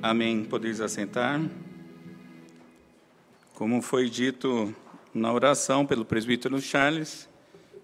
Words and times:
Amém. 0.00 0.44
Podeis 0.44 0.80
assentar. 0.80 1.40
Como 3.52 3.82
foi 3.82 4.08
dito 4.08 4.72
na 5.12 5.32
oração 5.32 5.84
pelo 5.84 6.04
presbítero 6.04 6.60
Charles, 6.60 7.28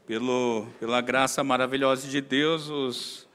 pelo, 0.07 0.65
pela 0.79 1.01
graça 1.01 1.43
maravilhosa 1.43 2.07
de 2.07 2.21
Deus, 2.21 2.69
os 2.69 3.29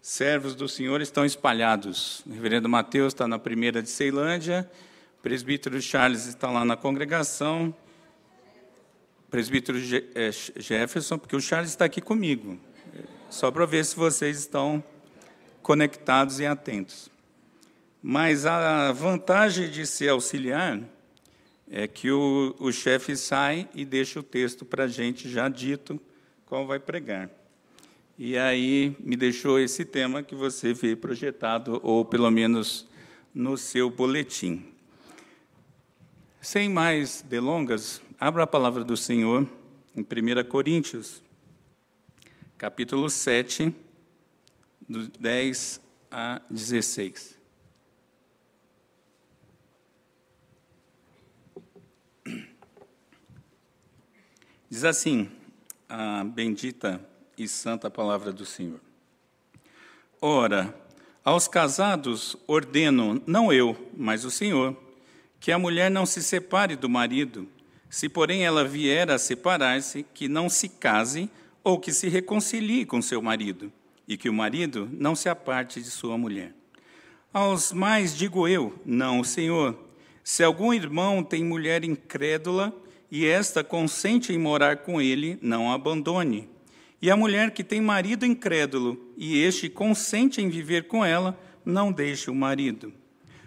servos 0.00 0.54
do 0.54 0.68
Senhor 0.68 1.00
estão 1.00 1.24
espalhados. 1.24 2.22
O 2.24 2.32
reverendo 2.32 2.68
Mateus 2.68 3.12
está 3.12 3.26
na 3.26 3.40
primeira 3.40 3.82
de 3.82 3.90
Ceilândia, 3.90 4.70
o 5.18 5.22
presbítero 5.22 5.82
Charles 5.82 6.26
está 6.26 6.48
lá 6.52 6.64
na 6.64 6.76
congregação, 6.76 7.74
o 9.26 9.30
presbítero 9.32 9.78
é, 10.14 10.30
Jefferson, 10.30 11.18
porque 11.18 11.34
o 11.34 11.40
Charles 11.40 11.70
está 11.70 11.86
aqui 11.86 12.00
comigo, 12.00 12.56
só 13.28 13.50
para 13.50 13.66
ver 13.66 13.84
se 13.84 13.96
vocês 13.96 14.38
estão 14.38 14.84
conectados 15.60 16.38
e 16.38 16.46
atentos. 16.46 17.12
Mas 18.06 18.44
a 18.44 18.92
vantagem 18.92 19.70
de 19.70 19.86
ser 19.86 20.10
auxiliar 20.10 20.78
é 21.70 21.88
que 21.88 22.10
o, 22.10 22.54
o 22.58 22.70
chefe 22.70 23.16
sai 23.16 23.66
e 23.74 23.82
deixa 23.82 24.20
o 24.20 24.22
texto 24.22 24.62
para 24.62 24.84
a 24.84 24.86
gente 24.86 25.26
já 25.26 25.48
dito 25.48 25.98
qual 26.44 26.66
vai 26.66 26.78
pregar. 26.78 27.30
E 28.18 28.36
aí 28.36 28.94
me 29.00 29.16
deixou 29.16 29.58
esse 29.58 29.86
tema 29.86 30.22
que 30.22 30.34
você 30.34 30.74
vê 30.74 30.94
projetado, 30.94 31.80
ou 31.82 32.04
pelo 32.04 32.30
menos 32.30 32.86
no 33.34 33.56
seu 33.56 33.88
boletim. 33.88 34.66
Sem 36.42 36.68
mais 36.68 37.24
delongas, 37.26 38.02
abra 38.20 38.42
a 38.42 38.46
palavra 38.46 38.84
do 38.84 38.98
Senhor 38.98 39.48
em 39.96 40.02
1 40.02 40.44
Coríntios, 40.46 41.22
capítulo 42.58 43.08
7, 43.08 43.74
do 44.86 45.08
10 45.08 45.80
a 46.10 46.42
16. 46.50 47.33
Diz 54.74 54.82
assim 54.82 55.28
a 55.88 56.24
bendita 56.24 57.00
e 57.38 57.46
santa 57.46 57.88
palavra 57.88 58.32
do 58.32 58.44
Senhor. 58.44 58.80
Ora, 60.20 60.74
aos 61.24 61.46
casados 61.46 62.36
ordeno, 62.44 63.22
não 63.24 63.52
eu, 63.52 63.76
mas 63.96 64.24
o 64.24 64.32
Senhor, 64.32 64.76
que 65.38 65.52
a 65.52 65.58
mulher 65.60 65.92
não 65.92 66.04
se 66.04 66.20
separe 66.20 66.74
do 66.74 66.88
marido, 66.88 67.46
se 67.88 68.08
porém 68.08 68.44
ela 68.44 68.64
vier 68.64 69.12
a 69.12 69.16
separar-se, 69.16 70.04
que 70.12 70.26
não 70.26 70.48
se 70.48 70.68
case 70.68 71.30
ou 71.62 71.78
que 71.78 71.92
se 71.92 72.08
reconcilie 72.08 72.84
com 72.84 73.00
seu 73.00 73.22
marido, 73.22 73.72
e 74.08 74.16
que 74.16 74.28
o 74.28 74.34
marido 74.34 74.88
não 74.90 75.14
se 75.14 75.28
aparte 75.28 75.80
de 75.80 75.88
sua 75.88 76.18
mulher. 76.18 76.52
Aos 77.32 77.72
mais 77.72 78.16
digo 78.16 78.48
eu, 78.48 78.76
não 78.84 79.20
o 79.20 79.24
Senhor, 79.24 79.78
se 80.24 80.42
algum 80.42 80.74
irmão 80.74 81.22
tem 81.22 81.44
mulher 81.44 81.84
incrédula, 81.84 82.74
e 83.16 83.26
esta 83.26 83.62
consente 83.62 84.32
em 84.32 84.38
morar 84.38 84.78
com 84.78 85.00
ele, 85.00 85.38
não 85.40 85.70
a 85.70 85.74
abandone. 85.76 86.48
E 87.00 87.08
a 87.12 87.16
mulher 87.16 87.52
que 87.52 87.62
tem 87.62 87.80
marido 87.80 88.26
incrédulo, 88.26 89.00
e 89.16 89.40
este 89.40 89.68
consente 89.68 90.42
em 90.42 90.48
viver 90.48 90.88
com 90.88 91.04
ela, 91.04 91.38
não 91.64 91.92
deixe 91.92 92.28
o 92.28 92.34
marido. 92.34 92.92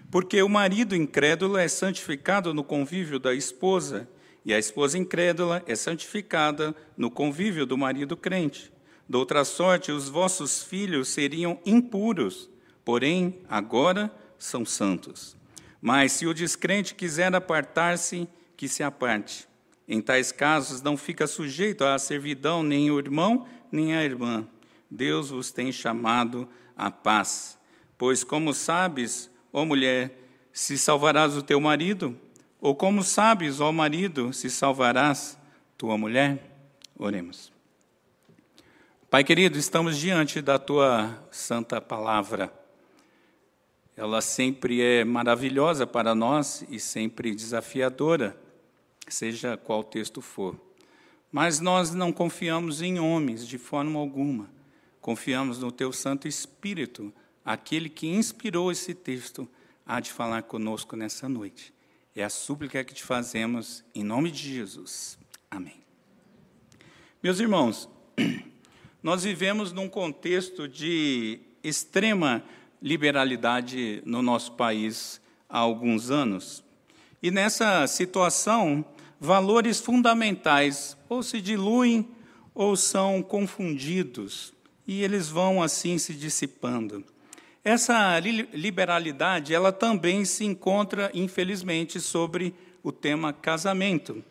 Porque 0.09 0.41
o 0.41 0.47
marido 0.47 0.95
incrédulo 0.95 1.57
é 1.57 1.67
santificado 1.67 2.53
no 2.53 2.63
convívio 2.63 3.19
da 3.19 3.33
esposa, 3.33 4.07
e 4.45 4.53
a 4.53 4.57
esposa 4.57 4.97
incrédula 4.97 5.61
é 5.67 5.75
santificada 5.75 6.73
no 6.95 7.11
convívio 7.11 7.65
do 7.65 7.77
marido 7.77 8.15
crente. 8.15 8.71
De 9.09 9.17
outra 9.17 9.43
sorte, 9.43 9.91
os 9.91 10.07
vossos 10.07 10.63
filhos 10.63 11.09
seriam 11.09 11.59
impuros, 11.65 12.49
porém 12.85 13.39
agora 13.49 14.09
são 14.39 14.63
santos. 14.65 15.35
Mas 15.81 16.13
se 16.13 16.25
o 16.25 16.33
descrente 16.33 16.95
quiser 16.95 17.35
apartar-se, 17.35 18.29
que 18.55 18.69
se 18.69 18.81
aparte. 18.81 19.46
Em 19.87 20.01
tais 20.01 20.33
casos, 20.33 20.81
não 20.81 20.97
fica 20.97 21.25
sujeito 21.25 21.85
à 21.85 21.97
servidão 21.97 22.61
nem 22.61 22.91
o 22.91 22.99
irmão, 22.99 23.47
nem 23.71 23.95
a 23.95 24.03
irmã. 24.03 24.45
Deus 24.91 25.29
vos 25.29 25.49
tem 25.49 25.71
chamado 25.71 26.47
à 26.75 26.91
paz. 26.91 27.57
Pois, 27.97 28.23
como 28.23 28.53
sabes, 28.53 29.31
ó 29.53 29.63
mulher, 29.63 30.11
se 30.51 30.77
salvarás 30.77 31.37
o 31.37 31.41
teu 31.41 31.61
marido? 31.61 32.17
Ou 32.59 32.75
como 32.75 33.01
sabes, 33.01 33.61
ó 33.61 33.71
marido, 33.71 34.33
se 34.33 34.49
salvarás 34.49 35.37
tua 35.77 35.97
mulher? 35.97 36.43
Oremos. 36.97 37.53
Pai 39.09 39.23
querido, 39.23 39.57
estamos 39.57 39.97
diante 39.97 40.41
da 40.41 40.59
tua 40.59 41.25
santa 41.31 41.79
palavra. 41.79 42.51
Ela 43.95 44.19
sempre 44.19 44.81
é 44.81 45.05
maravilhosa 45.05 45.87
para 45.87 46.13
nós 46.13 46.65
e 46.69 46.77
sempre 46.77 47.33
desafiadora 47.33 48.46
seja 49.13 49.57
qual 49.57 49.83
texto 49.83 50.21
for. 50.21 50.59
Mas 51.31 51.59
nós 51.59 51.93
não 51.93 52.11
confiamos 52.11 52.81
em 52.81 52.99
homens 52.99 53.47
de 53.47 53.57
forma 53.57 53.99
alguma. 53.99 54.49
Confiamos 55.01 55.59
no 55.59 55.71
teu 55.71 55.91
Santo 55.93 56.27
Espírito, 56.27 57.13
aquele 57.43 57.89
que 57.89 58.07
inspirou 58.07 58.71
esse 58.71 58.93
texto, 58.93 59.47
há 59.85 59.99
de 59.99 60.11
falar 60.11 60.43
conosco 60.43 60.95
nessa 60.95 61.29
noite. 61.29 61.73
É 62.15 62.23
a 62.23 62.29
súplica 62.29 62.83
que 62.83 62.93
te 62.93 63.03
fazemos 63.03 63.83
em 63.93 64.03
nome 64.03 64.31
de 64.31 64.53
Jesus. 64.55 65.17
Amém. 65.49 65.81
Meus 67.21 67.39
irmãos, 67.39 67.89
nós 69.03 69.23
vivemos 69.23 69.71
num 69.71 69.87
contexto 69.87 70.67
de 70.67 71.39
extrema 71.63 72.43
liberalidade 72.81 74.01
no 74.05 74.21
nosso 74.21 74.53
país 74.53 75.21
há 75.49 75.57
alguns 75.59 76.11
anos. 76.11 76.63
E 77.21 77.31
nessa 77.31 77.87
situação, 77.87 78.85
valores 79.19 79.79
fundamentais 79.79 80.97
ou 81.09 81.23
se 81.23 81.41
diluem 81.41 82.07
ou 82.53 82.75
são 82.75 83.21
confundidos, 83.21 84.53
e 84.87 85.03
eles 85.03 85.29
vão 85.29 85.61
assim 85.61 85.97
se 85.97 86.13
dissipando. 86.13 87.03
Essa 87.63 88.17
liberalidade, 88.19 89.53
ela 89.53 89.71
também 89.71 90.23
se 90.23 90.45
encontra, 90.45 91.11
infelizmente, 91.13 91.99
sobre 91.99 92.55
o 92.81 92.91
tema 92.91 93.33
casamento. 93.33 94.23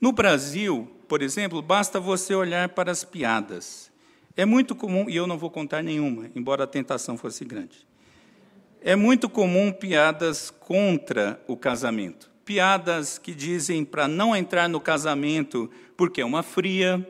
No 0.00 0.12
Brasil, 0.12 0.90
por 1.06 1.20
exemplo, 1.20 1.60
basta 1.60 2.00
você 2.00 2.34
olhar 2.34 2.70
para 2.70 2.90
as 2.90 3.04
piadas. 3.04 3.92
É 4.34 4.46
muito 4.46 4.74
comum, 4.74 5.10
e 5.10 5.14
eu 5.14 5.26
não 5.26 5.36
vou 5.36 5.50
contar 5.50 5.82
nenhuma, 5.82 6.30
embora 6.34 6.64
a 6.64 6.66
tentação 6.66 7.18
fosse 7.18 7.44
grande. 7.44 7.86
É 8.80 8.96
muito 8.96 9.28
comum 9.28 9.70
piadas 9.70 10.50
contra 10.50 11.40
o 11.46 11.56
casamento 11.56 12.30
piadas 12.44 13.18
que 13.18 13.34
dizem 13.34 13.84
para 13.84 14.08
não 14.08 14.34
entrar 14.34 14.68
no 14.68 14.80
casamento 14.80 15.70
porque 15.96 16.20
é 16.20 16.24
uma 16.24 16.42
fria, 16.42 17.06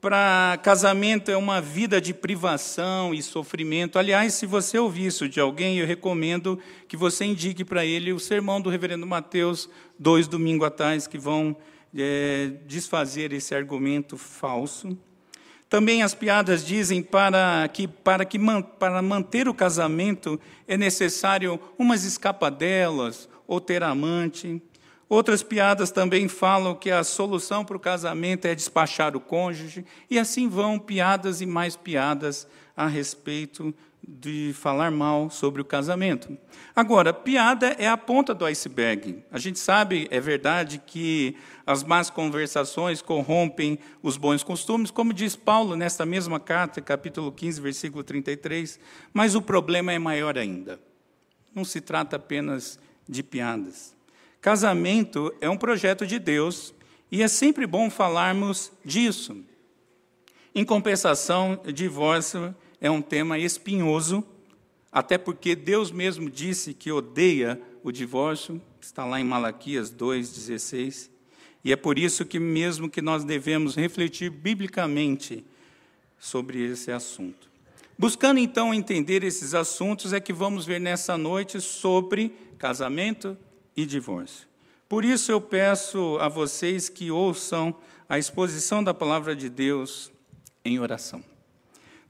para 0.00 0.58
casamento 0.62 1.30
é 1.30 1.36
uma 1.36 1.60
vida 1.60 2.00
de 2.00 2.14
privação 2.14 3.12
e 3.12 3.22
sofrimento. 3.22 3.98
Aliás, 3.98 4.32
se 4.32 4.46
você 4.46 4.78
ouvir 4.78 5.06
isso 5.06 5.28
de 5.28 5.38
alguém, 5.38 5.78
eu 5.78 5.86
recomendo 5.86 6.58
que 6.88 6.96
você 6.96 7.26
indique 7.26 7.64
para 7.64 7.84
ele 7.84 8.12
o 8.12 8.18
sermão 8.18 8.60
do 8.60 8.70
reverendo 8.70 9.06
Mateus, 9.06 9.68
dois 9.98 10.26
domingos 10.26 10.66
atrás, 10.66 11.06
que 11.06 11.18
vão 11.18 11.54
é, 11.94 12.52
desfazer 12.66 13.32
esse 13.32 13.54
argumento 13.54 14.16
falso. 14.16 14.96
Também 15.68 16.02
as 16.02 16.14
piadas 16.14 16.64
dizem 16.64 17.02
para 17.02 17.68
que, 17.68 17.86
para 17.86 18.24
que 18.24 18.38
para 18.78 19.02
manter 19.02 19.48
o 19.48 19.54
casamento 19.54 20.40
é 20.66 20.76
necessário 20.76 21.60
umas 21.78 22.04
escapadelas 22.04 23.28
ou 23.50 23.60
ter 23.60 23.82
amante. 23.82 24.62
Outras 25.08 25.42
piadas 25.42 25.90
também 25.90 26.28
falam 26.28 26.72
que 26.72 26.88
a 26.88 27.02
solução 27.02 27.64
para 27.64 27.76
o 27.76 27.80
casamento 27.80 28.44
é 28.44 28.54
despachar 28.54 29.16
o 29.16 29.20
cônjuge, 29.20 29.84
e 30.08 30.20
assim 30.20 30.48
vão 30.48 30.78
piadas 30.78 31.40
e 31.40 31.46
mais 31.46 31.74
piadas 31.74 32.46
a 32.76 32.86
respeito 32.86 33.74
de 34.06 34.52
falar 34.54 34.92
mal 34.92 35.28
sobre 35.30 35.60
o 35.60 35.64
casamento. 35.64 36.38
Agora, 36.76 37.12
piada 37.12 37.74
é 37.76 37.88
a 37.88 37.96
ponta 37.96 38.32
do 38.32 38.44
iceberg. 38.44 39.18
A 39.32 39.38
gente 39.40 39.58
sabe, 39.58 40.06
é 40.12 40.20
verdade, 40.20 40.80
que 40.86 41.36
as 41.66 41.82
más 41.82 42.08
conversações 42.08 43.02
corrompem 43.02 43.80
os 44.00 44.16
bons 44.16 44.44
costumes, 44.44 44.92
como 44.92 45.12
diz 45.12 45.34
Paulo 45.34 45.74
nesta 45.74 46.06
mesma 46.06 46.38
carta, 46.38 46.80
capítulo 46.80 47.32
15, 47.32 47.60
versículo 47.60 48.04
33, 48.04 48.78
mas 49.12 49.34
o 49.34 49.42
problema 49.42 49.92
é 49.92 49.98
maior 49.98 50.38
ainda. 50.38 50.78
Não 51.52 51.64
se 51.64 51.80
trata 51.80 52.14
apenas 52.14 52.78
de 53.10 53.22
piadas. 53.24 53.94
Casamento 54.40 55.34
é 55.40 55.50
um 55.50 55.56
projeto 55.56 56.06
de 56.06 56.18
Deus 56.18 56.72
e 57.10 57.22
é 57.22 57.28
sempre 57.28 57.66
bom 57.66 57.90
falarmos 57.90 58.70
disso. 58.84 59.36
Em 60.54 60.64
compensação, 60.64 61.60
divórcio 61.74 62.54
é 62.80 62.90
um 62.90 63.02
tema 63.02 63.38
espinhoso, 63.38 64.24
até 64.90 65.18
porque 65.18 65.54
Deus 65.56 65.90
mesmo 65.90 66.30
disse 66.30 66.72
que 66.72 66.90
odeia 66.90 67.60
o 67.82 67.90
divórcio, 67.90 68.62
está 68.80 69.04
lá 69.04 69.20
em 69.20 69.24
Malaquias 69.24 69.90
2:16, 69.90 71.10
e 71.64 71.72
é 71.72 71.76
por 71.76 71.98
isso 71.98 72.24
que 72.24 72.38
mesmo 72.38 72.88
que 72.88 73.02
nós 73.02 73.24
devemos 73.24 73.74
refletir 73.74 74.30
biblicamente 74.30 75.44
sobre 76.18 76.62
esse 76.62 76.90
assunto. 76.90 77.49
Buscando 78.00 78.40
então 78.40 78.72
entender 78.72 79.22
esses 79.22 79.52
assuntos, 79.52 80.14
é 80.14 80.20
que 80.20 80.32
vamos 80.32 80.64
ver 80.64 80.80
nessa 80.80 81.18
noite 81.18 81.60
sobre 81.60 82.34
casamento 82.56 83.36
e 83.76 83.84
divórcio. 83.84 84.48
Por 84.88 85.04
isso 85.04 85.30
eu 85.30 85.38
peço 85.38 86.16
a 86.18 86.26
vocês 86.26 86.88
que 86.88 87.10
ouçam 87.10 87.76
a 88.08 88.18
exposição 88.18 88.82
da 88.82 88.94
palavra 88.94 89.36
de 89.36 89.50
Deus 89.50 90.10
em 90.64 90.80
oração. 90.80 91.22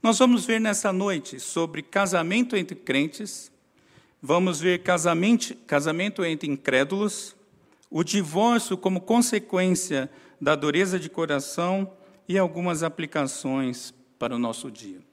Nós 0.01 0.17
vamos 0.17 0.45
ver 0.45 0.61
nessa 0.61 0.93
noite 0.93 1.41
sobre 1.41 1.81
casamento 1.81 2.55
entre 2.55 2.77
crentes, 2.77 3.51
vamos 4.21 4.61
ver 4.61 4.83
casamento, 4.83 5.53
casamento 5.67 6.23
entre 6.23 6.49
incrédulos, 6.49 7.35
o 7.89 8.01
divórcio 8.01 8.77
como 8.77 9.01
consequência 9.01 10.09
da 10.39 10.55
dureza 10.55 10.97
de 10.97 11.09
coração 11.09 11.91
e 12.29 12.37
algumas 12.37 12.81
aplicações 12.81 13.93
para 14.17 14.33
o 14.33 14.39
nosso 14.39 14.71
dia. 14.71 15.10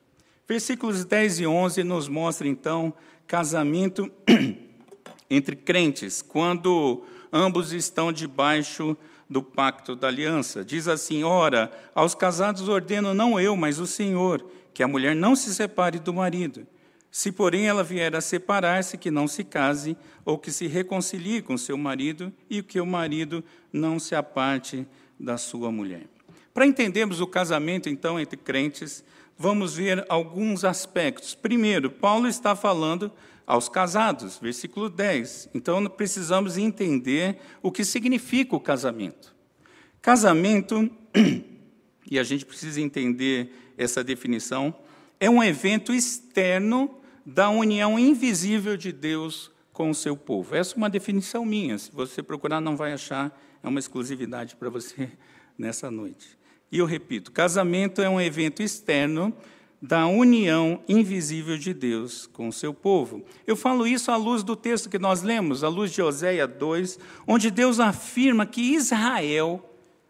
Versículos 0.48 1.04
10 1.04 1.40
e 1.40 1.46
11 1.46 1.84
nos 1.84 2.08
mostram 2.08 2.48
então 2.48 2.94
casamento 3.26 4.10
entre 5.28 5.54
crentes, 5.54 6.22
quando 6.22 7.04
ambos 7.30 7.74
estão 7.74 8.10
debaixo 8.10 8.96
do 9.28 9.42
pacto 9.42 9.94
da 9.94 10.08
aliança. 10.08 10.64
Diz 10.64 10.88
assim: 10.88 11.22
Ora, 11.22 11.70
aos 11.94 12.14
casados 12.14 12.66
ordeno 12.66 13.12
não 13.12 13.38
eu, 13.38 13.54
mas 13.54 13.78
o 13.78 13.86
Senhor, 13.86 14.42
que 14.72 14.82
a 14.82 14.88
mulher 14.88 15.14
não 15.14 15.36
se 15.36 15.54
separe 15.54 15.98
do 15.98 16.14
marido. 16.14 16.66
Se, 17.10 17.30
porém, 17.30 17.66
ela 17.66 17.84
vier 17.84 18.16
a 18.16 18.20
separar-se, 18.22 18.96
que 18.96 19.10
não 19.10 19.28
se 19.28 19.44
case, 19.44 19.98
ou 20.24 20.38
que 20.38 20.50
se 20.50 20.66
reconcilie 20.66 21.42
com 21.42 21.58
seu 21.58 21.76
marido, 21.76 22.32
e 22.48 22.62
que 22.62 22.80
o 22.80 22.86
marido 22.86 23.44
não 23.70 23.98
se 23.98 24.14
aparte 24.14 24.86
da 25.20 25.36
sua 25.36 25.70
mulher. 25.70 26.06
Para 26.54 26.66
entendermos 26.66 27.20
o 27.20 27.26
casamento, 27.26 27.88
então, 27.88 28.18
entre 28.18 28.36
crentes, 28.36 29.04
vamos 29.38 29.76
ver 29.76 30.04
alguns 30.08 30.64
aspectos. 30.64 31.34
Primeiro, 31.34 31.90
Paulo 31.90 32.26
está 32.26 32.56
falando 32.56 33.12
aos 33.46 33.68
casados, 33.68 34.36
versículo 34.36 34.90
10. 34.90 35.50
Então, 35.54 35.86
precisamos 35.86 36.58
entender 36.58 37.38
o 37.62 37.70
que 37.70 37.84
significa 37.84 38.56
o 38.56 38.60
casamento. 38.60 39.34
Casamento, 40.02 40.90
e 42.10 42.18
a 42.18 42.24
gente 42.24 42.44
precisa 42.44 42.80
entender 42.80 43.72
essa 43.78 44.02
definição, 44.02 44.74
é 45.20 45.30
um 45.30 45.42
evento 45.42 45.94
externo 45.94 46.98
da 47.24 47.48
união 47.48 47.98
invisível 47.98 48.76
de 48.76 48.92
Deus 48.92 49.50
com 49.72 49.90
o 49.90 49.94
seu 49.94 50.16
povo. 50.16 50.54
Essa 50.54 50.74
é 50.74 50.76
uma 50.76 50.90
definição 50.90 51.44
minha. 51.44 51.78
Se 51.78 51.92
você 51.92 52.22
procurar, 52.22 52.60
não 52.60 52.76
vai 52.76 52.92
achar, 52.92 53.38
é 53.62 53.68
uma 53.68 53.78
exclusividade 53.78 54.56
para 54.56 54.68
você 54.68 55.10
nessa 55.56 55.90
noite. 55.90 56.37
E 56.70 56.78
eu 56.78 56.86
repito: 56.86 57.32
casamento 57.32 58.02
é 58.02 58.08
um 58.08 58.20
evento 58.20 58.62
externo 58.62 59.34
da 59.80 60.06
união 60.06 60.82
invisível 60.88 61.56
de 61.56 61.72
Deus 61.72 62.26
com 62.26 62.48
o 62.48 62.52
seu 62.52 62.74
povo. 62.74 63.24
Eu 63.46 63.56
falo 63.56 63.86
isso 63.86 64.10
à 64.10 64.16
luz 64.16 64.42
do 64.42 64.56
texto 64.56 64.90
que 64.90 64.98
nós 64.98 65.22
lemos, 65.22 65.62
à 65.62 65.68
luz 65.68 65.92
de 65.92 66.02
Oséia 66.02 66.46
2, 66.46 66.98
onde 67.26 67.50
Deus 67.50 67.78
afirma 67.78 68.44
que 68.44 68.74
Israel 68.74 69.64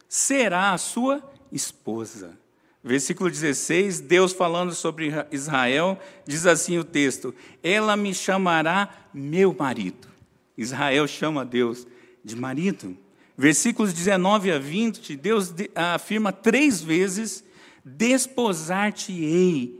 será 0.09 0.73
a 0.73 0.79
sua 0.79 1.23
esposa. 1.53 2.39
Versículo 2.83 3.29
16, 3.29 4.01
Deus 4.01 4.33
falando 4.33 4.75
sobre 4.75 5.13
Israel, 5.31 5.99
diz 6.27 6.47
assim 6.47 6.79
o 6.79 6.85
texto: 6.85 7.35
Ela 7.63 7.97
me 7.97 8.15
chamará 8.15 8.89
meu 9.13 9.55
marido. 9.59 10.09
Israel 10.57 11.07
chama 11.07 11.45
Deus 11.45 11.87
de 12.25 12.35
marido. 12.35 12.97
Versículos 13.41 13.95
19 13.95 14.51
a 14.51 14.59
20, 14.59 15.17
Deus 15.17 15.55
afirma 15.73 16.33
três 16.33 16.83
vezes: 16.83 17.45
Desposar-te-ei. 17.85 19.79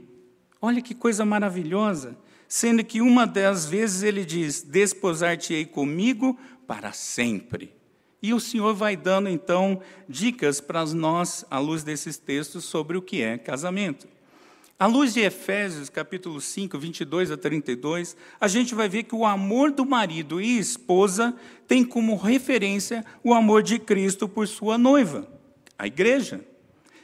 Olha 0.61 0.81
que 0.81 0.95
coisa 0.95 1.25
maravilhosa. 1.25 2.17
Sendo 2.47 2.85
que 2.85 3.01
uma 3.01 3.27
das 3.27 3.65
vezes 3.65 4.01
ele 4.01 4.23
diz: 4.23 4.61
Desposar-te-ei 4.61 5.65
comigo 5.65 6.39
para 6.65 6.93
sempre. 6.93 7.73
E 8.21 8.33
o 8.33 8.39
Senhor 8.39 8.73
vai 8.73 8.95
dando 8.95 9.27
então 9.27 9.81
dicas 10.07 10.61
para 10.61 10.85
nós, 10.85 11.43
à 11.51 11.59
luz 11.59 11.83
desses 11.83 12.17
textos, 12.17 12.63
sobre 12.63 12.97
o 12.97 13.01
que 13.01 13.21
é 13.21 13.37
casamento. 13.37 14.07
À 14.79 14.85
luz 14.85 15.13
de 15.13 15.19
Efésios, 15.19 15.89
capítulo 15.89 16.39
5, 16.39 16.79
22 16.79 17.31
a 17.31 17.37
32, 17.37 18.15
a 18.39 18.47
gente 18.47 18.73
vai 18.73 18.87
ver 18.87 19.03
que 19.03 19.13
o 19.13 19.25
amor 19.25 19.71
do 19.71 19.85
marido 19.85 20.39
e 20.39 20.57
esposa 20.57 21.35
tem 21.67 21.83
como 21.83 22.15
referência 22.15 23.03
o 23.21 23.33
amor 23.33 23.61
de 23.61 23.77
Cristo 23.77 24.25
por 24.25 24.47
sua 24.47 24.77
noiva, 24.77 25.27
a 25.77 25.85
igreja. 25.85 26.39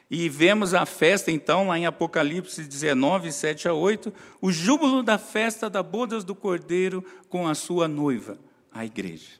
E 0.09 0.29
vemos 0.29 0.73
a 0.73 0.85
festa, 0.85 1.29
então, 1.31 1.67
lá 1.67 1.77
em 1.77 1.85
Apocalipse 1.85 2.63
19, 2.63 3.29
7 3.33 3.67
a 3.67 3.73
8, 3.73 4.13
o 4.39 4.53
júbilo 4.53 5.03
da 5.03 5.17
festa 5.17 5.69
da 5.69 5.83
bodas 5.83 6.23
do 6.23 6.33
Cordeiro 6.33 7.03
com 7.27 7.45
a 7.45 7.53
sua 7.53 7.89
noiva, 7.89 8.37
a 8.71 8.85
igreja. 8.85 9.31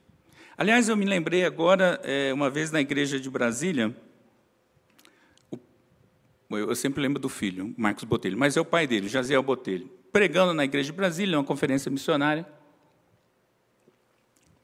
Aliás, 0.57 0.89
eu 0.89 0.97
me 0.97 1.05
lembrei 1.05 1.45
agora, 1.45 2.01
é, 2.03 2.33
uma 2.33 2.49
vez 2.49 2.69
na 2.69 2.81
igreja 2.81 3.17
de 3.17 3.29
Brasília, 3.29 3.95
eu 6.50 6.75
sempre 6.75 7.01
lembro 7.01 7.19
do 7.19 7.27
filho, 7.27 7.74
Marcos 7.77 8.03
Botelho, 8.03 8.38
mas 8.38 8.56
é 8.56 8.62
o 8.62 8.65
pai 8.65 8.86
dele, 8.86 9.07
Jaziel 9.07 9.42
Botelho, 9.42 9.89
pregando 10.12 10.53
na 10.53 10.63
igreja 10.63 10.92
de 10.92 10.94
Brasília, 10.94 11.38
uma 11.38 11.44
conferência 11.44 11.89
missionária. 11.89 12.45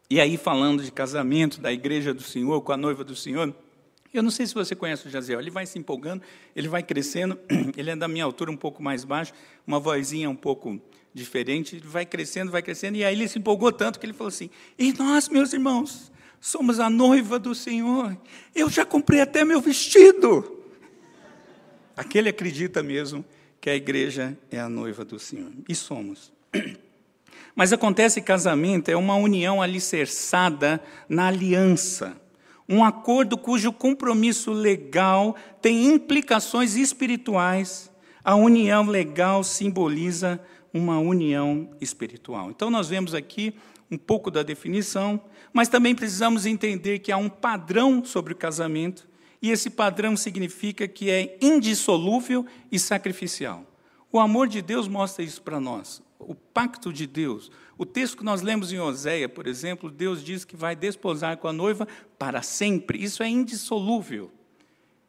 E 0.09 0.19
aí, 0.19 0.37
falando 0.37 0.83
de 0.83 0.91
casamento, 0.91 1.59
da 1.59 1.71
igreja 1.71 2.13
do 2.13 2.21
Senhor, 2.21 2.61
com 2.61 2.71
a 2.71 2.77
noiva 2.77 3.03
do 3.03 3.15
Senhor, 3.15 3.53
eu 4.13 4.21
não 4.21 4.29
sei 4.29 4.45
se 4.45 4.53
você 4.53 4.75
conhece 4.75 5.07
o 5.07 5.09
Jaziel, 5.09 5.39
ele 5.39 5.49
vai 5.49 5.65
se 5.65 5.79
empolgando, 5.79 6.21
ele 6.55 6.67
vai 6.67 6.83
crescendo, 6.83 7.39
ele 7.77 7.89
é 7.89 7.95
da 7.95 8.07
minha 8.07 8.25
altura 8.25 8.51
um 8.51 8.57
pouco 8.57 8.83
mais 8.83 9.03
baixo, 9.03 9.33
uma 9.65 9.79
vozinha 9.79 10.29
um 10.29 10.35
pouco 10.35 10.79
diferente, 11.13 11.77
ele 11.77 11.87
vai 11.87 12.05
crescendo, 12.05 12.51
vai 12.51 12.61
crescendo, 12.61 12.97
e 12.97 13.03
aí 13.03 13.15
ele 13.15 13.27
se 13.27 13.39
empolgou 13.39 13.71
tanto 13.71 13.99
que 13.99 14.05
ele 14.05 14.13
falou 14.13 14.27
assim: 14.27 14.49
E 14.77 14.93
nós, 14.93 15.29
meus 15.29 15.53
irmãos, 15.53 16.11
somos 16.39 16.79
a 16.79 16.89
noiva 16.89 17.39
do 17.39 17.55
Senhor, 17.55 18.17
eu 18.53 18.69
já 18.69 18.85
comprei 18.85 19.21
até 19.21 19.43
meu 19.43 19.61
vestido. 19.61 20.60
Aquele 21.95 22.29
acredita 22.29 22.81
mesmo 22.81 23.23
que 23.59 23.69
a 23.69 23.75
igreja 23.75 24.37
é 24.49 24.59
a 24.59 24.67
noiva 24.67 25.05
do 25.05 25.19
Senhor. 25.19 25.51
E 25.69 25.75
somos. 25.75 26.31
Mas 27.55 27.71
acontece 27.71 28.21
que 28.21 28.27
casamento 28.27 28.89
é 28.89 28.95
uma 28.95 29.15
união 29.15 29.61
alicerçada 29.61 30.81
na 31.07 31.27
aliança. 31.27 32.19
Um 32.67 32.83
acordo 32.83 33.37
cujo 33.37 33.73
compromisso 33.73 34.51
legal 34.51 35.35
tem 35.61 35.87
implicações 35.87 36.75
espirituais. 36.75 37.91
A 38.23 38.35
união 38.35 38.87
legal 38.87 39.43
simboliza 39.43 40.39
uma 40.73 40.97
união 40.99 41.69
espiritual. 41.81 42.49
Então, 42.49 42.69
nós 42.69 42.87
vemos 42.87 43.13
aqui 43.13 43.53
um 43.89 43.97
pouco 43.97 44.31
da 44.31 44.41
definição, 44.41 45.19
mas 45.51 45.67
também 45.67 45.93
precisamos 45.93 46.45
entender 46.45 46.99
que 46.99 47.11
há 47.11 47.17
um 47.17 47.27
padrão 47.27 48.05
sobre 48.05 48.31
o 48.31 48.37
casamento 48.37 49.10
e 49.41 49.49
esse 49.49 49.69
padrão 49.69 50.15
significa 50.15 50.87
que 50.87 51.09
é 51.09 51.37
indissolúvel 51.41 52.45
e 52.71 52.77
sacrificial. 52.77 53.65
O 54.11 54.19
amor 54.19 54.47
de 54.47 54.61
Deus 54.61 54.87
mostra 54.87 55.23
isso 55.23 55.41
para 55.41 55.59
nós. 55.59 56.01
O 56.19 56.35
pacto 56.35 56.93
de 56.93 57.07
Deus. 57.07 57.49
O 57.77 57.85
texto 57.85 58.17
que 58.17 58.23
nós 58.23 58.41
lemos 58.41 58.71
em 58.71 58.79
Oséia, 58.79 59.27
por 59.27 59.47
exemplo, 59.47 59.89
Deus 59.89 60.23
diz 60.23 60.45
que 60.45 60.55
vai 60.55 60.75
desposar 60.75 61.37
com 61.37 61.47
a 61.47 61.53
noiva 61.53 61.87
para 62.19 62.41
sempre. 62.43 63.03
Isso 63.03 63.23
é 63.23 63.29
indissolúvel, 63.29 64.29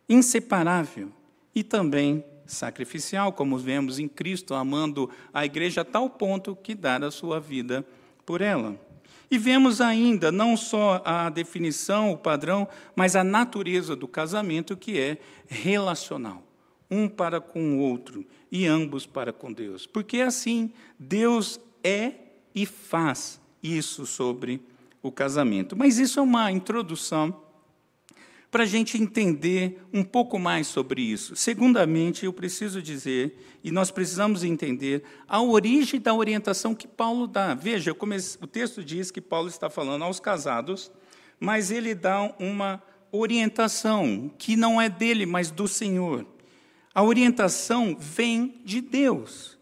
inseparável 0.09 1.13
e 1.55 1.63
também 1.63 2.25
sacrificial, 2.47 3.33
como 3.33 3.59
vemos 3.59 3.99
em 3.99 4.09
Cristo 4.09 4.55
amando 4.55 5.11
a 5.35 5.45
igreja 5.45 5.83
a 5.83 5.85
tal 5.85 6.09
ponto 6.09 6.57
que 6.57 6.75
dar 6.75 7.03
a 7.05 7.11
sua 7.11 7.39
vida 7.39 7.85
por 8.25 8.41
ela. 8.41 8.79
E 9.33 9.39
vemos 9.39 9.81
ainda 9.81 10.31
não 10.31 10.59
só 10.59 11.01
a 11.07 11.31
definição, 11.31 12.13
o 12.13 12.19
padrão, 12.19 12.69
mas 12.95 13.17
a 13.17 13.25
natureza 13.25 13.97
do 13.97 14.07
casamento, 14.07 14.77
que 14.77 15.01
é 15.01 15.17
relacional, 15.49 16.43
um 16.91 17.09
para 17.09 17.41
com 17.41 17.79
o 17.79 17.79
outro 17.79 18.27
e 18.51 18.67
ambos 18.67 19.07
para 19.07 19.33
com 19.33 19.51
Deus. 19.51 19.87
Porque 19.87 20.21
assim, 20.21 20.71
Deus 20.99 21.59
é 21.83 22.13
e 22.55 22.67
faz 22.67 23.41
isso 23.63 24.05
sobre 24.05 24.61
o 25.03 25.11
casamento. 25.11 25.75
Mas 25.75 25.99
isso 25.99 26.21
é 26.21 26.23
uma 26.23 26.53
introdução 26.53 27.35
para 28.53 28.65
a 28.65 28.67
gente 28.67 29.03
entender 29.03 29.83
um 29.95 30.05
pouco 30.05 30.39
mais 30.39 30.67
sobre 30.67 31.01
isso. 31.01 31.35
Segundamente, 31.35 32.27
eu 32.27 32.35
preciso 32.35 32.83
dizer, 32.83 33.35
e 33.65 33.71
nós 33.71 33.91
precisamos 33.91 34.45
entender, 34.45 35.03
a 35.27 35.41
origem 35.41 35.99
da 35.99 36.13
orientação 36.13 36.75
que 36.75 36.87
Paulo 36.87 37.27
dá. 37.27 37.55
Veja, 37.55 37.95
comece, 37.95 38.37
o 38.43 38.47
texto 38.47 38.85
diz 38.85 39.11
que 39.11 39.23
Paulo 39.23 39.49
está 39.49 39.71
falando 39.71 40.05
aos 40.05 40.21
casados, 40.21 40.93
mas 41.41 41.71
ele 41.71 41.95
dá 41.95 42.31
uma 42.39 42.83
orientação 43.11 44.31
que 44.37 44.55
não 44.55 44.79
é 44.79 44.91
dele, 44.91 45.25
mas 45.25 45.51
do 45.51 45.67
Senhor. 45.67 46.27
A 46.95 47.03
orientação 47.03 47.97
vem 47.99 48.61
de 48.67 48.83
Deus. 48.83 49.59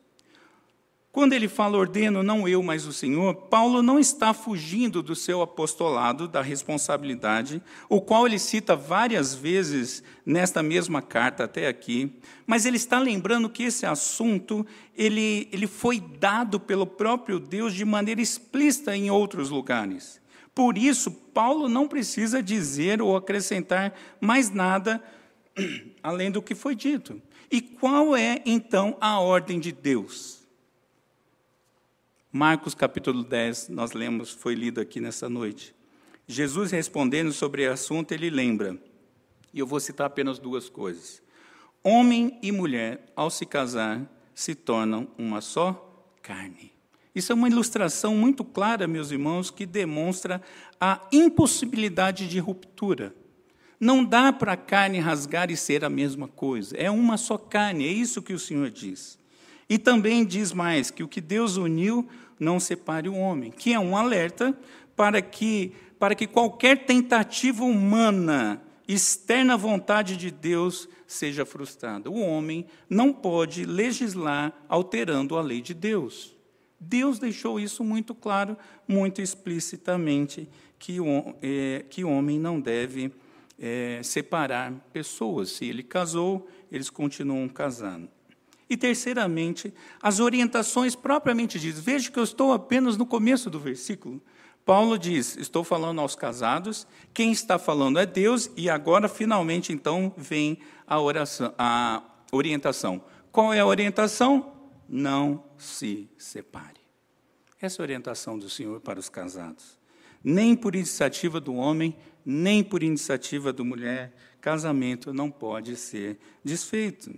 Quando 1.12 1.32
ele 1.32 1.48
fala 1.48 1.76
ordeno, 1.76 2.22
não 2.22 2.46
eu, 2.46 2.62
mas 2.62 2.86
o 2.86 2.92
Senhor, 2.92 3.34
Paulo 3.34 3.82
não 3.82 3.98
está 3.98 4.32
fugindo 4.32 5.02
do 5.02 5.16
seu 5.16 5.42
apostolado, 5.42 6.28
da 6.28 6.40
responsabilidade, 6.40 7.60
o 7.88 8.00
qual 8.00 8.28
ele 8.28 8.38
cita 8.38 8.76
várias 8.76 9.34
vezes 9.34 10.04
nesta 10.24 10.62
mesma 10.62 11.02
carta 11.02 11.44
até 11.44 11.66
aqui, 11.66 12.12
mas 12.46 12.64
ele 12.64 12.76
está 12.76 13.00
lembrando 13.00 13.50
que 13.50 13.64
esse 13.64 13.84
assunto 13.84 14.64
ele, 14.96 15.48
ele 15.50 15.66
foi 15.66 15.98
dado 15.98 16.60
pelo 16.60 16.86
próprio 16.86 17.40
Deus 17.40 17.74
de 17.74 17.84
maneira 17.84 18.20
explícita 18.20 18.96
em 18.96 19.10
outros 19.10 19.50
lugares. 19.50 20.20
Por 20.54 20.78
isso, 20.78 21.10
Paulo 21.10 21.68
não 21.68 21.88
precisa 21.88 22.40
dizer 22.40 23.02
ou 23.02 23.16
acrescentar 23.16 23.94
mais 24.20 24.50
nada 24.50 25.02
além 26.04 26.30
do 26.30 26.40
que 26.40 26.54
foi 26.54 26.76
dito. 26.76 27.20
E 27.50 27.60
qual 27.60 28.14
é, 28.14 28.40
então, 28.46 28.96
a 29.00 29.18
ordem 29.18 29.58
de 29.58 29.72
Deus? 29.72 30.39
Marcos 32.32 32.76
capítulo 32.76 33.24
10, 33.24 33.70
nós 33.70 33.90
lemos, 33.90 34.30
foi 34.30 34.54
lido 34.54 34.80
aqui 34.80 35.00
nessa 35.00 35.28
noite. 35.28 35.74
Jesus 36.28 36.70
respondendo 36.70 37.32
sobre 37.32 37.66
o 37.66 37.72
assunto, 37.72 38.12
ele 38.12 38.30
lembra, 38.30 38.80
e 39.52 39.58
eu 39.58 39.66
vou 39.66 39.80
citar 39.80 40.06
apenas 40.06 40.38
duas 40.38 40.68
coisas. 40.68 41.20
Homem 41.82 42.38
e 42.40 42.52
mulher, 42.52 43.04
ao 43.16 43.30
se 43.30 43.44
casar, 43.44 44.08
se 44.32 44.54
tornam 44.54 45.08
uma 45.18 45.40
só 45.40 46.08
carne. 46.22 46.72
Isso 47.12 47.32
é 47.32 47.34
uma 47.34 47.48
ilustração 47.48 48.14
muito 48.14 48.44
clara, 48.44 48.86
meus 48.86 49.10
irmãos, 49.10 49.50
que 49.50 49.66
demonstra 49.66 50.40
a 50.80 51.00
impossibilidade 51.10 52.28
de 52.28 52.38
ruptura. 52.38 53.12
Não 53.80 54.04
dá 54.04 54.32
para 54.32 54.52
a 54.52 54.56
carne 54.56 55.00
rasgar 55.00 55.50
e 55.50 55.56
ser 55.56 55.84
a 55.84 55.90
mesma 55.90 56.28
coisa. 56.28 56.76
É 56.76 56.88
uma 56.88 57.16
só 57.16 57.36
carne, 57.36 57.88
é 57.88 57.92
isso 57.92 58.22
que 58.22 58.32
o 58.32 58.38
Senhor 58.38 58.70
diz. 58.70 59.19
E 59.70 59.78
também 59.78 60.24
diz 60.24 60.52
mais 60.52 60.90
que 60.90 61.04
o 61.04 61.08
que 61.08 61.20
Deus 61.20 61.56
uniu 61.56 62.08
não 62.40 62.58
separe 62.58 63.08
o 63.08 63.14
homem, 63.14 63.52
que 63.52 63.72
é 63.72 63.78
um 63.78 63.96
alerta 63.96 64.52
para 64.96 65.22
que 65.22 65.72
para 65.96 66.14
que 66.14 66.26
qualquer 66.26 66.86
tentativa 66.86 67.62
humana 67.62 68.60
externa 68.88 69.52
à 69.52 69.56
vontade 69.56 70.16
de 70.16 70.30
Deus 70.30 70.88
seja 71.06 71.44
frustrada. 71.44 72.10
O 72.10 72.18
homem 72.18 72.64
não 72.88 73.12
pode 73.12 73.66
legislar 73.66 74.52
alterando 74.66 75.36
a 75.36 75.42
lei 75.42 75.60
de 75.60 75.74
Deus. 75.74 76.34
Deus 76.80 77.18
deixou 77.18 77.60
isso 77.60 77.84
muito 77.84 78.14
claro, 78.14 78.56
muito 78.88 79.20
explicitamente, 79.20 80.48
que 80.78 80.98
o, 80.98 81.34
é, 81.42 81.84
que 81.90 82.02
homem 82.02 82.38
não 82.38 82.58
deve 82.58 83.12
é, 83.58 84.00
separar 84.02 84.72
pessoas. 84.90 85.50
Se 85.50 85.66
ele 85.66 85.82
casou, 85.82 86.48
eles 86.72 86.88
continuam 86.88 87.46
casando. 87.46 88.08
E, 88.70 88.76
terceiramente, 88.76 89.74
as 90.00 90.20
orientações 90.20 90.94
propriamente 90.94 91.58
ditas. 91.58 91.80
Veja 91.80 92.08
que 92.08 92.18
eu 92.20 92.22
estou 92.22 92.52
apenas 92.52 92.96
no 92.96 93.04
começo 93.04 93.50
do 93.50 93.58
versículo. 93.58 94.22
Paulo 94.64 94.96
diz: 94.96 95.36
Estou 95.36 95.64
falando 95.64 96.00
aos 96.00 96.14
casados, 96.14 96.86
quem 97.12 97.32
está 97.32 97.58
falando 97.58 97.98
é 97.98 98.06
Deus, 98.06 98.48
e 98.56 98.70
agora, 98.70 99.08
finalmente, 99.08 99.72
então, 99.72 100.14
vem 100.16 100.58
a, 100.86 101.00
oração, 101.00 101.52
a 101.58 102.00
orientação. 102.30 103.02
Qual 103.32 103.52
é 103.52 103.58
a 103.58 103.66
orientação? 103.66 104.52
Não 104.88 105.42
se 105.58 106.08
separe. 106.16 106.80
Essa 107.60 107.80
é 107.80 107.82
a 107.82 107.86
orientação 107.86 108.38
do 108.38 108.48
Senhor 108.48 108.80
para 108.80 109.00
os 109.00 109.08
casados. 109.08 109.76
Nem 110.22 110.54
por 110.54 110.76
iniciativa 110.76 111.40
do 111.40 111.54
homem, 111.54 111.96
nem 112.24 112.62
por 112.62 112.84
iniciativa 112.84 113.52
da 113.52 113.64
mulher, 113.64 114.14
casamento 114.40 115.12
não 115.12 115.28
pode 115.28 115.74
ser 115.74 116.18
desfeito. 116.44 117.12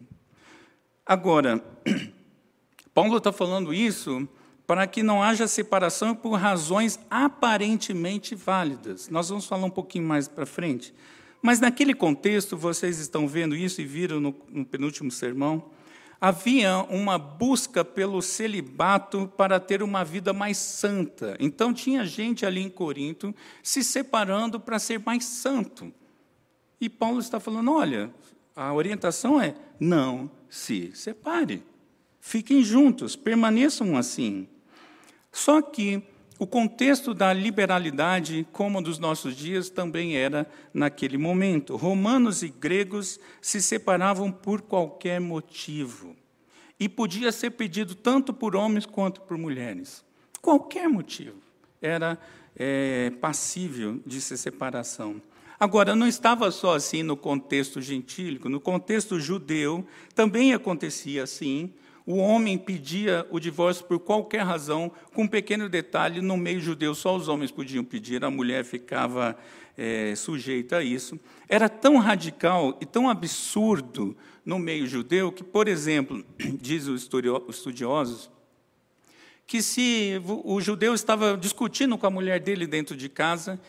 Agora, 1.05 1.63
Paulo 2.95 3.17
está 3.17 3.33
falando 3.33 3.75
isso 3.75 4.29
para 4.67 4.87
que 4.87 5.03
não 5.03 5.23
haja 5.23 5.49
separação 5.49 6.15
por 6.15 6.35
razões 6.35 6.99
aparentemente 7.11 8.35
válidas. 8.35 9.09
Nós 9.09 9.29
vamos 9.29 9.47
falar 9.47 9.67
um 9.67 9.71
pouquinho 9.71 10.07
mais 10.07 10.29
para 10.29 10.47
frente. 10.47 10.95
Mas 11.43 11.59
naquele 11.59 11.93
contexto, 11.93 12.57
vocês 12.57 12.99
estão 12.99 13.27
vendo 13.27 13.57
isso 13.57 13.81
e 13.81 13.85
viram 13.85 14.21
no, 14.21 14.35
no 14.49 14.65
penúltimo 14.65 15.11
sermão, 15.11 15.71
havia 16.21 16.87
uma 16.89 17.19
busca 17.19 17.85
pelo 17.85 18.23
celibato 18.23 19.31
para 19.37 19.59
ter 19.59 19.83
uma 19.83 20.05
vida 20.05 20.33
mais 20.33 20.57
santa. 20.57 21.37
Então 21.41 21.75
tinha 21.75 22.07
gente 22.07 22.47
ali 22.47 22.63
em 22.63 22.71
Corinto 22.71 23.35
se 23.61 23.83
separando 23.83 24.61
para 24.61 24.79
ser 24.79 25.01
mais 25.01 25.25
santo. 25.25 25.93
E 26.81 26.89
Paulo 26.89 27.19
está 27.19 27.41
falando: 27.41 27.73
olha, 27.73 28.15
a 28.55 28.73
orientação 28.73 29.41
é 29.41 29.57
não 29.81 30.31
se 30.53 30.91
separe. 30.95 31.65
Fiquem 32.21 32.63
juntos, 32.63 33.17
permaneçam 33.17 33.97
assim. 33.97 34.47
Só 35.33 35.63
que 35.63 36.03
o 36.39 36.47
contexto 36.47 37.15
da 37.15 37.33
liberalidade, 37.33 38.47
como 38.53 38.83
dos 38.83 38.99
nossos 38.99 39.35
dias, 39.35 39.71
também 39.71 40.15
era 40.15 40.47
naquele 40.75 41.17
momento. 41.17 41.75
Romanos 41.75 42.43
e 42.43 42.51
gregos 42.51 43.19
se 43.41 43.63
separavam 43.63 44.31
por 44.31 44.61
qualquer 44.61 45.23
motivo. 45.23 46.15
E 46.79 46.87
podia 46.87 47.33
ser 47.33 47.53
pedido 47.53 47.95
tanto 47.95 48.35
por 48.35 48.55
homens 48.55 48.85
quanto 48.85 49.23
por 49.23 49.39
mulheres. 49.39 50.05
Qualquer 50.43 50.87
motivo 50.87 51.39
era 51.81 52.19
é, 52.55 53.11
passível 53.23 54.03
de 54.05 54.21
ser 54.21 54.37
separação. 54.37 55.23
Agora, 55.63 55.95
não 55.95 56.09
estava 56.09 56.51
só 56.51 56.75
assim 56.75 57.05
no 57.05 57.17
contexto 57.17 57.81
gentílico, 57.81 58.49
no 58.49 58.59
contexto 58.59 59.21
judeu 59.21 59.87
também 60.13 60.53
acontecia 60.53 61.23
assim. 61.23 61.73
O 62.05 62.17
homem 62.17 62.59
pedia 62.59 63.25
o 63.31 63.39
divórcio 63.39 63.85
por 63.85 64.01
qualquer 64.01 64.43
razão, 64.43 64.91
com 65.15 65.23
um 65.23 65.29
pequeno 65.29 65.69
detalhe: 65.69 66.21
no 66.21 66.37
meio 66.37 66.59
judeu 66.59 66.97
só 66.97 67.15
os 67.15 67.29
homens 67.29 67.53
podiam 67.53 67.85
pedir, 67.85 68.25
a 68.25 68.29
mulher 68.29 68.65
ficava 68.65 69.39
é, 69.79 70.17
sujeita 70.17 70.79
a 70.79 70.83
isso. 70.83 71.17
Era 71.49 71.69
tão 71.69 71.97
radical 71.99 72.77
e 72.81 72.85
tão 72.85 73.09
absurdo 73.09 74.17
no 74.45 74.59
meio 74.59 74.85
judeu 74.89 75.31
que, 75.31 75.45
por 75.45 75.69
exemplo, 75.69 76.25
diz 76.61 76.89
os 76.89 77.09
estudiosos, 77.49 78.29
que 79.47 79.63
se 79.63 80.21
o 80.27 80.61
judeu 80.61 80.93
estava 80.93 81.37
discutindo 81.37 81.97
com 81.97 82.07
a 82.09 82.11
mulher 82.11 82.41
dele 82.41 82.67
dentro 82.67 82.97
de 82.97 83.09
casa 83.09 83.61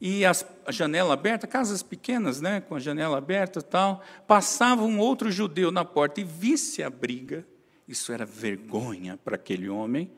e 0.00 0.24
as, 0.24 0.46
a 0.64 0.70
janela 0.70 1.14
aberta, 1.14 1.46
casas 1.46 1.82
pequenas, 1.82 2.40
né, 2.40 2.60
com 2.60 2.74
a 2.74 2.78
janela 2.78 3.18
aberta 3.18 3.60
tal, 3.60 4.02
passava 4.26 4.82
um 4.82 4.98
outro 4.98 5.30
judeu 5.30 5.70
na 5.70 5.84
porta 5.84 6.20
e 6.20 6.24
visse 6.24 6.82
a 6.82 6.90
briga, 6.90 7.46
isso 7.86 8.12
era 8.12 8.24
vergonha 8.24 9.16
para 9.16 9.34
aquele 9.34 9.68
homem, 9.68 10.10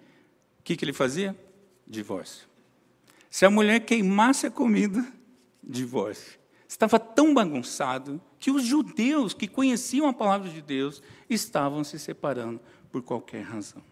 o 0.58 0.62
que, 0.62 0.76
que 0.76 0.84
ele 0.84 0.92
fazia? 0.92 1.36
Divórcio. 1.86 2.46
Se 3.30 3.46
a 3.46 3.50
mulher 3.50 3.80
queimasse 3.80 4.46
a 4.46 4.50
comida, 4.50 5.04
divórcio. 5.62 6.38
Estava 6.68 7.00
tão 7.00 7.34
bagunçado 7.34 8.20
que 8.38 8.50
os 8.50 8.62
judeus 8.62 9.34
que 9.34 9.48
conheciam 9.48 10.06
a 10.06 10.12
palavra 10.12 10.48
de 10.48 10.62
Deus 10.62 11.02
estavam 11.28 11.82
se 11.82 11.98
separando 11.98 12.60
por 12.92 13.02
qualquer 13.02 13.42
razão. 13.42 13.82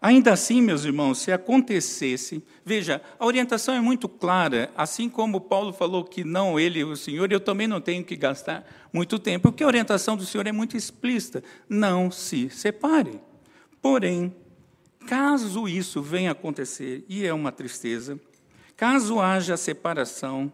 Ainda 0.00 0.32
assim, 0.32 0.60
meus 0.60 0.84
irmãos, 0.84 1.18
se 1.18 1.32
acontecesse, 1.32 2.44
veja, 2.64 3.00
a 3.18 3.24
orientação 3.24 3.74
é 3.74 3.80
muito 3.80 4.08
clara, 4.08 4.70
assim 4.76 5.08
como 5.08 5.40
Paulo 5.40 5.72
falou 5.72 6.04
que 6.04 6.22
não 6.22 6.60
ele, 6.60 6.84
o 6.84 6.94
Senhor, 6.94 7.32
eu 7.32 7.40
também 7.40 7.66
não 7.66 7.80
tenho 7.80 8.04
que 8.04 8.14
gastar 8.14 8.66
muito 8.92 9.18
tempo, 9.18 9.50
porque 9.50 9.64
a 9.64 9.66
orientação 9.66 10.16
do 10.16 10.26
Senhor 10.26 10.46
é 10.46 10.52
muito 10.52 10.76
explícita: 10.76 11.42
não 11.68 12.10
se 12.10 12.50
separe. 12.50 13.18
Porém, 13.80 14.34
caso 15.06 15.66
isso 15.66 16.02
venha 16.02 16.30
a 16.30 16.32
acontecer, 16.32 17.04
e 17.08 17.24
é 17.24 17.32
uma 17.32 17.50
tristeza, 17.50 18.20
caso 18.76 19.20
haja 19.20 19.56
separação, 19.56 20.52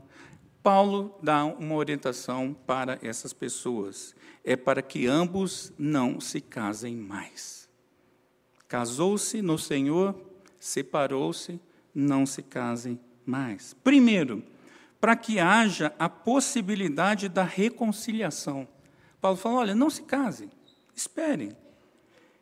Paulo 0.62 1.18
dá 1.22 1.44
uma 1.44 1.74
orientação 1.74 2.54
para 2.66 2.98
essas 3.02 3.32
pessoas: 3.32 4.14
é 4.44 4.56
para 4.56 4.82
que 4.82 5.06
ambos 5.06 5.72
não 5.78 6.20
se 6.20 6.40
casem 6.40 6.94
mais. 6.96 7.59
Casou-se 8.70 9.42
no 9.42 9.58
Senhor, 9.58 10.14
separou-se, 10.56 11.60
não 11.92 12.24
se 12.24 12.40
casem 12.40 13.00
mais. 13.26 13.74
Primeiro, 13.82 14.44
para 15.00 15.16
que 15.16 15.40
haja 15.40 15.92
a 15.98 16.08
possibilidade 16.08 17.28
da 17.28 17.42
reconciliação. 17.42 18.68
Paulo 19.20 19.36
fala: 19.36 19.56
olha, 19.56 19.74
não 19.74 19.90
se 19.90 20.02
casem, 20.02 20.48
esperem. 20.94 21.56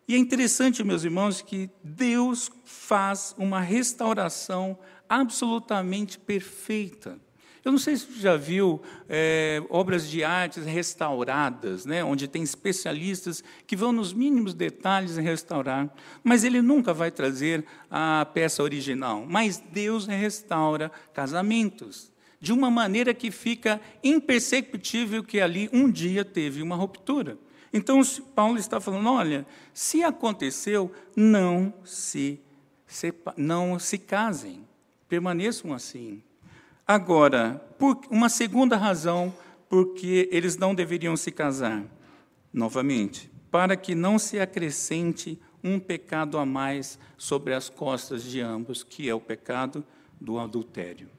E 0.06 0.14
é 0.14 0.18
interessante, 0.18 0.84
meus 0.84 1.02
irmãos, 1.02 1.40
que 1.40 1.70
Deus 1.82 2.50
faz 2.62 3.34
uma 3.38 3.60
restauração 3.60 4.78
absolutamente 5.08 6.18
perfeita. 6.18 7.18
Eu 7.64 7.72
não 7.72 7.78
sei 7.78 7.96
se 7.96 8.06
você 8.06 8.20
já 8.20 8.36
viu 8.36 8.80
é, 9.08 9.62
obras 9.68 10.08
de 10.08 10.22
artes 10.22 10.64
restauradas, 10.64 11.84
né, 11.84 12.04
onde 12.04 12.28
tem 12.28 12.42
especialistas 12.42 13.42
que 13.66 13.76
vão 13.76 13.92
nos 13.92 14.12
mínimos 14.12 14.54
detalhes 14.54 15.16
restaurar, 15.16 15.92
mas 16.22 16.44
ele 16.44 16.62
nunca 16.62 16.94
vai 16.94 17.10
trazer 17.10 17.64
a 17.90 18.26
peça 18.32 18.62
original. 18.62 19.26
Mas 19.28 19.58
Deus 19.58 20.06
restaura 20.06 20.90
casamentos 21.12 22.10
de 22.40 22.52
uma 22.52 22.70
maneira 22.70 23.12
que 23.12 23.30
fica 23.30 23.80
imperceptível 24.02 25.24
que 25.24 25.40
ali 25.40 25.68
um 25.72 25.90
dia 25.90 26.24
teve 26.24 26.62
uma 26.62 26.76
ruptura. 26.76 27.36
Então, 27.72 28.00
Paulo 28.34 28.58
está 28.58 28.80
falando: 28.80 29.08
olha, 29.10 29.46
se 29.72 30.02
aconteceu, 30.02 30.90
não 31.14 31.74
se, 31.84 32.40
não 33.36 33.78
se 33.78 33.98
casem, 33.98 34.66
permaneçam 35.08 35.72
assim. 35.72 36.22
Agora, 36.90 37.62
por 37.78 38.00
uma 38.10 38.30
segunda 38.30 38.74
razão 38.74 39.34
porque 39.68 40.26
eles 40.32 40.56
não 40.56 40.74
deveriam 40.74 41.18
se 41.18 41.30
casar, 41.30 41.84
novamente, 42.50 43.30
para 43.50 43.76
que 43.76 43.94
não 43.94 44.18
se 44.18 44.40
acrescente 44.40 45.38
um 45.62 45.78
pecado 45.78 46.38
a 46.38 46.46
mais 46.46 46.98
sobre 47.18 47.52
as 47.52 47.68
costas 47.68 48.22
de 48.22 48.40
ambos, 48.40 48.82
que 48.82 49.06
é 49.06 49.14
o 49.14 49.20
pecado 49.20 49.84
do 50.18 50.38
adultério. 50.38 51.10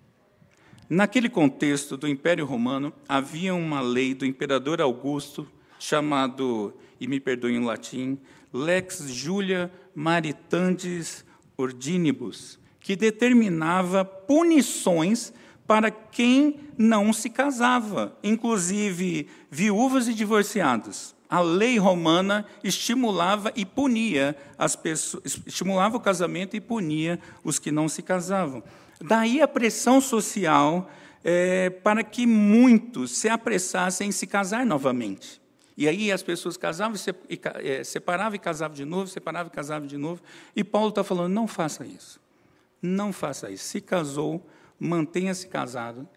Naquele 0.89 1.29
contexto 1.29 1.95
do 1.95 2.07
Império 2.07 2.47
Romano, 2.47 2.91
havia 3.07 3.53
uma 3.53 3.79
lei 3.79 4.15
do 4.15 4.25
imperador 4.25 4.81
Augusto 4.81 5.47
chamado, 5.77 6.73
e 6.99 7.07
me 7.07 7.19
perdoem 7.19 7.57
em 7.57 7.63
latim, 7.63 8.17
Lex 8.51 9.07
Julia 9.09 9.71
Maritandis 9.93 11.23
Ordinibus, 11.55 12.57
que 12.79 12.95
determinava 12.95 14.03
punições 14.03 15.31
para 15.69 15.91
quem 15.91 16.61
não 16.75 17.13
se 17.13 17.29
casava, 17.29 18.17
inclusive 18.23 19.29
viúvas 19.51 20.07
e 20.07 20.15
divorciados. 20.15 21.13
A 21.29 21.41
lei 21.41 21.77
romana 21.77 22.43
estimulava 22.63 23.53
e 23.55 23.63
punia 23.67 24.35
as 24.57 24.75
pessoas, 24.75 25.39
estimulava 25.45 25.95
o 25.95 25.99
casamento 25.99 26.55
e 26.57 26.59
punia 26.59 27.19
os 27.43 27.59
que 27.59 27.71
não 27.71 27.87
se 27.87 28.01
casavam. 28.01 28.63
Daí 28.99 29.43
a 29.43 29.47
pressão 29.47 30.01
social 30.01 30.89
é, 31.23 31.69
para 31.69 32.03
que 32.03 32.25
muitos 32.25 33.15
se 33.15 33.29
apressassem 33.29 34.09
em 34.09 34.11
se 34.11 34.25
casar 34.25 34.65
novamente. 34.65 35.39
E 35.77 35.87
aí 35.87 36.11
as 36.11 36.23
pessoas 36.23 36.57
casavam, 36.57 36.97
e, 37.29 37.39
é, 37.63 37.83
separavam 37.83 38.35
e 38.35 38.39
casavam 38.39 38.75
de 38.75 38.85
novo, 38.85 39.05
separavam 39.05 39.51
e 39.53 39.55
casavam 39.55 39.87
de 39.87 39.97
novo. 39.97 40.19
E 40.55 40.63
Paulo 40.63 40.89
está 40.89 41.03
falando: 41.03 41.31
não 41.31 41.45
faça 41.47 41.85
isso. 41.85 42.19
Não 42.81 43.13
faça 43.13 43.51
isso. 43.51 43.65
Se 43.65 43.79
casou, 43.79 44.43
mantenha-se 44.79 45.47
casado. 45.47 46.07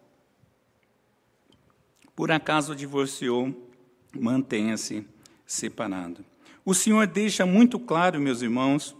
Por 2.14 2.30
acaso 2.30 2.76
divorciou, 2.76 3.70
mantenha-se 4.14 5.06
separado. 5.46 6.24
O 6.64 6.74
Senhor 6.74 7.06
deixa 7.06 7.44
muito 7.44 7.78
claro, 7.78 8.20
meus 8.20 8.42
irmãos, 8.42 8.96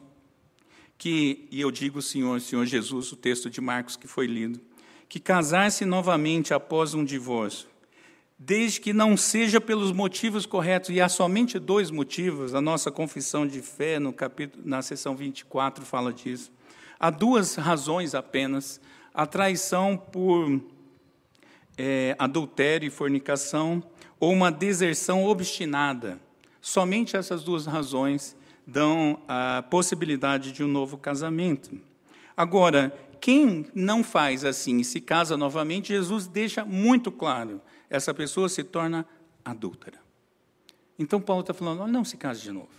que, 0.98 1.46
e 1.50 1.60
eu 1.60 1.70
digo 1.70 2.02
Senhor, 2.02 2.40
Senhor 2.40 2.64
Jesus, 2.66 3.12
o 3.12 3.16
texto 3.16 3.48
de 3.48 3.60
Marcos 3.60 3.96
que 3.96 4.06
foi 4.06 4.26
lido, 4.26 4.60
que 5.08 5.20
casar-se 5.20 5.84
novamente 5.84 6.52
após 6.52 6.94
um 6.94 7.04
divórcio 7.04 7.72
desde 8.44 8.80
que 8.80 8.92
não 8.92 9.16
seja 9.16 9.60
pelos 9.60 9.92
motivos 9.92 10.46
corretos, 10.46 10.90
e 10.90 11.00
há 11.00 11.08
somente 11.08 11.60
dois 11.60 11.92
motivos, 11.92 12.56
a 12.56 12.60
nossa 12.60 12.90
confissão 12.90 13.46
de 13.46 13.62
fé, 13.62 14.00
no 14.00 14.12
capítulo, 14.12 14.64
na 14.66 14.82
seção 14.82 15.14
24, 15.14 15.84
fala 15.84 16.12
disso. 16.12 16.50
Há 16.98 17.08
duas 17.08 17.54
razões 17.54 18.16
apenas: 18.16 18.80
a 19.14 19.26
traição 19.26 19.96
por 19.96 20.60
é, 21.76 22.14
adultério 22.18 22.86
e 22.86 22.90
fornicação, 22.90 23.82
ou 24.18 24.32
uma 24.32 24.50
deserção 24.50 25.24
obstinada. 25.24 26.20
Somente 26.60 27.16
essas 27.16 27.42
duas 27.42 27.66
razões 27.66 28.36
dão 28.66 29.20
a 29.26 29.64
possibilidade 29.68 30.52
de 30.52 30.62
um 30.62 30.68
novo 30.68 30.96
casamento. 30.96 31.78
Agora, 32.36 32.96
quem 33.20 33.66
não 33.74 34.04
faz 34.04 34.44
assim 34.44 34.78
e 34.78 34.84
se 34.84 35.00
casa 35.00 35.36
novamente, 35.36 35.88
Jesus 35.88 36.26
deixa 36.26 36.64
muito 36.64 37.10
claro 37.10 37.60
essa 37.90 38.14
pessoa 38.14 38.48
se 38.48 38.64
torna 38.64 39.06
adúltera. 39.44 39.98
Então 40.98 41.20
Paulo 41.20 41.42
está 41.42 41.52
falando: 41.52 41.86
não 41.86 42.04
se 42.04 42.16
case 42.16 42.42
de 42.42 42.50
novo. 42.50 42.70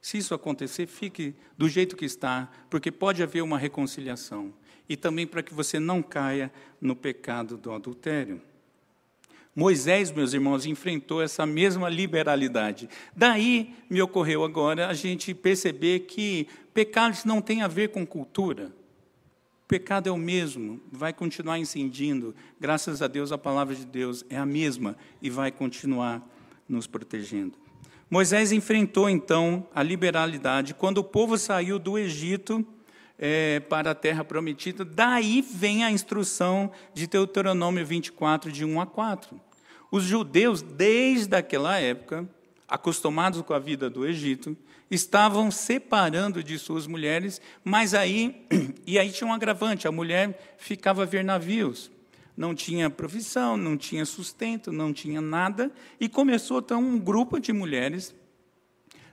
Se 0.00 0.18
isso 0.18 0.34
acontecer, 0.34 0.86
fique 0.86 1.34
do 1.56 1.68
jeito 1.68 1.96
que 1.96 2.04
está, 2.04 2.50
porque 2.68 2.90
pode 2.90 3.22
haver 3.22 3.42
uma 3.42 3.58
reconciliação. 3.58 4.52
E 4.88 4.96
também 4.96 5.26
para 5.26 5.42
que 5.42 5.52
você 5.52 5.78
não 5.78 6.02
caia 6.02 6.50
no 6.80 6.96
pecado 6.96 7.56
do 7.56 7.72
adultério. 7.72 8.40
Moisés, 9.58 10.12
meus 10.12 10.34
irmãos, 10.34 10.66
enfrentou 10.66 11.20
essa 11.20 11.44
mesma 11.44 11.88
liberalidade. 11.88 12.88
Daí 13.16 13.74
me 13.90 14.00
ocorreu 14.00 14.44
agora 14.44 14.86
a 14.86 14.94
gente 14.94 15.34
perceber 15.34 16.00
que 16.06 16.46
pecados 16.72 17.24
não 17.24 17.42
têm 17.42 17.62
a 17.62 17.66
ver 17.66 17.88
com 17.88 18.06
cultura. 18.06 18.72
O 19.64 19.66
pecado 19.66 20.08
é 20.08 20.12
o 20.12 20.16
mesmo, 20.16 20.80
vai 20.92 21.12
continuar 21.12 21.58
incidindo. 21.58 22.36
Graças 22.60 23.02
a 23.02 23.08
Deus, 23.08 23.32
a 23.32 23.36
palavra 23.36 23.74
de 23.74 23.84
Deus 23.84 24.24
é 24.30 24.36
a 24.36 24.46
mesma 24.46 24.96
e 25.20 25.28
vai 25.28 25.50
continuar 25.50 26.24
nos 26.68 26.86
protegendo. 26.86 27.58
Moisés 28.08 28.52
enfrentou 28.52 29.10
então 29.10 29.66
a 29.74 29.82
liberalidade 29.82 30.72
quando 30.72 30.98
o 30.98 31.04
povo 31.04 31.36
saiu 31.36 31.80
do 31.80 31.98
Egito 31.98 32.64
é, 33.18 33.60
para 33.60 33.90
a 33.90 33.94
terra 33.94 34.22
prometida. 34.24 34.84
Daí 34.84 35.42
vem 35.42 35.84
a 35.84 35.90
instrução 35.90 36.70
de 36.94 37.06
Deuteronômio 37.06 37.84
24, 37.84 38.52
de 38.52 38.64
1 38.64 38.80
a 38.80 38.86
4. 38.86 39.40
Os 39.90 40.04
judeus, 40.04 40.62
desde 40.62 41.34
aquela 41.34 41.78
época, 41.78 42.28
acostumados 42.68 43.42
com 43.42 43.54
a 43.54 43.58
vida 43.58 43.88
do 43.88 44.06
Egito, 44.06 44.56
estavam 44.90 45.50
separando 45.50 46.42
de 46.42 46.58
suas 46.58 46.86
mulheres, 46.86 47.40
mas 47.64 47.94
aí, 47.94 48.46
e 48.86 48.98
aí 48.98 49.10
tinha 49.10 49.28
um 49.28 49.32
agravante, 49.32 49.88
a 49.88 49.92
mulher 49.92 50.56
ficava 50.58 51.02
a 51.02 51.06
ver 51.06 51.24
navios, 51.24 51.90
não 52.36 52.54
tinha 52.54 52.88
profissão, 52.88 53.56
não 53.56 53.76
tinha 53.76 54.04
sustento, 54.04 54.70
não 54.70 54.92
tinha 54.92 55.20
nada, 55.20 55.70
e 55.98 56.08
começou 56.08 56.60
então 56.60 56.80
um 56.80 56.98
grupo 56.98 57.40
de 57.40 57.52
mulheres 57.52 58.14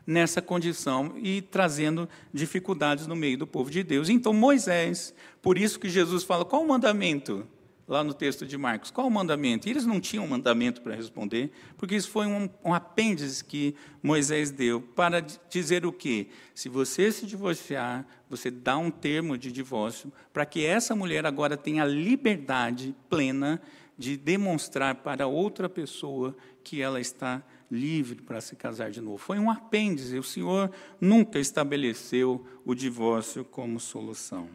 nessa 0.06 0.41
condição 0.41 1.13
e 1.18 1.41
trazendo 1.41 2.08
dificuldades 2.34 3.08
no 3.08 3.15
meio 3.15 3.38
do 3.38 3.48
povo 3.48 3.72
de 3.72 3.84
Deus. 3.84 4.10
Então 4.10 4.34
Moisés, 4.34 5.13
por 5.41 5.58
isso 5.58 5.80
que 5.80 5.89
Jesus 5.89 6.24
fala, 6.24 6.46
qual 6.46 6.63
o 6.63 6.68
mandamento? 6.68 7.48
lá 7.88 8.04
no 8.04 8.13
texto 8.13 8.46
de 8.46 8.58
Marcos. 8.58 8.89
Qual 8.91 9.08
o 9.08 9.12
mandamento? 9.12 9.68
E 9.68 9.72
eles 9.72 9.86
não 9.86 10.00
tinham 10.00 10.28
mandamento 10.28 10.82
para 10.82 10.96
responder, 10.96 11.52
porque 11.78 11.96
isso 11.96 12.10
foi 12.10 12.26
um, 12.26 12.50
um 12.63 12.74
apêndice 12.74 13.44
que 13.44 13.76
Moisés 14.02 14.52
deu 14.52 14.82
para 14.82 15.20
dizer 15.50 15.86
o 15.86 15.91
quê? 15.91 16.28
Se 16.54 16.68
você 16.68 17.12
se 17.12 17.26
divorciar, 17.26 18.06
você 18.30 18.50
dá 18.50 18.78
um 18.78 18.89
termo 18.89 19.38
de 19.38 19.52
divórcio 19.52 20.12
para 20.34 20.46
que 20.46 20.65
essa 20.65 20.96
mulher 20.96 21.26
agora 21.26 21.56
tenha 21.56 21.86
liberdade 21.86 22.96
plena 23.10 23.62
de 23.98 24.18
demonstrar 24.18 24.96
para 24.96 25.28
outra 25.28 25.70
pessoa 25.70 26.36
que 26.63 26.82
ela 26.82 27.00
está 27.00 27.41
livre 27.69 28.21
para 28.21 28.41
se 28.41 28.56
casar 28.56 28.91
de 28.91 29.01
novo. 29.01 29.17
Foi 29.17 29.39
um 29.39 29.49
apêndice. 29.49 30.17
O 30.17 30.23
Senhor 30.23 30.71
nunca 30.99 31.39
estabeleceu 31.39 32.45
o 32.65 32.75
divórcio 32.75 33.43
como 33.43 33.80
solução. 33.80 34.49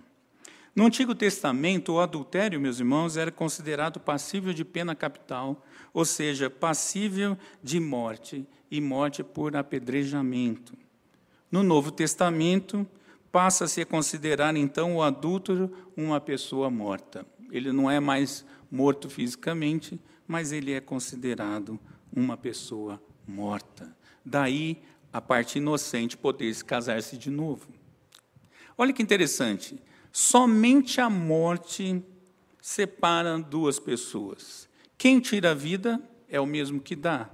No 0.75 0.87
Antigo 0.87 1.15
Testamento, 1.15 1.93
o 1.93 2.01
adultério, 2.01 2.61
meus 2.61 2.79
irmãos, 2.79 3.17
era 3.17 3.33
considerado 3.33 3.99
passível 3.99 4.53
de 4.53 4.65
pena 4.65 4.95
capital, 4.95 5.65
ou 5.93 6.05
seja, 6.05 6.49
passível 6.49 7.37
de 7.63 7.81
morte, 7.81 8.47
e 8.71 8.81
morte 8.81 9.25
por 9.25 9.57
apedrejamento. 9.57 10.75
No 11.51 11.65
Novo 11.65 11.91
Testamento, 11.91 12.87
passa-se 13.33 13.81
a 13.81 13.87
considerar 13.87 14.57
então 14.57 14.97
o 14.97 15.03
adúltero 15.03 15.73
uma 15.97 16.21
pessoa 16.21 16.71
morta. 16.71 17.27
Ele 17.51 17.73
não 17.73 17.91
é 17.91 17.99
mais 17.99 18.47
morto 18.71 19.11
fisicamente, 19.11 20.01
mas 20.27 20.53
ele 20.53 20.73
é 20.73 20.81
considerado 20.81 21.81
uma 22.15 22.37
pessoa 22.37 23.03
morta. 23.27 23.97
Daí 24.25 24.83
a 25.13 25.21
parte 25.21 25.59
inocente 25.59 26.17
poder 26.17 26.53
se 26.55 26.65
casar-se 26.65 27.17
de 27.17 27.31
novo. 27.31 27.69
Olha 28.77 28.93
que 28.93 29.03
interessante. 29.03 29.81
Somente 30.13 31.01
a 31.01 31.11
morte 31.11 32.03
separa 32.61 33.39
duas 33.39 33.79
pessoas. 33.79 34.69
Quem 34.97 35.21
tira 35.21 35.53
a 35.53 35.55
vida 35.55 36.01
é 36.29 36.41
o 36.41 36.47
mesmo 36.47 36.81
que 36.81 36.95
dá. 36.95 37.31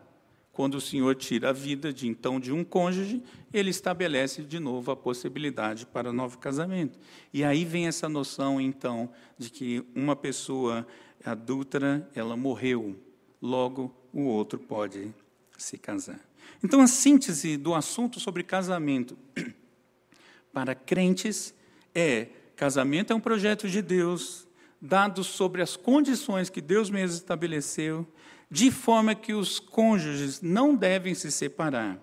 Quando 0.52 0.76
o 0.76 0.80
Senhor 0.80 1.14
tira 1.14 1.50
a 1.50 1.52
vida 1.52 1.92
de 1.92 2.08
então 2.08 2.40
de 2.40 2.50
um 2.50 2.64
cônjuge, 2.64 3.22
ele 3.52 3.68
estabelece 3.68 4.42
de 4.42 4.58
novo 4.58 4.90
a 4.90 4.96
possibilidade 4.96 5.84
para 5.84 6.12
novo 6.12 6.38
casamento. 6.38 6.98
E 7.32 7.44
aí 7.44 7.64
vem 7.64 7.86
essa 7.86 8.08
noção 8.08 8.58
então 8.58 9.10
de 9.36 9.50
que 9.50 9.84
uma 9.94 10.16
pessoa 10.16 10.86
adúltera, 11.22 12.08
ela 12.14 12.36
morreu, 12.36 12.96
logo 13.42 13.94
o 14.20 14.26
outro 14.26 14.58
pode 14.58 15.12
se 15.56 15.76
casar. 15.76 16.20
Então 16.62 16.80
a 16.80 16.86
síntese 16.86 17.56
do 17.56 17.74
assunto 17.74 18.18
sobre 18.18 18.42
casamento 18.42 19.16
para 20.52 20.74
crentes 20.74 21.54
é 21.94 22.28
Casamento 22.56 23.12
é 23.12 23.16
um 23.16 23.20
projeto 23.20 23.68
de 23.68 23.82
Deus, 23.82 24.48
dado 24.80 25.22
sobre 25.22 25.60
as 25.60 25.76
condições 25.76 26.48
que 26.48 26.62
Deus 26.62 26.88
mesmo 26.88 27.14
estabeleceu, 27.14 28.06
de 28.50 28.70
forma 28.70 29.14
que 29.14 29.34
os 29.34 29.58
cônjuges 29.60 30.40
não 30.40 30.74
devem 30.74 31.14
se 31.14 31.30
separar. 31.30 32.00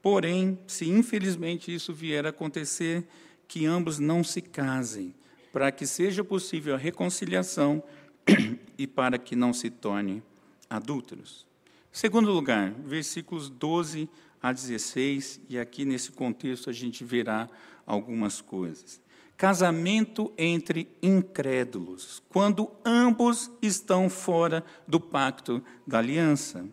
Porém, 0.00 0.58
se 0.66 0.88
infelizmente 0.88 1.72
isso 1.72 1.92
vier 1.92 2.24
a 2.24 2.30
acontecer, 2.30 3.06
que 3.46 3.66
ambos 3.66 3.98
não 3.98 4.24
se 4.24 4.40
casem, 4.40 5.14
para 5.52 5.70
que 5.70 5.86
seja 5.86 6.24
possível 6.24 6.74
a 6.74 6.78
reconciliação 6.78 7.82
e 8.78 8.86
para 8.86 9.18
que 9.18 9.36
não 9.36 9.52
se 9.52 9.68
tornem 9.68 10.22
adúlteros. 10.70 11.49
Segundo 11.92 12.32
lugar, 12.32 12.72
versículos 12.84 13.48
12 13.48 14.08
a 14.40 14.52
16, 14.52 15.40
e 15.48 15.58
aqui 15.58 15.84
nesse 15.84 16.12
contexto 16.12 16.70
a 16.70 16.72
gente 16.72 17.04
verá 17.04 17.48
algumas 17.84 18.40
coisas. 18.40 19.00
Casamento 19.36 20.32
entre 20.38 20.88
incrédulos, 21.02 22.22
quando 22.28 22.70
ambos 22.84 23.50
estão 23.60 24.08
fora 24.08 24.64
do 24.86 25.00
pacto 25.00 25.62
da 25.86 25.98
aliança. 25.98 26.64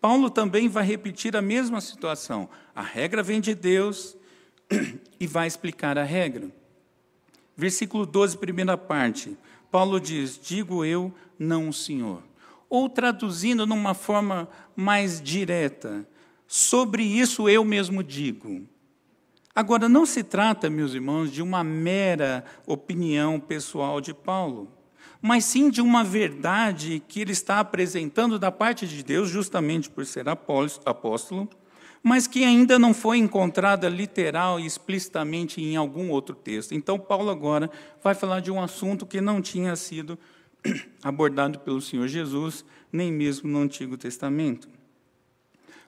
Paulo 0.00 0.30
também 0.30 0.68
vai 0.68 0.84
repetir 0.84 1.36
a 1.36 1.42
mesma 1.42 1.80
situação. 1.80 2.48
A 2.74 2.82
regra 2.82 3.22
vem 3.22 3.40
de 3.40 3.54
Deus 3.54 4.16
e 5.18 5.26
vai 5.26 5.46
explicar 5.46 5.98
a 5.98 6.04
regra. 6.04 6.50
Versículo 7.56 8.06
12, 8.06 8.38
primeira 8.38 8.78
parte. 8.78 9.36
Paulo 9.70 10.00
diz: 10.00 10.38
Digo 10.38 10.84
eu, 10.84 11.12
não 11.38 11.68
o 11.68 11.72
Senhor. 11.72 12.29
Ou 12.70 12.88
traduzindo 12.88 13.66
numa 13.66 13.92
forma 13.92 14.48
mais 14.74 15.20
direta, 15.20 16.08
sobre 16.46 17.02
isso 17.02 17.50
eu 17.50 17.62
mesmo 17.62 18.02
digo. 18.02 18.66
Agora, 19.54 19.88
não 19.88 20.06
se 20.06 20.24
trata, 20.24 20.70
meus 20.70 20.94
irmãos, 20.94 21.30
de 21.30 21.42
uma 21.42 21.62
mera 21.62 22.44
opinião 22.66 23.38
pessoal 23.38 24.00
de 24.00 24.14
Paulo 24.14 24.80
mas 25.22 25.44
sim 25.44 25.68
de 25.68 25.82
uma 25.82 26.02
verdade 26.02 27.02
que 27.06 27.20
ele 27.20 27.32
está 27.32 27.60
apresentando 27.60 28.38
da 28.38 28.50
parte 28.50 28.86
de 28.86 29.02
Deus, 29.02 29.28
justamente 29.28 29.90
por 29.90 30.06
ser 30.06 30.26
apóstolo, 30.28 31.48
mas 32.02 32.26
que 32.26 32.42
ainda 32.42 32.78
não 32.78 32.94
foi 32.94 33.18
encontrada 33.18 33.88
literal 33.88 34.58
e 34.58 34.64
explicitamente 34.64 35.60
em 35.60 35.76
algum 35.76 36.10
outro 36.10 36.34
texto. 36.34 36.74
Então, 36.74 36.98
Paulo 36.98 37.30
agora 37.30 37.70
vai 38.02 38.14
falar 38.14 38.40
de 38.40 38.50
um 38.50 38.62
assunto 38.62 39.04
que 39.04 39.20
não 39.20 39.42
tinha 39.42 39.76
sido 39.76 40.18
abordado 41.02 41.58
pelo 41.60 41.80
Senhor 41.80 42.08
Jesus, 42.08 42.64
nem 42.92 43.12
mesmo 43.12 43.48
no 43.48 43.60
Antigo 43.60 43.96
Testamento. 43.96 44.68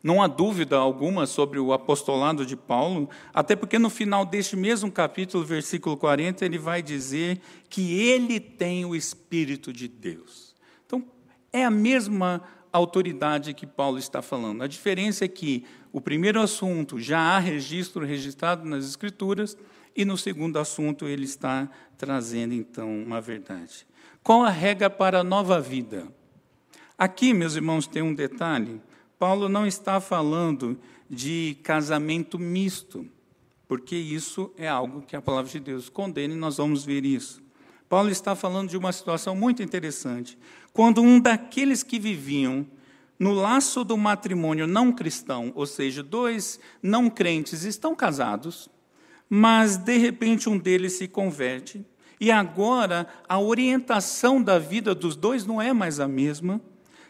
Não 0.03 0.21
há 0.21 0.27
dúvida 0.27 0.77
alguma 0.77 1.27
sobre 1.27 1.61
o 1.61 1.73
apostolado 1.73 2.45
de 2.45 2.57
Paulo, 2.57 3.09
até 3.33 3.55
porque 3.55 3.79
no 3.79 3.89
final 3.89 4.27
deste 4.27 4.57
mesmo 4.57 4.91
capítulo, 4.91 5.45
versículo 5.45 5.97
40, 5.97 6.45
ele 6.45 6.59
vai 6.59 6.83
dizer 6.83 7.41
que 7.69 8.01
ele 8.01 8.41
tem 8.41 8.85
o 8.85 8.97
Espírito 8.97 9.73
de 9.73 9.87
Deus. 9.87 10.57
Então, 10.85 11.05
é 11.53 11.65
a 11.65 11.71
mesma 11.71 12.43
autoridade 12.73 13.55
que 13.55 13.67
Paulo 13.67 13.99
está 13.99 14.21
falando. 14.21 14.63
A 14.63 14.67
diferença 14.67 15.25
é 15.25 15.29
que 15.29 15.65
o 15.93 16.01
primeiro 16.01 16.41
assunto 16.41 16.99
já 16.99 17.21
há 17.21 17.39
registro 17.39 18.05
registrado 18.05 18.69
nas 18.69 18.85
Escrituras, 18.85 19.57
e 19.95 20.05
no 20.05 20.17
segundo 20.17 20.59
assunto 20.59 21.07
ele 21.07 21.25
está 21.25 21.71
trazendo 21.99 22.55
então 22.55 22.91
uma 22.91 23.21
verdade. 23.21 23.87
Qual 24.23 24.45
a 24.45 24.51
regra 24.51 24.89
para 24.89 25.19
a 25.19 25.25
nova 25.25 25.61
vida? 25.61 26.07
Aqui, 26.97 27.35
meus 27.35 27.57
irmãos, 27.57 27.89
tem 27.89 28.03
um 28.03 28.15
detalhe. 28.15 28.81
Paulo 29.19 29.49
não 29.49 29.67
está 29.67 30.01
falando 30.01 30.79
de 31.11 31.57
casamento 31.65 32.39
misto, 32.39 33.05
porque 33.67 33.97
isso 33.97 34.53
é 34.57 34.69
algo 34.69 35.03
que 35.03 35.17
a 35.17 35.21
palavra 35.21 35.51
de 35.51 35.59
Deus 35.59 35.89
condena 35.89 36.35
e 36.35 36.37
nós 36.37 36.59
vamos 36.59 36.85
ver 36.85 37.05
isso. 37.05 37.43
Paulo 37.89 38.11
está 38.11 38.37
falando 38.37 38.71
de 38.71 38.77
uma 38.77 38.93
situação 38.93 39.35
muito 39.35 39.61
interessante. 39.61 40.39
Quando 40.73 41.03
um 41.03 41.19
daqueles 41.19 41.83
que 41.83 41.99
viviam 41.99 42.65
no 43.19 43.33
laço 43.33 43.83
do 43.83 43.97
matrimônio 43.97 44.69
não 44.69 44.93
cristão, 44.93 45.51
ou 45.57 45.67
seja, 45.67 46.01
dois 46.01 46.61
não 46.81 47.11
crentes 47.11 47.65
estão 47.65 47.93
casados, 47.97 48.69
mas 49.29 49.77
de 49.77 49.99
repente 49.99 50.49
um 50.49 50.57
deles 50.57 50.93
se 50.93 51.09
converte, 51.09 51.85
e 52.23 52.31
agora 52.31 53.09
a 53.29 53.41
orientação 53.41 54.41
da 54.41 54.57
vida 54.57 54.95
dos 54.95 55.17
dois 55.17 55.45
não 55.45 55.61
é 55.61 55.73
mais 55.73 55.99
a 55.99 56.07
mesma 56.07 56.61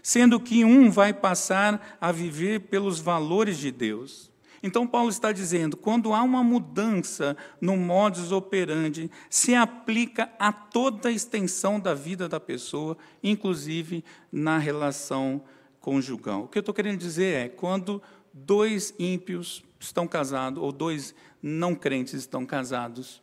sendo 0.03 0.41
que 0.41 0.65
um 0.65 0.91
vai 0.91 1.13
passar 1.13 1.97
a 2.01 2.11
viver 2.11 2.63
pelos 2.63 2.99
valores 2.99 3.59
de 3.59 3.71
Deus. 3.71 4.33
Então, 4.63 4.87
Paulo 4.87 5.11
está 5.11 5.31
dizendo: 5.31 5.77
quando 5.77 6.15
há 6.15 6.23
uma 6.23 6.43
mudança 6.43 7.37
no 7.61 7.77
modus 7.77 8.33
operandi, 8.33 9.11
se 9.31 9.55
aplica 9.55 10.33
a 10.39 10.51
toda 10.51 11.09
a 11.09 11.13
extensão 11.13 11.79
da 11.79 11.95
vida 11.95 12.27
da 12.27 12.41
pessoa, 12.41 12.97
inclusive 13.23 14.03
na 14.33 14.59
relação 14.59 15.43
conjugal. 15.79 16.45
O 16.45 16.49
que 16.49 16.59
eu 16.59 16.61
estou 16.61 16.75
querendo 16.75 16.99
dizer 16.99 17.35
é: 17.37 17.49
quando 17.49 18.03
dois 18.33 18.95
ímpios 18.99 19.63
estão 19.79 20.09
casados, 20.09 20.63
ou 20.63 20.73
dois 20.73 21.15
não 21.43 21.75
crentes 21.75 22.15
estão 22.15 22.47
casados, 22.47 23.23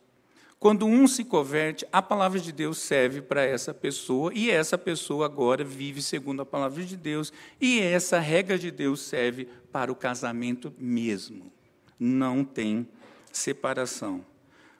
quando 0.60 0.84
um 0.84 1.08
se 1.08 1.24
converte, 1.24 1.86
a 1.90 2.02
palavra 2.02 2.38
de 2.38 2.52
Deus 2.52 2.76
serve 2.76 3.22
para 3.22 3.42
essa 3.42 3.72
pessoa 3.72 4.30
e 4.34 4.50
essa 4.50 4.76
pessoa 4.76 5.24
agora 5.24 5.64
vive 5.64 6.02
segundo 6.02 6.42
a 6.42 6.46
palavra 6.46 6.84
de 6.84 6.98
Deus 6.98 7.32
e 7.58 7.80
essa 7.80 8.18
regra 8.18 8.58
de 8.58 8.70
Deus 8.70 9.00
serve 9.00 9.46
para 9.72 9.90
o 9.90 9.96
casamento 9.96 10.70
mesmo. 10.76 11.50
Não 11.98 12.44
tem 12.44 12.86
separação. 13.32 14.22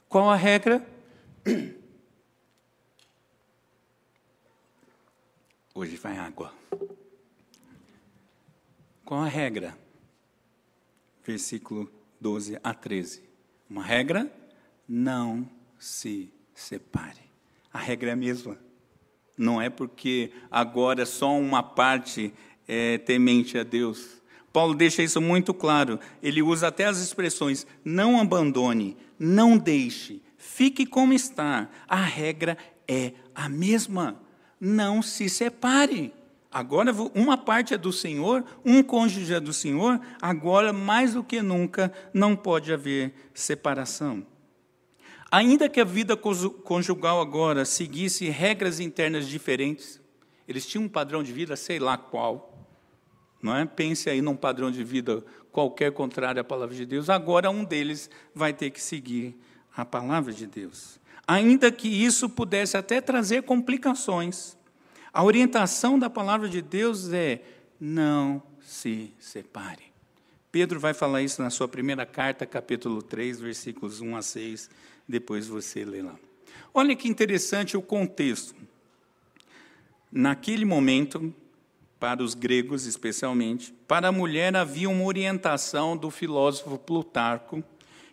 Qual 0.06 0.28
a 0.28 0.36
regra? 0.36 0.86
Hoje 5.74 5.96
vai 5.96 6.18
água. 6.18 6.52
Qual 9.02 9.22
a 9.22 9.26
regra? 9.26 9.78
Versículo 11.24 11.90
12 12.20 12.60
a 12.62 12.74
13. 12.74 13.22
Uma 13.70 13.82
regra? 13.82 14.30
Não 14.86 15.48
se 15.80 16.30
separe. 16.54 17.18
A 17.72 17.78
regra 17.78 18.10
é 18.10 18.12
a 18.12 18.16
mesma. 18.16 18.58
Não 19.36 19.60
é 19.60 19.70
porque 19.70 20.30
agora 20.50 21.06
só 21.06 21.36
uma 21.36 21.62
parte 21.62 22.32
é 22.68 22.98
temente 22.98 23.56
a 23.58 23.64
Deus. 23.64 24.20
Paulo 24.52 24.74
deixa 24.74 25.02
isso 25.02 25.20
muito 25.20 25.54
claro. 25.54 25.98
Ele 26.22 26.42
usa 26.42 26.68
até 26.68 26.84
as 26.84 26.98
expressões: 26.98 27.66
não 27.82 28.20
abandone, 28.20 28.96
não 29.18 29.56
deixe, 29.56 30.20
fique 30.36 30.84
como 30.84 31.14
está. 31.14 31.70
A 31.88 32.02
regra 32.04 32.58
é 32.86 33.14
a 33.34 33.48
mesma. 33.48 34.20
Não 34.60 35.00
se 35.00 35.30
separe. 35.30 36.12
Agora, 36.52 36.92
uma 37.14 37.38
parte 37.38 37.72
é 37.72 37.78
do 37.78 37.92
Senhor, 37.92 38.44
um 38.64 38.82
cônjuge 38.82 39.32
é 39.32 39.38
do 39.38 39.52
Senhor, 39.52 40.00
agora, 40.20 40.72
mais 40.72 41.14
do 41.14 41.22
que 41.22 41.40
nunca, 41.40 41.92
não 42.12 42.34
pode 42.34 42.72
haver 42.72 43.14
separação. 43.32 44.26
Ainda 45.30 45.68
que 45.68 45.80
a 45.80 45.84
vida 45.84 46.16
conjugal 46.16 47.20
agora 47.20 47.64
seguisse 47.64 48.28
regras 48.28 48.80
internas 48.80 49.28
diferentes, 49.28 50.00
eles 50.48 50.66
tinham 50.66 50.84
um 50.84 50.88
padrão 50.88 51.22
de 51.22 51.32
vida, 51.32 51.54
sei 51.54 51.78
lá 51.78 51.96
qual, 51.96 52.66
não 53.40 53.56
é? 53.56 53.64
Pense 53.64 54.10
aí 54.10 54.20
num 54.20 54.34
padrão 54.34 54.72
de 54.72 54.82
vida 54.82 55.24
qualquer 55.52 55.92
contrário 55.92 56.40
à 56.40 56.44
palavra 56.44 56.74
de 56.74 56.84
Deus. 56.84 57.08
Agora 57.08 57.48
um 57.48 57.64
deles 57.64 58.10
vai 58.34 58.52
ter 58.52 58.70
que 58.70 58.82
seguir 58.82 59.38
a 59.76 59.84
palavra 59.84 60.32
de 60.32 60.48
Deus. 60.48 60.98
Ainda 61.28 61.70
que 61.70 61.86
isso 61.86 62.28
pudesse 62.28 62.76
até 62.76 63.00
trazer 63.00 63.44
complicações, 63.44 64.56
a 65.12 65.22
orientação 65.22 65.96
da 65.96 66.10
palavra 66.10 66.48
de 66.48 66.60
Deus 66.60 67.12
é: 67.12 67.40
não 67.80 68.42
se 68.60 69.14
separe. 69.20 69.90
Pedro 70.50 70.80
vai 70.80 70.92
falar 70.92 71.22
isso 71.22 71.40
na 71.40 71.50
sua 71.50 71.68
primeira 71.68 72.04
carta, 72.04 72.44
capítulo 72.44 73.00
3, 73.00 73.40
versículos 73.40 74.00
1 74.00 74.16
a 74.16 74.22
6 74.22 74.70
depois 75.10 75.46
você 75.46 75.84
lê 75.84 76.00
lá. 76.00 76.16
Olha 76.72 76.94
que 76.94 77.08
interessante 77.08 77.76
o 77.76 77.82
contexto. 77.82 78.54
Naquele 80.10 80.64
momento, 80.64 81.34
para 81.98 82.22
os 82.22 82.34
gregos 82.34 82.86
especialmente, 82.86 83.74
para 83.86 84.08
a 84.08 84.12
mulher 84.12 84.56
havia 84.56 84.88
uma 84.88 85.04
orientação 85.04 85.96
do 85.96 86.10
filósofo 86.10 86.78
Plutarco, 86.78 87.62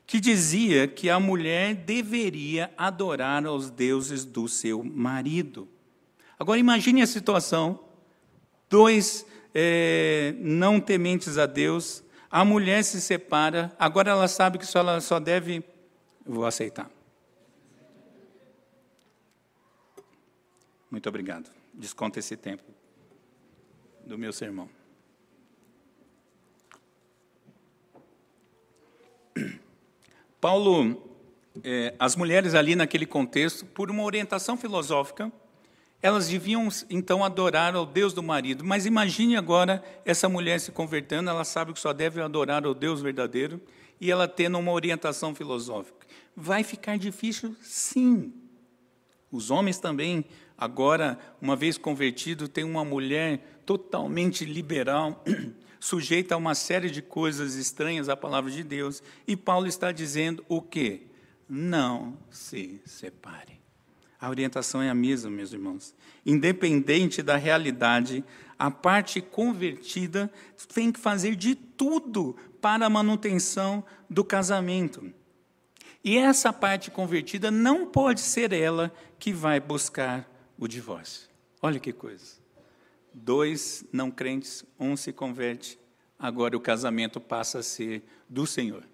que 0.05 0.19
dizia 0.19 0.87
que 0.87 1.09
a 1.09 1.19
mulher 1.19 1.75
deveria 1.75 2.71
adorar 2.77 3.45
aos 3.45 3.69
deuses 3.69 4.25
do 4.25 4.47
seu 4.47 4.83
marido. 4.83 5.67
Agora 6.39 6.59
imagine 6.59 7.01
a 7.01 7.07
situação: 7.07 7.79
dois 8.69 9.25
é, 9.53 10.33
não 10.39 10.79
tementes 10.79 11.37
a 11.37 11.45
Deus, 11.45 12.03
a 12.29 12.43
mulher 12.43 12.83
se 12.83 13.01
separa, 13.01 13.73
agora 13.79 14.11
ela 14.11 14.27
sabe 14.27 14.57
que 14.57 14.65
só, 14.65 14.79
ela 14.79 15.01
só 15.01 15.19
deve 15.19 15.63
vou 16.27 16.45
aceitar. 16.45 16.89
Muito 20.89 21.07
obrigado. 21.07 21.49
Desconta 21.73 22.19
esse 22.19 22.35
tempo 22.35 22.63
do 24.05 24.17
meu 24.17 24.33
sermão. 24.33 24.69
Paulo, 30.39 31.03
é, 31.63 31.93
as 31.99 32.15
mulheres 32.15 32.53
ali 32.55 32.75
naquele 32.75 33.05
contexto, 33.05 33.65
por 33.65 33.91
uma 33.91 34.03
orientação 34.03 34.57
filosófica, 34.57 35.31
elas 36.01 36.27
deviam 36.27 36.67
então 36.89 37.23
adorar 37.23 37.75
ao 37.75 37.85
Deus 37.85 38.13
do 38.13 38.21
marido. 38.21 38.63
Mas 38.63 38.85
imagine 38.85 39.35
agora 39.35 39.83
essa 40.05 40.29
mulher 40.29 40.59
se 40.59 40.71
convertendo, 40.71 41.29
ela 41.29 41.43
sabe 41.43 41.73
que 41.73 41.79
só 41.79 41.91
deve 41.91 42.21
adorar 42.21 42.65
ao 42.65 42.73
Deus 42.73 43.01
verdadeiro 43.01 43.59
e 43.99 44.11
ela 44.11 44.27
tendo 44.27 44.57
uma 44.59 44.71
orientação 44.71 45.33
filosófica. 45.33 45.96
Vai 46.39 46.63
ficar 46.63 46.99
difícil? 46.99 47.55
Sim. 47.63 48.31
Os 49.31 49.49
homens 49.49 49.79
também, 49.79 50.23
agora, 50.55 51.17
uma 51.41 51.55
vez 51.55 51.79
convertido, 51.79 52.47
têm 52.47 52.63
uma 52.63 52.85
mulher 52.85 53.63
totalmente 53.65 54.45
liberal, 54.45 55.25
sujeita 55.79 56.35
a 56.35 56.37
uma 56.37 56.53
série 56.53 56.91
de 56.91 57.01
coisas 57.01 57.55
estranhas 57.55 58.07
à 58.07 58.15
palavra 58.15 58.51
de 58.51 58.63
Deus. 58.63 59.01
E 59.27 59.35
Paulo 59.35 59.65
está 59.65 59.91
dizendo 59.91 60.45
o 60.47 60.61
quê? 60.61 61.07
Não 61.49 62.15
se 62.29 62.79
separe. 62.85 63.59
A 64.21 64.29
orientação 64.29 64.79
é 64.79 64.91
a 64.91 64.95
mesma, 64.95 65.31
meus 65.31 65.51
irmãos. 65.51 65.95
Independente 66.23 67.23
da 67.23 67.35
realidade, 67.35 68.23
a 68.59 68.69
parte 68.69 69.21
convertida 69.21 70.31
tem 70.71 70.91
que 70.91 70.99
fazer 70.99 71.35
de 71.35 71.55
tudo 71.55 72.35
para 72.61 72.85
a 72.85 72.89
manutenção 72.91 73.83
do 74.07 74.23
casamento. 74.23 75.11
E 76.07 76.17
essa 76.17 76.53
parte 76.53 76.89
convertida 76.89 77.51
não 77.51 77.85
pode 77.85 78.21
ser 78.21 78.53
ela 78.53 78.93
que 79.19 79.33
vai 79.33 79.59
buscar 79.59 80.25
o 80.57 80.65
divórcio. 80.65 81.27
Olha 81.61 81.81
que 81.81 81.91
coisa. 81.91 82.37
Dois 83.13 83.83
não 83.91 84.09
crentes, 84.09 84.63
um 84.79 84.95
se 84.95 85.11
converte, 85.11 85.77
agora 86.17 86.55
o 86.55 86.61
casamento 86.61 87.19
passa 87.19 87.59
a 87.59 87.61
ser 87.63 88.03
do 88.29 88.47
Senhor. 88.47 88.85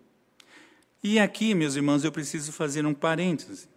E 1.04 1.20
aqui, 1.20 1.54
meus 1.54 1.76
irmãos, 1.76 2.04
eu 2.04 2.12
preciso 2.12 2.52
fazer 2.52 2.84
um 2.84 2.96
parêntese. 2.96 3.70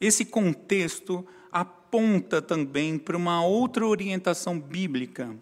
Esse 0.00 0.24
contexto 0.24 1.26
aponta 1.50 2.40
também 2.40 2.96
para 2.96 3.16
uma 3.16 3.44
outra 3.44 3.84
orientação 3.84 4.60
bíblica. 4.60 5.36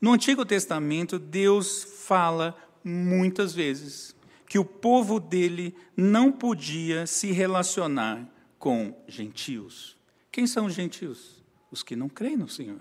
No 0.00 0.12
Antigo 0.12 0.44
Testamento, 0.44 1.16
Deus 1.16 1.84
fala 1.84 2.56
muitas 2.82 3.54
vezes 3.54 4.15
que 4.46 4.58
o 4.58 4.64
povo 4.64 5.18
dele 5.18 5.74
não 5.96 6.30
podia 6.30 7.06
se 7.06 7.32
relacionar 7.32 8.26
com 8.58 8.94
gentios. 9.06 9.96
Quem 10.30 10.46
são 10.46 10.66
os 10.66 10.74
gentios? 10.74 11.42
Os 11.70 11.82
que 11.82 11.96
não 11.96 12.08
creem 12.08 12.36
no 12.36 12.48
Senhor. 12.48 12.80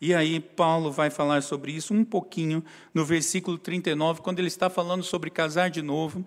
E 0.00 0.14
aí, 0.14 0.38
Paulo 0.38 0.92
vai 0.92 1.10
falar 1.10 1.42
sobre 1.42 1.72
isso 1.72 1.92
um 1.92 2.04
pouquinho 2.04 2.64
no 2.94 3.04
versículo 3.04 3.58
39, 3.58 4.22
quando 4.22 4.38
ele 4.38 4.48
está 4.48 4.70
falando 4.70 5.02
sobre 5.02 5.28
casar 5.28 5.70
de 5.70 5.82
novo. 5.82 6.24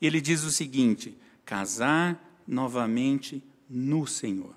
Ele 0.00 0.20
diz 0.20 0.42
o 0.44 0.50
seguinte: 0.50 1.16
casar 1.44 2.42
novamente 2.46 3.42
no 3.68 4.06
Senhor. 4.06 4.54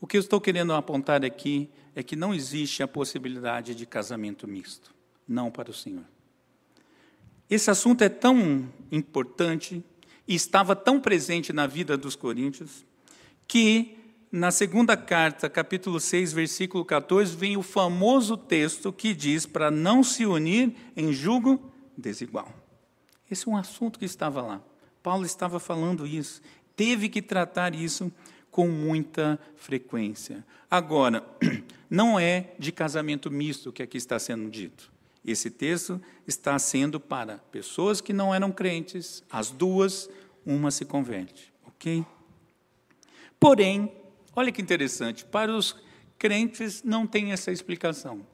O 0.00 0.06
que 0.06 0.16
eu 0.16 0.20
estou 0.20 0.40
querendo 0.40 0.72
apontar 0.72 1.24
aqui 1.24 1.68
é 1.94 2.02
que 2.02 2.16
não 2.16 2.32
existe 2.32 2.82
a 2.82 2.88
possibilidade 2.88 3.74
de 3.74 3.84
casamento 3.84 4.46
misto, 4.46 4.94
não 5.26 5.50
para 5.50 5.70
o 5.70 5.74
Senhor. 5.74 6.04
Esse 7.50 7.70
assunto 7.70 8.02
é 8.02 8.08
tão 8.08 8.68
importante 8.92 9.82
e 10.26 10.34
estava 10.34 10.76
tão 10.76 11.00
presente 11.00 11.52
na 11.52 11.66
vida 11.66 11.96
dos 11.96 12.14
coríntios 12.14 12.84
que 13.46 13.96
na 14.30 14.50
segunda 14.50 14.94
carta, 14.94 15.48
capítulo 15.48 15.98
6, 15.98 16.34
versículo 16.34 16.84
14, 16.84 17.34
vem 17.34 17.56
o 17.56 17.62
famoso 17.62 18.36
texto 18.36 18.92
que 18.92 19.14
diz 19.14 19.46
para 19.46 19.70
não 19.70 20.02
se 20.02 20.26
unir 20.26 20.74
em 20.94 21.14
julgo 21.14 21.72
desigual. 21.96 22.52
Esse 23.30 23.48
é 23.48 23.50
um 23.50 23.56
assunto 23.56 23.98
que 23.98 24.04
estava 24.04 24.42
lá. 24.42 24.62
Paulo 25.02 25.24
estava 25.24 25.58
falando 25.58 26.06
isso. 26.06 26.42
Teve 26.76 27.08
que 27.08 27.22
tratar 27.22 27.74
isso 27.74 28.12
com 28.50 28.68
muita 28.68 29.40
frequência. 29.56 30.44
Agora, 30.70 31.24
não 31.88 32.20
é 32.20 32.52
de 32.58 32.70
casamento 32.70 33.30
misto 33.30 33.72
que 33.72 33.82
aqui 33.82 33.96
está 33.96 34.18
sendo 34.18 34.50
dito. 34.50 34.92
Esse 35.30 35.50
texto 35.50 36.00
está 36.26 36.58
sendo 36.58 36.98
para 36.98 37.38
pessoas 37.50 38.00
que 38.00 38.12
não 38.12 38.34
eram 38.34 38.50
crentes, 38.50 39.22
as 39.30 39.50
duas, 39.50 40.08
uma 40.44 40.70
se 40.70 40.84
converte, 40.84 41.52
ok? 41.66 42.04
Porém, 43.38 43.92
olha 44.34 44.50
que 44.50 44.62
interessante, 44.62 45.24
para 45.24 45.54
os 45.54 45.76
crentes 46.18 46.82
não 46.82 47.06
tem 47.06 47.32
essa 47.32 47.52
explicação. 47.52 48.26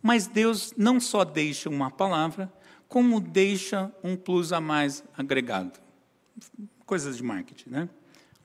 Mas 0.00 0.28
Deus 0.28 0.72
não 0.76 1.00
só 1.00 1.24
deixa 1.24 1.68
uma 1.68 1.90
palavra, 1.90 2.52
como 2.86 3.20
deixa 3.20 3.92
um 4.02 4.16
plus 4.16 4.52
a 4.52 4.60
mais 4.60 5.02
agregado. 5.16 5.78
Coisas 6.86 7.16
de 7.16 7.22
marketing, 7.22 7.70
né? 7.70 7.88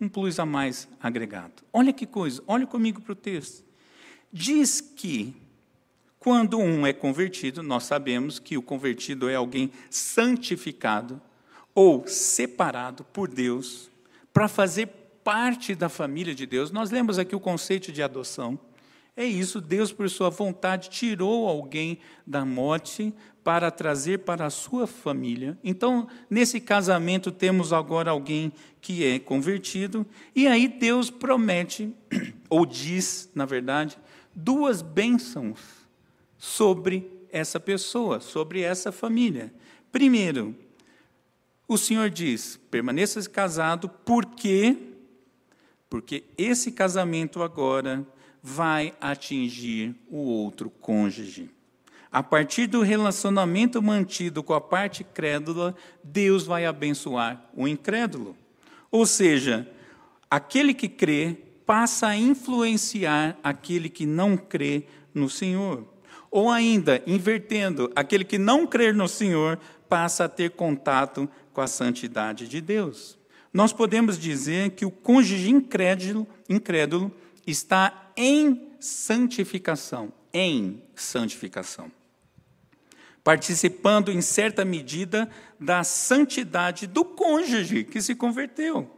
Um 0.02 0.10
plus 0.10 0.40
a 0.40 0.46
mais 0.46 0.88
agregado. 1.00 1.64
Olha 1.72 1.94
que 1.94 2.08
coisa, 2.08 2.44
olha 2.48 2.66
comigo 2.66 3.02
para 3.02 3.14
o 3.14 3.16
texto. 3.16 3.64
Diz 4.32 4.82
que 4.82 5.43
quando 6.24 6.58
um 6.58 6.88
é 6.88 6.94
convertido, 6.94 7.62
nós 7.62 7.84
sabemos 7.84 8.40
que 8.40 8.58
o 8.58 8.62
convertido 8.62 9.28
é 9.28 9.36
alguém 9.36 9.70
santificado 9.90 11.22
ou 11.76 12.08
separado 12.08 13.04
por 13.12 13.28
Deus 13.28 13.92
para 14.32 14.48
fazer 14.48 14.88
parte 15.22 15.76
da 15.76 15.90
família 15.90 16.34
de 16.34 16.46
Deus. 16.46 16.72
Nós 16.72 16.92
lemos 16.92 17.20
aqui 17.20 17.36
o 17.36 17.42
conceito 17.42 17.92
de 17.92 18.02
adoção. 18.02 18.58
É 19.18 19.26
isso, 19.26 19.60
Deus, 19.60 19.92
por 19.92 20.10
sua 20.10 20.30
vontade, 20.30 20.90
tirou 20.90 21.46
alguém 21.46 22.00
da 22.26 22.46
morte 22.46 23.14
para 23.44 23.70
trazer 23.70 24.20
para 24.20 24.46
a 24.46 24.50
sua 24.50 24.88
família. 24.88 25.58
Então, 25.62 26.08
nesse 26.30 26.62
casamento, 26.62 27.34
temos 27.34 27.74
agora 27.74 28.12
alguém 28.12 28.54
que 28.80 29.06
é 29.06 29.20
convertido, 29.20 30.06
e 30.34 30.48
aí 30.48 30.70
Deus 30.70 31.10
promete, 31.10 31.94
ou 32.50 32.66
diz, 32.66 33.30
na 33.36 33.44
verdade, 33.46 33.98
duas 34.34 34.82
bênçãos 34.82 35.83
sobre 36.44 37.10
essa 37.32 37.58
pessoa, 37.58 38.20
sobre 38.20 38.60
essa 38.60 38.92
família. 38.92 39.54
Primeiro, 39.94 40.54
o 41.66 41.78
Senhor 41.78 42.10
diz: 42.10 42.60
permaneça 42.70 43.22
casado, 43.30 43.88
por 43.88 44.26
quê? 44.26 44.76
Porque 45.90 46.26
esse 46.38 46.74
casamento 46.74 47.42
agora 47.42 48.06
vai 48.42 48.94
atingir 49.00 49.96
o 50.10 50.18
outro 50.18 50.70
cônjuge. 50.70 51.50
A 52.12 52.22
partir 52.22 52.68
do 52.68 52.82
relacionamento 52.82 53.82
mantido 53.82 54.44
com 54.44 54.54
a 54.54 54.60
parte 54.60 55.02
crédula, 55.02 55.74
Deus 56.04 56.44
vai 56.44 56.66
abençoar 56.66 57.50
o 57.56 57.70
incrédulo. 57.70 58.36
Ou 58.92 59.06
seja, 59.06 59.66
aquele 60.30 60.74
que 60.74 60.90
crê 60.90 61.38
passa 61.66 62.08
a 62.08 62.18
influenciar 62.18 63.40
aquele 63.42 63.88
que 63.88 64.06
não 64.06 64.36
crê 64.36 64.84
no 65.14 65.30
Senhor. 65.30 65.93
Ou 66.34 66.50
ainda, 66.50 67.00
invertendo, 67.06 67.92
aquele 67.96 68.24
que 68.24 68.40
não 68.40 68.66
crer 68.66 68.92
no 68.92 69.08
Senhor 69.08 69.60
passa 69.88 70.26
a 70.26 70.28
ter 70.28 70.50
contato 70.50 71.30
com 71.54 71.62
a 71.62 71.68
santidade 71.68 72.48
de 72.48 72.60
Deus. 72.60 73.20
Nós 73.54 73.72
podemos 73.72 74.18
dizer 74.18 74.72
que 74.72 74.84
o 74.84 74.90
cônjuge 74.90 75.52
incrédulo, 75.52 76.28
incrédulo 76.50 77.12
está 77.46 78.12
em 78.18 78.68
santificação, 78.80 80.12
em 80.34 80.82
santificação. 80.96 81.92
Participando 83.24 84.12
em 84.12 84.20
certa 84.20 84.66
medida 84.66 85.30
da 85.60 85.84
santidade 85.84 86.88
do 86.88 87.06
cônjuge 87.06 87.84
que 87.84 88.02
se 88.02 88.16
converteu. 88.16 88.90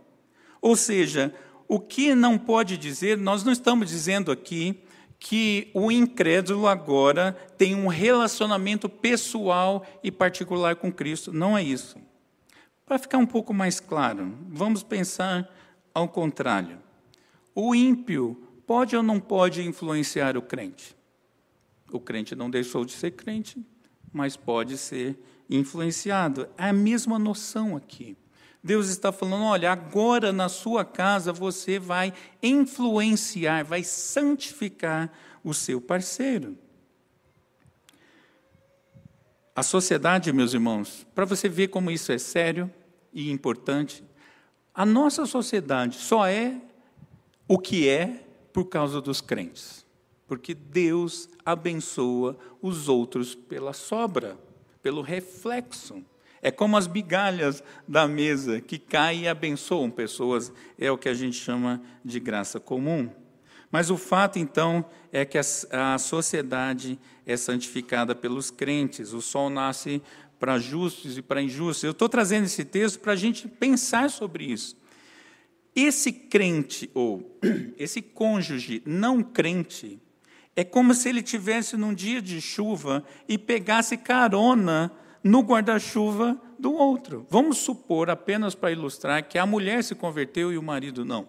Ou 0.61 0.77
seja, 0.77 1.35
o 1.67 1.81
que 1.81 2.15
não 2.15 2.37
pode 2.37 2.77
dizer, 2.77 3.17
nós 3.17 3.43
não 3.43 3.51
estamos 3.51 3.89
dizendo 3.89 4.31
aqui 4.31 4.84
que 5.27 5.71
o 5.73 5.91
incrédulo 5.91 6.67
agora 6.67 7.35
tem 7.57 7.73
um 7.73 7.87
relacionamento 7.87 8.87
pessoal 8.87 9.83
e 10.03 10.11
particular 10.11 10.75
com 10.75 10.91
Cristo. 10.91 11.33
Não 11.33 11.57
é 11.57 11.63
isso. 11.63 11.97
Para 12.85 12.99
ficar 12.99 13.17
um 13.17 13.25
pouco 13.25 13.51
mais 13.51 13.79
claro, 13.79 14.37
vamos 14.47 14.83
pensar 14.83 15.51
ao 15.91 16.07
contrário. 16.07 16.77
O 17.55 17.73
ímpio 17.73 18.39
pode 18.67 18.95
ou 18.95 19.01
não 19.01 19.19
pode 19.19 19.63
influenciar 19.63 20.37
o 20.37 20.43
crente? 20.43 20.95
O 21.91 21.99
crente 21.99 22.35
não 22.35 22.47
deixou 22.47 22.85
de 22.85 22.91
ser 22.91 23.09
crente, 23.09 23.65
mas 24.13 24.37
pode 24.37 24.77
ser 24.77 25.17
influenciado. 25.49 26.47
É 26.55 26.65
a 26.65 26.73
mesma 26.73 27.17
noção 27.17 27.75
aqui. 27.75 28.15
Deus 28.65 28.89
está 28.89 29.11
falando: 29.11 29.43
olha, 29.43 29.71
agora 29.71 30.33
na 30.33 30.49
sua 30.49 30.83
casa 30.83 31.31
você 31.31 31.77
vai 31.77 32.11
influenciar, 32.41 33.63
vai 33.63 33.83
santificar 33.83 35.13
o 35.43 35.53
seu 35.53 35.79
parceiro. 35.79 36.57
A 39.55 39.61
sociedade, 39.61 40.33
meus 40.33 40.55
irmãos, 40.55 41.05
para 41.13 41.25
você 41.25 41.47
ver 41.47 41.67
como 41.67 41.91
isso 41.91 42.11
é 42.11 42.17
sério 42.17 42.73
e 43.13 43.29
importante, 43.29 44.03
a 44.73 44.83
nossa 44.83 45.27
sociedade 45.27 45.97
só 45.97 46.25
é 46.25 46.59
o 47.47 47.59
que 47.59 47.87
é 47.87 48.25
por 48.51 48.65
causa 48.65 48.99
dos 48.99 49.21
crentes. 49.21 49.85
Porque 50.25 50.55
Deus 50.55 51.29
abençoa 51.45 52.35
os 52.59 52.89
outros 52.89 53.35
pela 53.35 53.73
sobra, 53.73 54.39
pelo 54.81 55.03
reflexo. 55.03 56.03
É 56.45 56.51
como 56.51 56.77
as 56.77 56.87
migalhas 56.87 57.63
da 57.87 58.07
mesa 58.07 58.61
que 58.61 58.77
caem 58.77 59.23
e 59.23 59.27
abençoam 59.27 59.89
pessoas, 59.89 60.53
é 60.77 60.91
o 60.91 60.97
que 60.97 61.09
a 61.09 61.13
gente 61.15 61.35
chama 61.35 61.81
de 62.03 62.19
graça 62.19 62.59
comum. 62.59 63.09
Mas 63.71 63.89
o 63.89 63.97
fato, 63.97 64.37
então, 64.37 64.85
é 65.11 65.25
que 65.25 65.39
a, 65.39 65.97
sociedade 65.97 66.99
é 67.25 67.35
santificada 67.35 68.13
pelos 68.13 68.51
crentes, 68.51 69.11
o 69.11 69.23
sol 69.23 69.49
nasce 69.49 70.03
para 70.37 70.59
justos 70.59 71.17
e 71.17 71.21
para 71.23 71.41
injustos. 71.41 71.83
Eu 71.83 71.89
estou 71.89 72.07
trazendo 72.07 72.45
esse 72.45 72.63
texto 72.63 72.99
para 72.99 73.13
a 73.13 73.15
gente 73.15 73.47
pensar 73.47 74.11
sobre 74.11 74.43
isso. 74.43 74.77
Esse 75.75 76.13
crente, 76.13 76.91
ou 76.93 77.39
esse 77.75 78.03
cônjuge 78.03 78.83
não 78.85 79.23
crente, 79.23 79.99
é 80.55 80.63
como 80.63 80.93
se 80.93 81.09
ele 81.09 81.23
tivesse 81.23 81.75
num 81.75 81.91
dia 81.91 82.21
de 82.21 82.39
chuva 82.39 83.03
e 83.27 83.35
pegasse 83.35 83.97
carona 83.97 84.91
no 85.25 85.41
guarda-chuva 85.41 86.39
do 86.59 86.71
outro. 86.71 87.25
Vamos 87.31 87.57
supor, 87.57 88.11
apenas 88.11 88.53
para 88.53 88.71
ilustrar, 88.71 89.27
que 89.27 89.39
a 89.39 89.45
mulher 89.45 89.83
se 89.83 89.95
converteu 89.95 90.53
e 90.53 90.57
o 90.57 90.61
marido 90.61 91.03
não. 91.03 91.27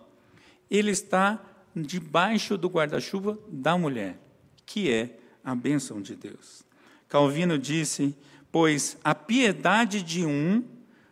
Ele 0.71 0.91
está 0.91 1.43
debaixo 1.75 2.59
do 2.59 2.69
guarda-chuva 2.69 3.39
da 3.49 3.79
mulher, 3.79 4.19
que 4.67 4.93
é 4.93 5.19
a 5.43 5.55
bênção 5.55 6.03
de 6.03 6.15
Deus. 6.15 6.63
Calvino 7.09 7.59
disse: 7.59 8.15
Pois 8.53 8.99
a 9.03 9.15
piedade 9.15 10.03
de 10.03 10.27
um 10.27 10.63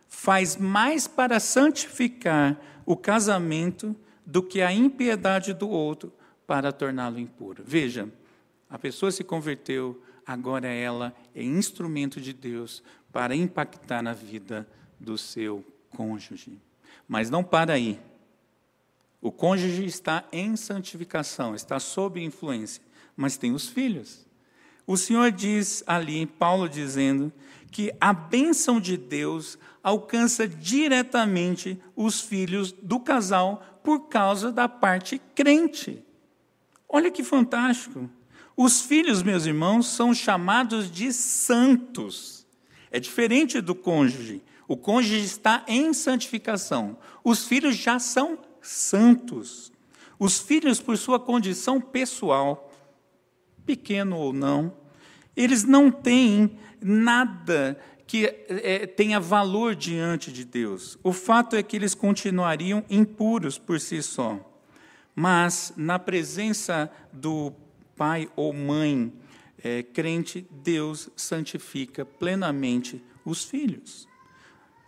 faz 0.07 0.55
mais 0.55 1.07
para 1.07 1.39
santificar 1.39 2.55
o 2.85 2.95
casamento 2.95 3.95
do 4.23 4.43
que 4.43 4.61
a 4.61 4.71
impiedade 4.71 5.55
do 5.55 5.67
outro 5.67 6.13
para 6.45 6.71
torná-lo 6.71 7.17
impuro. 7.17 7.63
Veja, 7.65 8.07
a 8.69 8.77
pessoa 8.77 9.11
se 9.11 9.23
converteu, 9.23 9.99
agora 10.25 10.67
ela 10.67 11.15
é 11.33 11.43
instrumento 11.43 12.19
de 12.19 12.33
Deus 12.33 12.83
para 13.11 13.35
impactar 13.35 14.01
na 14.01 14.13
vida 14.13 14.67
do 14.99 15.17
seu 15.17 15.63
cônjuge. 15.89 16.59
Mas 17.07 17.29
não 17.29 17.43
para 17.43 17.73
aí. 17.73 17.99
O 19.21 19.31
cônjuge 19.31 19.85
está 19.85 20.23
em 20.31 20.55
santificação, 20.55 21.55
está 21.55 21.79
sob 21.79 22.21
influência, 22.21 22.81
mas 23.15 23.37
tem 23.37 23.53
os 23.53 23.67
filhos. 23.67 24.25
O 24.85 24.97
Senhor 24.97 25.31
diz 25.31 25.83
ali, 25.87 26.25
Paulo 26.25 26.69
dizendo, 26.69 27.31
que 27.71 27.91
a 27.99 28.13
bênção 28.13 28.79
de 28.79 28.95
Deus 28.95 29.57
alcança 29.83 30.47
diretamente 30.47 31.77
os 31.95 32.21
filhos 32.21 32.71
do 32.71 32.99
casal 32.99 33.81
por 33.83 34.07
causa 34.07 34.51
da 34.51 34.69
parte 34.69 35.19
crente. 35.33 36.03
Olha 36.87 37.11
que 37.11 37.23
fantástico. 37.23 38.09
Os 38.57 38.81
filhos, 38.81 39.21
meus 39.21 39.45
irmãos, 39.45 39.87
são 39.87 40.13
chamados 40.13 40.89
de 40.89 41.11
santos. 41.11 42.45
É 42.89 42.99
diferente 42.99 43.59
do 43.59 43.75
cônjuge. 43.75 44.41
O 44.67 44.77
cônjuge 44.77 45.25
está 45.25 45.63
em 45.67 45.93
santificação. 45.93 46.97
Os 47.23 47.45
filhos 47.45 47.75
já 47.75 47.99
são 47.99 48.39
santos. 48.61 49.71
Os 50.17 50.39
filhos, 50.39 50.79
por 50.79 50.97
sua 50.97 51.19
condição 51.19 51.81
pessoal, 51.81 52.71
pequeno 53.65 54.17
ou 54.17 54.31
não, 54.31 54.73
eles 55.35 55.65
não 55.65 55.91
têm 55.91 56.57
nada 56.81 57.77
que 58.07 58.25
é, 58.47 58.85
tenha 58.85 59.19
valor 59.19 59.75
diante 59.75 60.31
de 60.31 60.45
Deus. 60.45 60.97
O 61.03 61.11
fato 61.11 61.55
é 61.55 61.63
que 61.63 61.75
eles 61.75 61.93
continuariam 61.93 62.85
impuros 62.89 63.57
por 63.57 63.79
si 63.79 64.01
só. 64.01 64.39
Mas, 65.13 65.73
na 65.75 65.99
presença 65.99 66.89
do 67.11 67.51
pai 67.95 68.29
ou 68.35 68.53
mãe 68.53 69.13
é, 69.63 69.81
crente, 69.81 70.47
Deus 70.51 71.09
santifica 71.15 72.05
plenamente 72.05 73.01
os 73.25 73.43
filhos. 73.43 74.07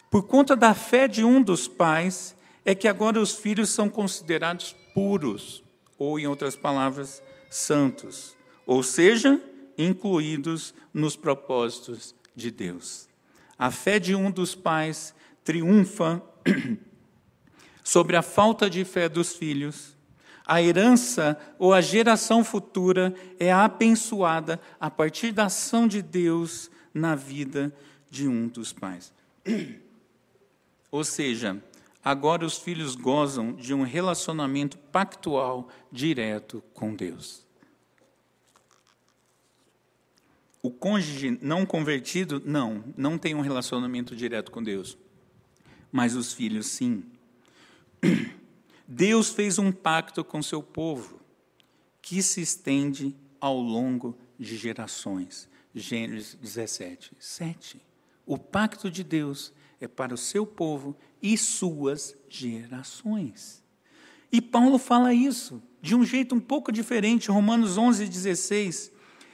Por 0.10 0.24
conta 0.24 0.56
da 0.56 0.74
fé 0.74 1.08
de 1.08 1.24
um 1.24 1.42
dos 1.42 1.68
pais, 1.68 2.36
é 2.64 2.76
que 2.76 2.88
agora 2.88 3.20
os 3.20 3.34
filhos 3.34 3.70
são 3.70 3.90
considerados 3.90 4.76
puros, 4.94 5.64
ou, 5.98 6.20
em 6.20 6.28
outras 6.28 6.56
palavras, 6.56 7.24
santos, 7.50 8.36
ou 8.66 8.84
seja, 8.84 9.42
incluídos 9.78 10.74
nos 10.94 11.16
propósitos 11.16 12.14
de 12.36 12.52
Deus. 12.52 13.10
A 13.58 13.72
fé 13.72 14.00
de 14.00 14.14
um 14.14 14.30
dos 14.30 14.54
pais 14.54 15.14
triunfa 15.44 16.22
sobre 17.84 18.16
a 18.16 18.22
falta 18.22 18.70
de 18.70 18.86
fé 18.86 19.10
dos 19.10 19.34
filhos. 19.34 19.97
A 20.48 20.62
herança 20.62 21.38
ou 21.60 21.74
a 21.74 21.82
geração 21.82 22.42
futura 22.42 23.14
é 23.38 23.52
abençoada 23.52 24.62
a 24.80 24.90
partir 24.90 25.34
da 25.34 25.48
ação 25.48 25.86
de 25.90 26.02
Deus 26.02 26.72
na 26.94 27.16
vida 27.16 27.76
de 28.10 28.30
um 28.30 28.48
dos 28.48 28.72
pais. 28.72 29.12
Ou 30.90 31.04
seja, 31.04 31.62
agora 32.02 32.46
os 32.46 32.58
filhos 32.58 32.96
gozam 32.96 33.52
de 33.52 33.74
um 33.74 33.84
relacionamento 33.84 34.78
pactual 34.78 35.68
direto 35.92 36.64
com 36.74 36.96
Deus. 36.96 37.46
O 40.62 40.72
cônjuge 40.72 41.38
não 41.42 41.66
convertido, 41.66 42.42
não, 42.46 42.86
não 42.96 43.18
tem 43.18 43.36
um 43.36 43.42
relacionamento 43.42 44.16
direto 44.16 44.50
com 44.50 44.64
Deus. 44.64 44.98
Mas 45.92 46.16
os 46.16 46.32
filhos, 46.32 46.68
sim. 46.68 47.04
Deus 48.88 49.30
fez 49.30 49.60
um 49.60 49.72
pacto 49.72 50.24
com 50.24 50.42
seu 50.42 50.64
povo, 50.64 51.20
que 52.02 52.24
se 52.24 52.40
estende 52.40 53.14
ao 53.40 53.60
longo 53.60 54.18
de 54.40 54.56
gerações. 54.56 55.50
Gênesis 55.76 56.36
17, 56.36 57.12
7. 57.20 57.82
O 58.26 58.38
pacto 58.38 58.90
de 58.90 59.04
Deus 59.04 59.54
é 59.82 59.88
para 59.88 60.14
o 60.14 60.18
seu 60.18 60.46
povo 60.46 60.96
e 61.22 61.38
suas 61.38 62.16
gerações. 62.30 63.62
E 64.32 64.42
Paulo 64.42 64.78
fala 64.78 65.14
isso 65.14 65.62
de 65.82 65.94
um 65.94 66.04
jeito 66.04 66.34
um 66.34 66.40
pouco 66.40 66.72
diferente, 66.72 67.30
Romanos 67.30 67.78
11, 67.78 68.08
16. 68.08 68.92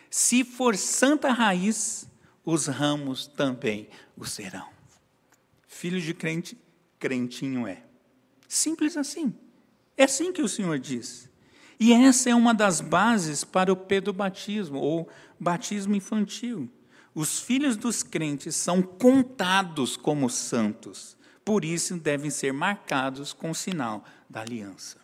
Se 0.09 0.43
for 0.43 0.75
santa 0.75 1.31
raiz, 1.31 2.07
os 2.43 2.67
ramos 2.67 3.27
também 3.27 3.87
o 4.17 4.25
serão. 4.25 4.67
Filho 5.67 6.01
de 6.01 6.13
crente, 6.13 6.57
crentinho 6.99 7.67
é. 7.67 7.83
Simples 8.47 8.97
assim. 8.97 9.33
É 9.97 10.03
assim 10.05 10.31
que 10.31 10.41
o 10.41 10.49
Senhor 10.49 10.79
diz. 10.79 11.29
E 11.79 11.91
essa 11.91 12.29
é 12.29 12.35
uma 12.35 12.53
das 12.53 12.81
bases 12.81 13.43
para 13.43 13.71
o 13.71 13.75
pedobatismo, 13.75 14.79
ou 14.79 15.09
batismo 15.39 15.95
infantil. 15.95 16.69
Os 17.13 17.39
filhos 17.39 17.77
dos 17.77 18.01
crentes 18.01 18.55
são 18.55 18.81
contados 18.81 19.95
como 19.95 20.29
santos, 20.29 21.15
por 21.45 21.63
isso 21.63 21.97
devem 21.97 22.29
ser 22.29 22.53
marcados 22.53 23.33
com 23.33 23.51
o 23.51 23.55
sinal 23.55 24.03
da 24.29 24.41
aliança. 24.41 24.97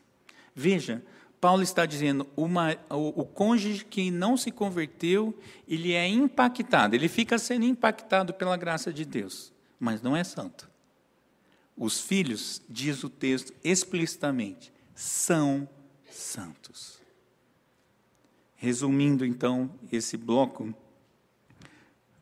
Veja, 0.56 1.04
Paulo 1.40 1.62
está 1.62 1.86
dizendo, 1.86 2.28
uma, 2.36 2.76
o, 2.90 3.22
o 3.22 3.26
cônjuge 3.26 3.86
que 3.86 4.10
não 4.10 4.36
se 4.36 4.52
converteu, 4.52 5.38
ele 5.68 5.94
é 5.94 6.08
impactado, 6.08 6.96
ele 6.96 7.08
fica 7.08 7.38
sendo 7.38 7.66
impactado 7.66 8.34
pela 8.34 8.58
graça 8.58 8.92
de 8.92 9.06
Deus, 9.06 9.54
mas 9.80 10.02
não 10.02 10.16
é 10.16 10.24
santo. 10.24 10.70
Os 11.78 12.02
filhos, 12.02 12.62
diz 12.68 13.04
o 13.04 13.10
texto 13.10 13.54
explicitamente, 13.64 14.74
são 15.00 15.68
santos. 16.12 17.00
Resumindo 18.58 19.26
então 19.26 19.72
esse 19.90 20.18
bloco, 20.18 20.76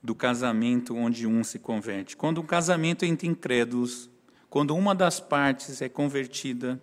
do 0.03 0.13
casamento 0.13 0.95
onde 0.95 1.25
um 1.25 1.43
se 1.43 1.57
converte. 1.57 2.15
Quando 2.15 2.39
um 2.39 2.45
casamento 2.45 3.03
entre 3.03 3.27
incrédulos, 3.27 4.07
quando 4.47 4.75
uma 4.75 4.93
das 4.93 5.19
partes 5.19 5.81
é 5.81 5.89
convertida, 5.89 6.79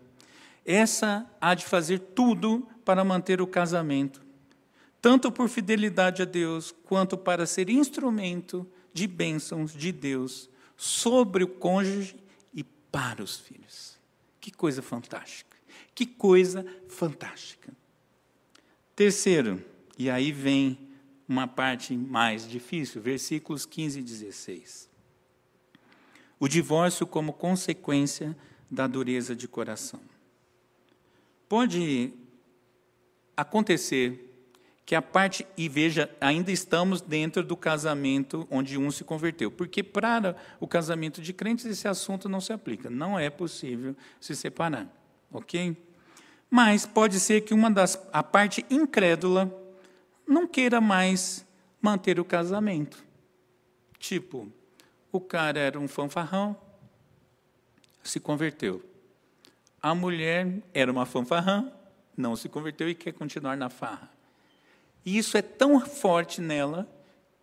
essa 0.64 1.30
há 1.40 1.54
de 1.54 1.64
fazer 1.64 2.00
tudo 2.00 2.66
para 2.85 3.04
manter 3.04 3.40
o 3.40 3.46
casamento, 3.46 4.20
tanto 5.00 5.30
por 5.30 5.48
fidelidade 5.48 6.22
a 6.22 6.24
Deus, 6.24 6.74
quanto 6.85 7.16
para 7.16 7.46
ser 7.46 7.70
instrumento 7.70 8.66
de 8.92 9.07
bênçãos 9.07 9.72
de 9.72 9.92
Deus 9.92 10.50
sobre 10.76 11.44
o 11.44 11.48
cônjuge 11.48 12.16
e 12.52 12.64
para 12.64 13.22
os 13.22 13.38
filhos. 13.38 13.96
Que 14.40 14.50
coisa 14.50 14.83
fantástica! 14.83 15.54
Que 15.94 16.07
coisa 16.07 16.66
fantástica! 16.88 17.72
Terceiro, 18.96 19.62
e 19.98 20.11
aí 20.11 20.33
vem 20.33 20.78
uma 21.28 21.46
parte 21.46 21.96
mais 21.96 22.48
difícil, 22.48 23.00
versículos 23.00 23.64
15 23.64 24.00
e 24.00 24.02
16. 24.02 24.88
O 26.38 26.48
divórcio 26.48 27.07
como 27.07 27.33
consequência 27.33 28.37
da 28.70 28.87
dureza 28.87 29.35
de 29.35 29.48
coração. 29.48 30.00
Pode 31.48 32.12
acontecer 33.37 34.30
que 34.87 34.94
a 34.94 35.00
parte, 35.00 35.46
e 35.57 35.68
veja, 35.68 36.14
ainda 36.20 36.52
estamos 36.52 37.00
dentro 37.00 37.42
do 37.42 37.57
casamento 37.57 38.46
onde 38.50 38.76
um 38.76 38.90
se 38.90 39.02
converteu, 39.02 39.50
porque 39.50 39.83
para 39.83 40.37
o 40.61 40.68
casamento 40.68 41.22
de 41.22 41.33
crentes 41.33 41.64
esse 41.64 41.88
assunto 41.88 42.28
não 42.28 42.40
se 42.40 42.52
aplica, 42.52 42.90
não 42.90 43.18
é 43.18 43.30
possível 43.30 43.96
se 44.20 44.37
separar, 44.37 44.87
ok? 45.35 45.77
Mas 46.49 46.87
pode 46.87 47.18
ser 47.18 47.42
que 47.42 47.53
uma 47.53 47.70
das, 47.70 48.01
a 48.12 48.23
parte 48.23 48.64
incrédula 48.70 49.53
não 50.27 50.47
queira 50.47 50.81
mais 50.81 51.44
manter 51.83 52.18
o 52.18 52.25
casamento. 52.25 53.05
Tipo, 53.99 54.51
o 55.13 55.21
cara 55.21 55.58
era 55.58 55.79
um 55.79 55.88
fanfarrão, 55.88 56.56
se 58.02 58.21
converteu. 58.21 58.83
A 59.83 59.94
mulher 59.94 60.63
era 60.73 60.90
uma 60.90 61.04
fanfarrã, 61.04 61.71
não 62.17 62.37
se 62.37 62.48
converteu 62.48 62.88
e 62.88 62.94
quer 62.94 63.13
continuar 63.13 63.56
na 63.56 63.69
farra. 63.69 64.11
E 65.04 65.19
isso 65.19 65.37
é 65.37 65.42
tão 65.42 65.81
forte 65.81 66.40
nela, 66.40 66.88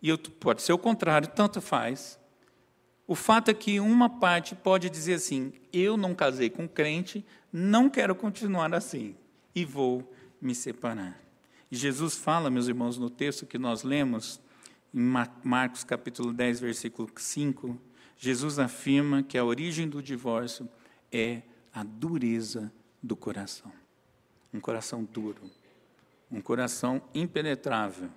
e 0.00 0.08
eu, 0.08 0.18
pode 0.18 0.62
ser 0.62 0.72
o 0.72 0.78
contrário, 0.78 1.28
tanto 1.28 1.60
faz. 1.60 2.18
O 3.06 3.14
fato 3.14 3.50
é 3.50 3.54
que 3.54 3.80
uma 3.80 4.08
parte 4.08 4.54
pode 4.54 4.88
dizer 4.88 5.14
assim: 5.14 5.52
eu 5.72 5.96
não 5.96 6.14
casei 6.14 6.48
com 6.48 6.68
crente, 6.68 7.24
não 7.52 7.90
quero 7.90 8.14
continuar 8.14 8.72
assim 8.74 9.14
e 9.54 9.64
vou 9.64 10.10
me 10.40 10.54
separar. 10.54 11.20
E 11.70 11.76
Jesus 11.76 12.16
fala, 12.16 12.50
meus 12.50 12.68
irmãos, 12.68 12.98
no 12.98 13.08
texto 13.08 13.46
que 13.46 13.58
nós 13.58 13.82
lemos, 13.82 14.40
em 14.94 15.00
Marcos 15.42 15.84
capítulo 15.84 16.32
10, 16.32 16.60
versículo 16.60 17.10
5, 17.16 17.78
Jesus 18.18 18.58
afirma 18.58 19.22
que 19.22 19.38
a 19.38 19.44
origem 19.44 19.88
do 19.88 20.02
divórcio 20.02 20.68
é 21.10 21.42
a 21.72 21.82
dureza 21.82 22.72
do 23.02 23.16
coração. 23.16 23.72
Um 24.52 24.60
coração 24.60 25.02
duro, 25.02 25.50
um 26.30 26.40
coração 26.40 27.00
impenetrável, 27.14 28.10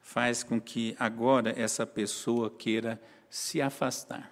faz 0.00 0.42
com 0.42 0.60
que 0.60 0.94
agora 0.98 1.58
essa 1.58 1.86
pessoa 1.86 2.50
queira 2.50 3.00
se 3.32 3.62
afastar. 3.62 4.30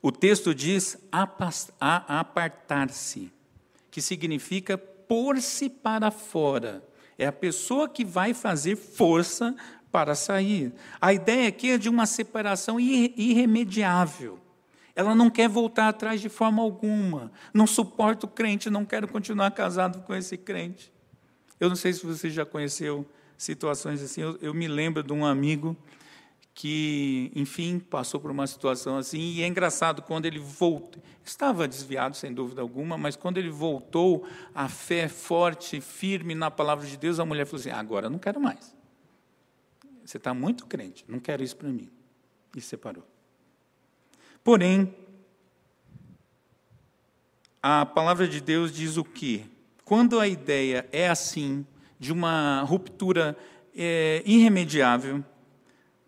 O 0.00 0.10
texto 0.10 0.54
diz 0.54 0.96
apartar-se, 1.78 3.30
que 3.90 4.00
significa 4.00 4.78
pôr-se 4.78 5.68
para 5.68 6.10
fora. 6.10 6.82
É 7.18 7.26
a 7.26 7.32
pessoa 7.32 7.90
que 7.90 8.06
vai 8.06 8.32
fazer 8.32 8.74
força 8.74 9.54
para 9.92 10.14
sair. 10.14 10.72
A 10.98 11.12
ideia 11.12 11.48
aqui 11.48 11.72
é 11.72 11.78
de 11.78 11.90
uma 11.90 12.06
separação 12.06 12.80
irremediável. 12.80 14.40
Ela 14.94 15.14
não 15.14 15.28
quer 15.28 15.46
voltar 15.46 15.88
atrás 15.88 16.22
de 16.22 16.30
forma 16.30 16.62
alguma. 16.62 17.30
Não 17.52 17.66
suporta 17.66 18.24
o 18.24 18.30
crente, 18.30 18.70
não 18.70 18.86
quero 18.86 19.06
continuar 19.06 19.50
casado 19.50 20.00
com 20.06 20.14
esse 20.14 20.38
crente. 20.38 20.90
Eu 21.60 21.68
não 21.68 21.76
sei 21.76 21.92
se 21.92 22.06
você 22.06 22.30
já 22.30 22.46
conheceu 22.46 23.06
situações 23.36 24.02
assim. 24.02 24.22
Eu, 24.22 24.38
eu 24.40 24.54
me 24.54 24.66
lembro 24.66 25.02
de 25.02 25.12
um 25.12 25.26
amigo 25.26 25.76
que, 26.56 27.30
enfim, 27.34 27.78
passou 27.78 28.18
por 28.18 28.30
uma 28.30 28.46
situação 28.46 28.96
assim, 28.96 29.20
e 29.20 29.42
é 29.42 29.46
engraçado 29.46 30.00
quando 30.00 30.24
ele 30.24 30.38
voltou, 30.38 31.02
estava 31.22 31.68
desviado 31.68 32.16
sem 32.16 32.32
dúvida 32.32 32.62
alguma, 32.62 32.96
mas 32.96 33.14
quando 33.14 33.36
ele 33.36 33.50
voltou, 33.50 34.26
a 34.54 34.66
fé 34.66 35.06
forte, 35.06 35.82
firme 35.82 36.34
na 36.34 36.50
palavra 36.50 36.86
de 36.86 36.96
Deus, 36.96 37.20
a 37.20 37.26
mulher 37.26 37.44
falou 37.44 37.60
assim: 37.60 37.68
agora 37.68 38.08
não 38.08 38.18
quero 38.18 38.40
mais. 38.40 38.74
Você 40.02 40.16
está 40.16 40.32
muito 40.32 40.64
crente, 40.64 41.04
não 41.06 41.20
quero 41.20 41.44
isso 41.44 41.54
para 41.58 41.68
mim. 41.68 41.90
E 42.56 42.60
separou. 42.62 43.06
Porém, 44.42 44.94
a 47.62 47.84
palavra 47.84 48.26
de 48.26 48.40
Deus 48.40 48.72
diz 48.72 48.96
o 48.96 49.04
quê? 49.04 49.42
Quando 49.84 50.18
a 50.18 50.26
ideia 50.26 50.88
é 50.90 51.06
assim, 51.06 51.66
de 51.98 52.14
uma 52.14 52.62
ruptura 52.62 53.36
é, 53.76 54.22
irremediável, 54.24 55.22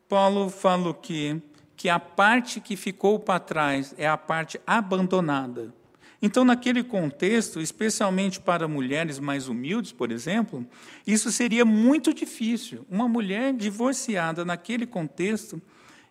Paulo 0.09 0.49
fala 0.49 0.89
o 0.89 0.95
quê? 0.95 1.41
Que 1.77 1.89
a 1.89 2.01
parte 2.01 2.61
que 2.61 2.77
ficou 2.77 3.19
para 3.19 3.39
trás 3.39 3.95
é 3.99 4.09
a 4.09 4.17
parte 4.17 4.59
abandonada. 4.67 5.73
Então, 6.21 6.45
naquele 6.45 6.83
contexto, 6.83 7.61
especialmente 7.61 8.41
para 8.41 8.67
mulheres 8.67 9.21
mais 9.21 9.49
humildes, 9.49 9.93
por 9.93 10.11
exemplo, 10.11 10.67
isso 11.07 11.31
seria 11.31 11.65
muito 11.65 12.13
difícil. 12.13 12.85
Uma 12.91 13.07
mulher 13.07 13.53
divorciada 13.53 14.45
naquele 14.45 14.85
contexto 14.85 15.63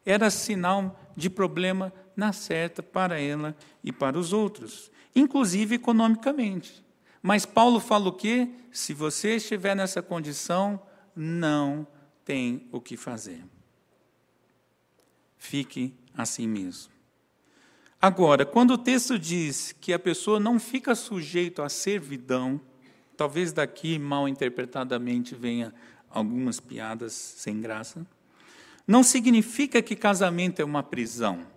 era 0.05 0.29
sinal 0.29 0.97
de 1.15 1.29
problema 1.29 1.91
na 2.15 2.31
certa 2.31 2.81
para 2.81 3.19
ela 3.19 3.55
e 3.83 3.91
para 3.91 4.17
os 4.17 4.31
outros, 4.31 4.89
inclusive 5.13 5.75
economicamente. 5.75 6.81
Mas 7.21 7.45
Paulo 7.45 7.81
fala 7.81 8.07
o 8.07 8.13
quê? 8.13 8.47
Se 8.71 8.93
você 8.93 9.35
estiver 9.35 9.75
nessa 9.75 10.01
condição, 10.01 10.81
não 11.13 11.85
tem 12.23 12.69
o 12.71 12.79
que 12.79 12.95
fazer. 12.95 13.43
Fique 15.47 15.93
assim 16.13 16.45
mesmo. 16.45 16.91
Agora, 18.01 18.45
quando 18.45 18.71
o 18.71 18.77
texto 18.77 19.17
diz 19.17 19.73
que 19.79 19.93
a 19.93 19.97
pessoa 19.97 20.41
não 20.41 20.59
fica 20.59 20.93
sujeito 20.93 21.61
à 21.61 21.69
servidão, 21.69 22.59
talvez 23.15 23.53
daqui 23.53 23.97
mal 23.97 24.27
interpretadamente 24.27 25.35
venha 25.35 25.73
algumas 26.09 26.59
piadas 26.59 27.13
sem 27.13 27.61
graça, 27.61 28.05
não 28.85 29.03
significa 29.03 29.81
que 29.81 29.95
casamento 29.95 30.61
é 30.61 30.65
uma 30.65 30.83
prisão. 30.83 31.47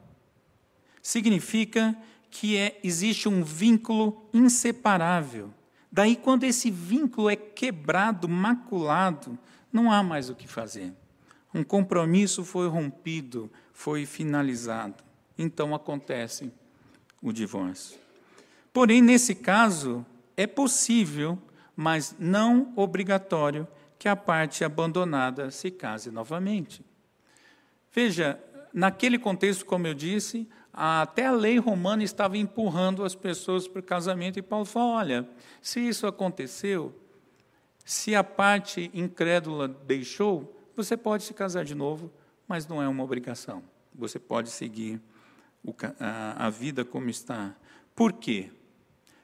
Significa 1.02 1.98
que 2.30 2.56
é, 2.56 2.78
existe 2.84 3.28
um 3.28 3.42
vínculo 3.42 4.24
inseparável. 4.32 5.52
Daí, 5.90 6.14
quando 6.14 6.44
esse 6.44 6.70
vínculo 6.70 7.28
é 7.28 7.34
quebrado, 7.34 8.28
maculado, 8.28 9.36
não 9.72 9.90
há 9.90 10.00
mais 10.00 10.30
o 10.30 10.36
que 10.36 10.46
fazer. 10.46 10.92
Um 11.52 11.64
compromisso 11.64 12.44
foi 12.44 12.68
rompido, 12.68 13.50
foi 13.80 14.04
finalizado. 14.04 15.02
Então 15.38 15.74
acontece 15.74 16.52
o 17.22 17.32
divórcio. 17.32 17.98
Porém, 18.74 19.00
nesse 19.00 19.34
caso, 19.34 20.04
é 20.36 20.46
possível, 20.46 21.38
mas 21.74 22.14
não 22.18 22.74
obrigatório, 22.76 23.66
que 23.98 24.06
a 24.06 24.14
parte 24.14 24.64
abandonada 24.64 25.50
se 25.50 25.70
case 25.70 26.10
novamente. 26.10 26.84
Veja, 27.90 28.38
naquele 28.70 29.18
contexto, 29.18 29.64
como 29.64 29.86
eu 29.86 29.94
disse, 29.94 30.46
até 30.74 31.24
a 31.24 31.32
lei 31.32 31.56
romana 31.56 32.04
estava 32.04 32.36
empurrando 32.36 33.02
as 33.02 33.14
pessoas 33.14 33.66
para 33.66 33.80
o 33.80 33.82
casamento, 33.82 34.38
e 34.38 34.42
Paulo 34.42 34.66
falou: 34.66 34.90
olha, 34.90 35.26
se 35.62 35.80
isso 35.80 36.06
aconteceu, 36.06 36.94
se 37.82 38.14
a 38.14 38.22
parte 38.22 38.90
incrédula 38.92 39.66
deixou, 39.66 40.54
você 40.76 40.98
pode 40.98 41.22
se 41.22 41.32
casar 41.32 41.64
de 41.64 41.74
novo, 41.74 42.12
mas 42.50 42.66
não 42.66 42.82
é 42.82 42.88
uma 42.88 43.04
obrigação. 43.04 43.62
Você 43.94 44.18
pode 44.18 44.50
seguir 44.50 45.00
a, 46.00 46.46
a 46.46 46.50
vida 46.50 46.84
como 46.84 47.08
está. 47.08 47.54
Por 47.94 48.14
quê? 48.14 48.50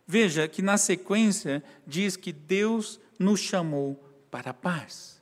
Veja 0.07 0.47
que 0.47 0.63
na 0.63 0.79
sequência 0.79 1.61
diz 1.85 2.17
que 2.17 2.33
Deus 2.33 3.01
nos 3.19 3.41
chamou 3.41 4.01
para 4.31 4.53
a 4.53 4.55
paz. 4.55 5.21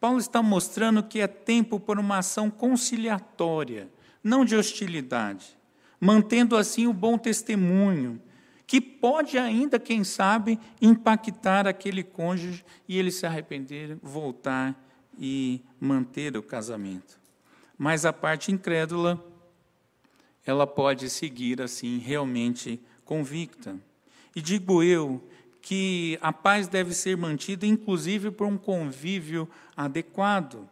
Paulo 0.00 0.18
está 0.18 0.42
mostrando 0.42 1.00
que 1.00 1.20
é 1.20 1.28
tempo 1.28 1.78
por 1.78 1.96
uma 1.96 2.18
ação 2.18 2.50
conciliatória, 2.50 3.88
não 4.20 4.44
de 4.44 4.56
hostilidade, 4.56 5.56
mantendo 6.00 6.56
assim 6.56 6.88
o 6.88 6.92
bom 6.92 7.16
testemunho, 7.16 8.20
que 8.66 8.80
pode 8.80 9.38
ainda, 9.38 9.78
quem 9.78 10.02
sabe, 10.02 10.58
impactar 10.82 11.68
aquele 11.68 12.02
cônjuge 12.02 12.64
e 12.88 12.98
ele 12.98 13.12
se 13.12 13.24
arrepender, 13.24 13.96
voltar 14.02 14.85
e 15.18 15.62
manter 15.80 16.36
o 16.36 16.42
casamento. 16.42 17.18
Mas 17.78 18.04
a 18.04 18.12
parte 18.12 18.50
incrédula, 18.50 19.22
ela 20.44 20.66
pode 20.66 21.10
seguir 21.10 21.60
assim, 21.60 21.98
realmente 21.98 22.80
convicta. 23.04 23.76
E 24.34 24.40
digo 24.40 24.82
eu 24.82 25.22
que 25.60 26.18
a 26.22 26.32
paz 26.32 26.68
deve 26.68 26.94
ser 26.94 27.16
mantida, 27.16 27.66
inclusive 27.66 28.30
por 28.30 28.46
um 28.46 28.56
convívio 28.56 29.48
adequado, 29.76 30.68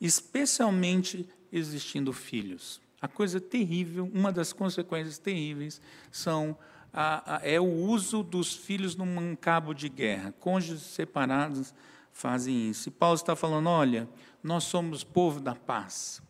especialmente 0.00 1.28
existindo 1.52 2.12
filhos. 2.12 2.80
A 3.00 3.08
coisa 3.08 3.40
terrível, 3.40 4.10
uma 4.14 4.32
das 4.32 4.52
consequências 4.52 5.18
terríveis, 5.18 5.80
são 6.10 6.56
a, 6.92 7.36
a, 7.36 7.40
é 7.46 7.60
o 7.60 7.64
uso 7.64 8.22
dos 8.22 8.54
filhos 8.54 8.96
num 8.96 9.36
cabo 9.36 9.74
de 9.74 9.88
guerra. 9.88 10.32
Cônjuges 10.40 10.82
separados 10.82 11.74
fazem 12.16 12.70
isso. 12.70 12.88
E 12.88 12.92
Paulo 12.92 13.16
está 13.16 13.36
falando: 13.36 13.68
olha, 13.68 14.08
nós 14.42 14.64
somos 14.64 15.04
povo 15.04 15.38
da 15.38 15.54
paz, 15.54 16.22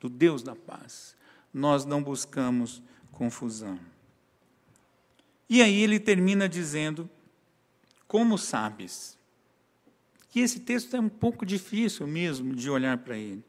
do 0.00 0.08
Deus 0.08 0.42
da 0.42 0.56
paz. 0.56 1.14
Nós 1.52 1.84
não 1.84 2.02
buscamos 2.02 2.82
confusão. 3.12 3.78
E 5.48 5.62
aí 5.62 5.82
ele 5.82 6.00
termina 6.00 6.48
dizendo: 6.48 7.08
Como 8.06 8.38
sabes? 8.38 9.18
E 10.34 10.40
esse 10.40 10.60
texto 10.60 10.96
é 10.96 11.00
um 11.00 11.08
pouco 11.08 11.44
difícil 11.44 12.06
mesmo 12.06 12.54
de 12.54 12.70
olhar 12.70 12.98
para 12.98 13.16
ele. 13.16 13.44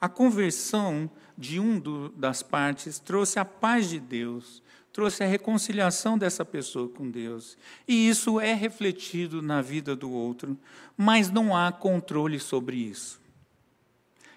A 0.00 0.08
conversão 0.08 1.10
de 1.36 1.60
um 1.60 1.78
do, 1.78 2.08
das 2.10 2.42
partes 2.42 2.98
trouxe 2.98 3.38
a 3.38 3.44
paz 3.44 3.88
de 3.88 4.00
Deus, 4.00 4.62
trouxe 4.92 5.24
a 5.24 5.26
reconciliação 5.26 6.18
dessa 6.18 6.44
pessoa 6.44 6.88
com 6.88 7.10
Deus. 7.10 7.56
E 7.88 8.08
isso 8.08 8.38
é 8.38 8.52
refletido 8.52 9.40
na 9.40 9.62
vida 9.62 9.96
do 9.96 10.10
outro, 10.10 10.56
mas 10.96 11.30
não 11.30 11.56
há 11.56 11.72
controle 11.72 12.38
sobre 12.38 12.76
isso. 12.76 13.20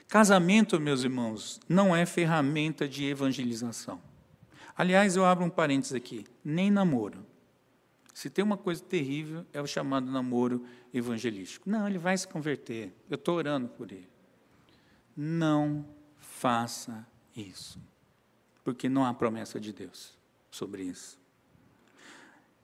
Casamento, 0.08 0.80
meus 0.80 1.04
irmãos, 1.04 1.60
não 1.68 1.96
é 1.96 2.06
ferramenta 2.06 2.88
de 2.88 3.06
evangelização. 3.06 4.00
Aliás, 4.78 5.16
eu 5.16 5.26
abro 5.26 5.44
um 5.44 5.50
parênteses 5.50 5.94
aqui: 5.94 6.26
nem 6.44 6.72
namoro. 6.72 7.26
Se 8.14 8.30
tem 8.30 8.46
uma 8.46 8.56
coisa 8.56 8.82
terrível, 8.82 9.46
é 9.52 9.62
o 9.62 9.68
chamado 9.68 10.10
namoro 10.10 10.64
evangelístico. 10.94 11.70
Não, 11.70 11.86
ele 11.86 11.98
vai 11.98 12.18
se 12.18 12.26
converter. 12.26 12.94
Eu 13.10 13.16
estou 13.16 13.36
orando 13.36 13.68
por 13.68 13.92
ele. 13.92 14.08
Não 15.18 15.86
faça 16.18 17.06
isso, 17.36 17.78
porque 18.64 18.88
não 18.88 19.06
há 19.06 19.14
promessa 19.14 19.60
de 19.60 19.74
Deus 19.74 20.15
sobre 20.56 20.84
isso. 20.84 21.20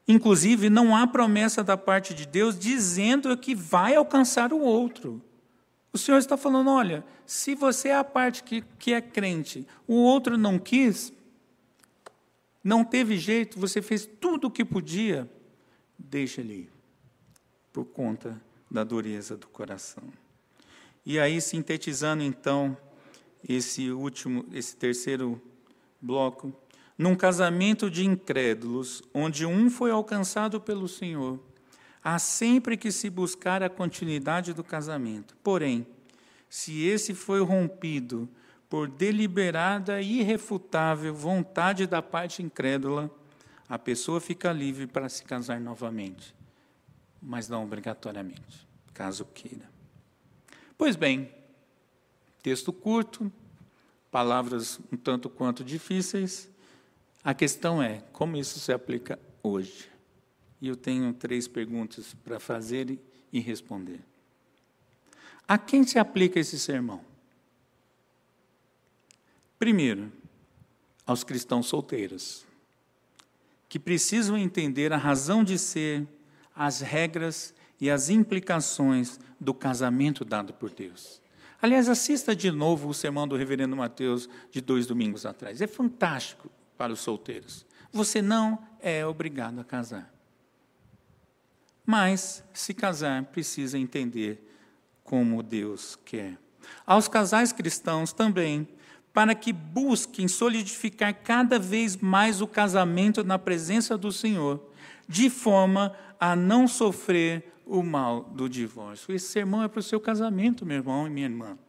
Inclusive, 0.08 0.70
não 0.70 0.96
há 0.96 1.06
promessa 1.06 1.64
da 1.64 1.78
parte 1.78 2.14
de 2.14 2.26
Deus 2.26 2.58
dizendo 2.58 3.38
que 3.38 3.54
vai 3.54 3.96
alcançar 3.96 4.52
o 4.52 4.60
outro. 4.60 5.22
O 5.94 5.98
Senhor 5.98 6.18
está 6.18 6.36
falando: 6.38 6.70
olha, 6.70 7.04
se 7.26 7.54
você 7.54 7.90
é 7.90 7.96
a 7.96 8.04
parte 8.04 8.44
que, 8.44 8.62
que 8.80 8.94
é 8.94 9.02
crente, 9.02 9.68
o 9.88 9.96
outro 9.96 10.38
não 10.38 10.58
quis, 10.58 11.14
não 12.64 12.84
teve 12.84 13.18
jeito, 13.18 13.60
você 13.60 13.82
fez 13.82 14.06
tudo 14.20 14.48
o 14.48 14.52
que 14.52 14.66
podia, 14.66 15.30
deixa 15.98 16.42
ele 16.42 16.54
ir, 16.54 16.70
por 17.72 17.86
conta 17.86 18.42
da 18.70 18.84
dureza 18.84 19.36
do 19.36 19.48
coração. 19.48 20.04
E 21.06 21.20
aí, 21.20 21.42
sintetizando 21.42 22.24
então 22.24 22.78
esse 23.48 23.90
último, 23.92 24.46
esse 24.54 24.76
terceiro 24.76 25.42
bloco, 26.02 26.54
num 26.98 27.16
casamento 27.16 27.90
de 27.90 28.06
incrédulos, 28.06 29.02
onde 29.14 29.46
um 29.46 29.70
foi 29.70 29.92
alcançado 29.92 30.60
pelo 30.60 30.88
Senhor, 30.88 31.40
há 32.04 32.20
sempre 32.20 32.78
que 32.78 32.92
se 32.92 33.10
buscar 33.10 33.64
a 33.64 33.70
continuidade 33.70 34.54
do 34.54 34.64
casamento. 34.64 35.36
Porém, 35.44 35.88
se 36.50 36.86
esse 36.86 37.14
foi 37.14 37.42
rompido 37.42 38.30
por 38.70 38.88
deliberada 38.88 40.02
e 40.02 40.20
irrefutável 40.20 41.14
vontade 41.14 41.88
da 41.88 42.02
parte 42.02 42.44
incrédula, 42.44 43.10
a 43.68 43.80
pessoa 43.80 44.20
fica 44.20 44.52
livre 44.52 44.86
para 44.86 45.08
se 45.08 45.24
casar 45.24 45.60
novamente, 45.62 46.36
mas 47.22 47.48
não 47.48 47.64
obrigatoriamente, 47.64 48.68
caso 48.94 49.24
queira. 49.26 49.70
Pois 50.78 50.98
bem, 50.98 51.32
texto 52.44 52.74
curto, 52.74 53.32
palavras 54.12 54.78
um 54.92 54.98
tanto 54.98 55.30
quanto 55.30 55.64
difíceis. 55.64 56.51
A 57.24 57.34
questão 57.34 57.82
é 57.82 58.02
como 58.12 58.36
isso 58.36 58.60
se 58.60 58.72
aplica 58.72 59.20
hoje. 59.44 59.90
E 60.60 60.68
eu 60.68 60.76
tenho 60.76 61.14
três 61.14 61.48
perguntas 61.48 62.16
para 62.24 62.40
fazer 62.40 63.00
e 63.32 63.40
responder. 63.40 64.00
A 65.48 65.58
quem 65.58 65.84
se 65.84 66.00
aplica 66.00 66.40
esse 66.40 66.60
sermão? 66.60 67.02
Primeiro, 69.60 70.12
aos 71.06 71.24
cristãos 71.24 71.68
solteiros, 71.68 72.46
que 73.70 73.78
precisam 73.80 74.38
entender 74.38 74.92
a 74.92 74.98
razão 74.98 75.44
de 75.44 75.58
ser, 75.58 76.08
as 76.56 76.82
regras 76.82 77.54
e 77.80 77.90
as 77.90 78.10
implicações 78.10 79.20
do 79.40 79.54
casamento 79.54 80.26
dado 80.26 80.54
por 80.54 80.72
Deus. 80.72 81.22
Aliás, 81.62 81.88
assista 81.88 82.36
de 82.36 82.50
novo 82.50 82.90
o 82.90 82.94
sermão 82.94 83.28
do 83.28 83.36
reverendo 83.36 83.76
Mateus 83.76 84.28
de 84.52 84.62
dois 84.62 84.88
domingos 84.88 85.26
atrás. 85.26 85.62
É 85.62 85.68
fantástico 85.68 86.50
para 86.82 86.94
os 86.94 87.02
solteiros. 87.02 87.64
Você 87.94 88.24
não 88.24 88.58
é 88.82 89.06
obrigado 89.06 89.62
a 89.62 89.64
casar. 89.64 90.12
Mas, 91.86 92.44
se 92.56 92.74
casar, 92.74 93.24
precisa 93.26 93.78
entender 93.78 94.44
como 95.04 95.44
Deus 95.44 95.96
quer. 96.04 96.40
Aos 96.84 97.08
casais 97.08 97.54
cristãos 97.54 98.12
também 98.12 98.68
para 99.14 99.36
que 99.36 99.54
busquem 99.54 100.28
solidificar 100.28 101.14
cada 101.14 101.60
vez 101.60 101.96
mais 101.98 102.42
o 102.42 102.48
casamento 102.48 103.24
na 103.24 103.38
presença 103.38 103.96
do 103.96 104.12
Senhor, 104.12 104.60
de 105.08 105.30
forma 105.30 105.96
a 106.20 106.36
não 106.36 106.68
sofrer 106.68 107.54
o 107.64 107.84
mal 107.84 108.24
do 108.24 108.50
divórcio. 108.50 109.14
Esse 109.14 109.28
sermão 109.28 109.62
é 109.62 109.68
para 109.68 109.82
o 109.82 109.84
seu 109.84 110.00
casamento, 110.00 110.66
meu 110.66 110.78
irmão 110.78 111.06
e 111.06 111.12
minha 111.12 111.28
irmã. 111.28 111.60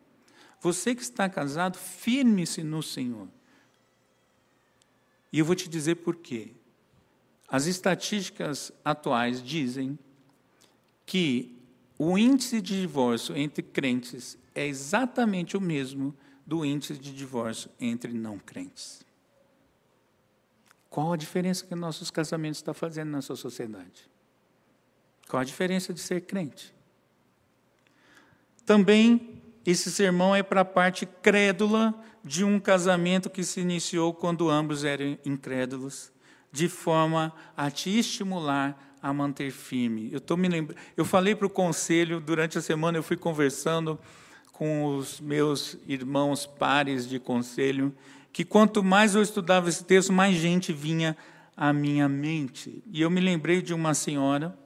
Você 0.58 0.94
que 0.94 1.02
está 1.02 1.28
casado, 1.28 1.76
firme-se 1.76 2.62
no 2.62 2.82
Senhor. 2.82 3.28
E 5.32 5.38
eu 5.38 5.44
vou 5.44 5.54
te 5.54 5.68
dizer 5.68 5.96
por 5.96 6.16
quê. 6.16 6.52
As 7.48 7.66
estatísticas 7.66 8.72
atuais 8.84 9.42
dizem 9.42 9.98
que 11.06 11.58
o 11.98 12.18
índice 12.18 12.60
de 12.60 12.80
divórcio 12.80 13.36
entre 13.36 13.62
crentes 13.62 14.36
é 14.54 14.66
exatamente 14.66 15.56
o 15.56 15.60
mesmo 15.60 16.14
do 16.46 16.64
índice 16.64 16.98
de 16.98 17.14
divórcio 17.14 17.70
entre 17.80 18.12
não 18.12 18.38
crentes. 18.38 19.02
Qual 20.90 21.12
a 21.12 21.16
diferença 21.16 21.64
que 21.64 21.74
nossos 21.74 22.10
casamentos 22.10 22.58
estão 22.58 22.74
fazendo 22.74 23.10
na 23.10 23.22
sua 23.22 23.36
sociedade? 23.36 24.10
Qual 25.28 25.40
a 25.40 25.44
diferença 25.44 25.94
de 25.94 26.00
ser 26.00 26.22
crente? 26.22 26.74
Também 28.66 29.31
esse 29.64 29.90
sermão 29.90 30.34
é 30.34 30.42
para 30.42 30.62
a 30.62 30.64
parte 30.64 31.06
crédula 31.06 31.94
de 32.24 32.44
um 32.44 32.58
casamento 32.58 33.30
que 33.30 33.44
se 33.44 33.60
iniciou 33.60 34.12
quando 34.12 34.50
ambos 34.50 34.84
eram 34.84 35.18
incrédulos, 35.24 36.12
de 36.50 36.68
forma 36.68 37.32
a 37.56 37.70
te 37.70 37.98
estimular 37.98 38.96
a 39.00 39.12
manter 39.12 39.50
firme. 39.50 40.08
Eu 40.12 40.20
tô 40.20 40.36
me 40.36 40.48
lembrando, 40.48 40.78
eu 40.96 41.04
falei 41.04 41.34
para 41.34 41.46
o 41.46 41.50
conselho 41.50 42.20
durante 42.20 42.58
a 42.58 42.62
semana, 42.62 42.98
eu 42.98 43.02
fui 43.02 43.16
conversando 43.16 43.98
com 44.52 44.84
os 44.96 45.20
meus 45.20 45.76
irmãos 45.88 46.46
pares 46.46 47.08
de 47.08 47.18
conselho, 47.18 47.92
que 48.32 48.44
quanto 48.44 48.82
mais 48.82 49.14
eu 49.14 49.22
estudava 49.22 49.68
esse 49.68 49.84
texto, 49.84 50.12
mais 50.12 50.36
gente 50.36 50.72
vinha 50.72 51.16
à 51.56 51.72
minha 51.72 52.08
mente. 52.08 52.82
E 52.92 53.02
eu 53.02 53.10
me 53.10 53.20
lembrei 53.20 53.60
de 53.60 53.74
uma 53.74 53.94
senhora, 53.94 54.56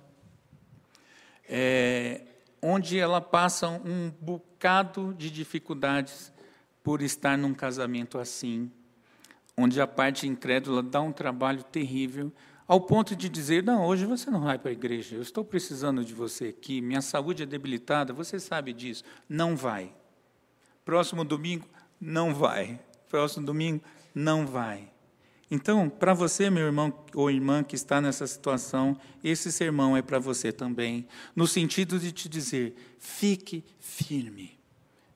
é, 1.49 2.23
onde 2.61 2.99
ela 2.99 3.21
passa 3.21 3.69
um 3.69 4.11
bocado 4.21 4.56
de 5.17 5.31
dificuldades 5.31 6.33
por 6.83 7.03
estar 7.03 7.37
num 7.37 7.53
casamento 7.53 8.19
assim, 8.19 8.71
onde 9.57 9.81
a 9.81 9.87
parte 9.87 10.27
incrédula 10.27 10.83
dá 10.83 11.01
um 11.01 11.13
trabalho 11.13 11.63
terrível, 11.63 12.33
ao 12.67 12.81
ponto 12.81 13.15
de 13.15 13.29
dizer: 13.29 13.63
Não, 13.63 13.85
hoje 13.85 14.07
você 14.07 14.31
não 14.31 14.41
vai 14.41 14.59
para 14.59 14.71
a 14.71 14.73
igreja, 14.73 15.17
eu 15.17 15.23
estou 15.23 15.45
precisando 15.45 16.05
de 16.05 16.15
você 16.15 16.47
aqui, 16.47 16.81
minha 16.81 17.01
saúde 17.01 17.43
é 17.43 17.47
debilitada, 17.47 18.13
você 18.13 18.39
sabe 18.41 18.73
disso. 18.73 19.05
Não 19.29 19.57
vai. 19.57 19.93
Próximo 20.85 21.25
domingo, 21.25 21.69
não 22.01 22.35
vai. 22.35 22.81
Próximo 23.09 23.47
domingo, 23.47 23.83
não 24.15 24.47
vai. 24.47 24.91
Então, 25.51 25.89
para 25.89 26.13
você, 26.13 26.51
meu 26.51 26.67
irmão 26.67 26.93
ou 27.15 27.31
irmã 27.31 27.63
que 27.63 27.77
está 27.77 28.01
nessa 28.01 28.27
situação, 28.27 28.99
esse 29.23 29.53
sermão 29.53 29.97
é 29.97 30.03
para 30.03 30.19
você 30.19 30.53
também, 30.53 31.07
no 31.37 31.47
sentido 31.47 31.99
de 32.01 32.11
te 32.11 32.29
dizer: 32.29 32.75
fique 32.99 33.65
firme. 33.79 34.59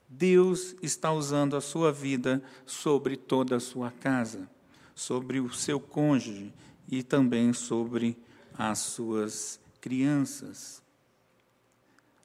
Deus 0.07 0.75
está 0.81 1.11
usando 1.11 1.55
a 1.55 1.61
sua 1.61 1.91
vida 1.91 2.41
sobre 2.65 3.15
toda 3.15 3.57
a 3.57 3.59
sua 3.59 3.91
casa, 3.91 4.49
sobre 4.95 5.39
o 5.39 5.51
seu 5.51 5.79
cônjuge 5.79 6.53
e 6.89 7.03
também 7.03 7.53
sobre 7.53 8.17
as 8.57 8.79
suas 8.79 9.59
crianças. 9.79 10.81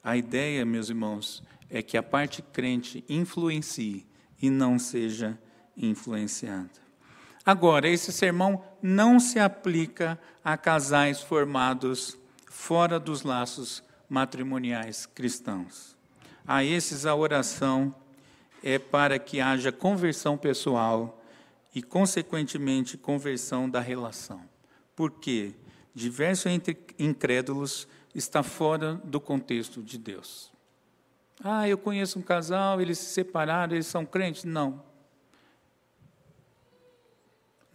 A 0.03 0.15
ideia, 0.15 0.65
meus 0.65 0.89
irmãos, 0.89 1.43
é 1.69 1.81
que 1.81 1.97
a 1.97 2.03
parte 2.03 2.41
crente 2.41 3.03
influencie 3.09 4.05
e 4.41 4.49
não 4.49 4.79
seja 4.79 5.37
influenciada. 5.75 6.86
Agora, 7.47 7.89
esse 7.89 8.11
sermão 8.11 8.63
não 8.81 9.19
se 9.19 9.39
aplica 9.39 10.19
a 10.43 10.55
casais 10.55 11.21
formados 11.21 12.15
fora 12.45 12.99
dos 12.99 13.23
laços 13.23 13.81
matrimoniais 14.07 15.07
cristãos. 15.07 15.97
A 16.45 16.63
esses 16.63 17.07
a 17.07 17.15
oração 17.15 17.95
é 18.63 18.77
para 18.77 19.17
que 19.17 19.41
haja 19.41 19.71
conversão 19.71 20.37
pessoal 20.37 21.23
e, 21.73 21.81
consequentemente, 21.81 22.97
conversão 22.97 23.69
da 23.69 23.79
relação 23.79 24.41
porque 24.97 25.53
diverso 25.93 26.49
entre 26.49 26.75
incrédulos 26.97 27.87
está 28.15 28.41
fora 28.41 28.95
do 29.03 29.21
contexto 29.21 29.83
de 29.83 29.95
Deus. 29.99 30.51
Ah, 31.41 31.69
eu 31.69 31.77
conheço 31.77 32.17
um 32.17 32.21
casal, 32.23 32.81
eles 32.81 32.97
se 32.97 33.13
separaram, 33.13 33.75
eles 33.75 33.85
são 33.85 34.03
crentes. 34.03 34.43
Não. 34.43 34.83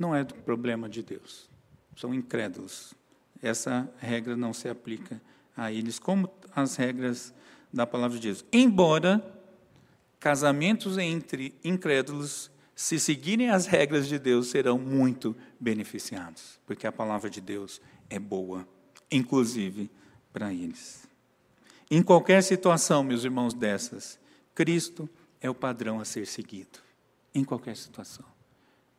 Não 0.03 0.17
é 0.17 0.25
do 0.25 0.35
problema 0.35 0.89
de 0.89 1.01
Deus. 1.01 1.49
São 1.95 2.13
incrédulos. 2.13 2.93
Essa 3.41 3.89
regra 3.99 4.37
não 4.37 4.53
se 4.53 4.69
aplica 4.69 5.23
a 5.57 5.71
eles, 5.71 6.01
como 6.01 6.29
as 6.53 6.75
regras 6.75 7.33
da 7.73 7.87
palavra 7.87 8.19
de 8.19 8.27
Deus. 8.27 8.45
Embora 8.53 9.25
casamentos 10.19 10.99
entre 10.99 11.55
incrédulos 11.63 12.51
se 12.75 12.99
seguirem 12.99 13.51
as 13.51 13.67
regras 13.67 14.09
de 14.09 14.19
Deus, 14.19 14.49
serão 14.49 14.77
muito 14.77 15.37
beneficiados, 15.61 16.59
porque 16.67 16.85
a 16.85 16.91
palavra 16.91 17.31
de 17.31 17.41
Deus 17.41 17.81
é 18.11 18.19
boa, 18.19 18.67
inclusive 19.09 19.89
para 20.33 20.53
eles. 20.53 21.07
Em 21.89 22.03
qualquer 22.03 22.43
situação, 22.43 23.05
meus 23.05 23.23
irmãos, 23.23 23.55
dessas, 23.55 24.19
Cristo 24.53 25.09
é 25.41 25.49
o 25.49 25.55
padrão 25.55 26.01
a 26.01 26.05
ser 26.05 26.27
seguido, 26.27 26.81
em 27.33 27.45
qualquer 27.45 27.77
situação. 27.77 28.33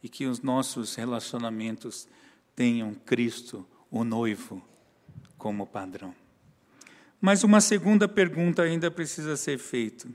E 0.03 0.09
que 0.09 0.27
os 0.27 0.41
nossos 0.41 0.93
relacionamentos 0.93 2.07
tenham 2.55 2.93
Cristo, 2.93 3.65
o 3.89 4.03
noivo, 4.03 4.61
como 5.37 5.65
padrão. 5.65 6.13
Mas 7.19 7.43
uma 7.43 7.61
segunda 7.61 8.07
pergunta 8.07 8.61
ainda 8.61 8.91
precisa 8.91 9.35
ser 9.37 9.57
feita. 9.57 10.07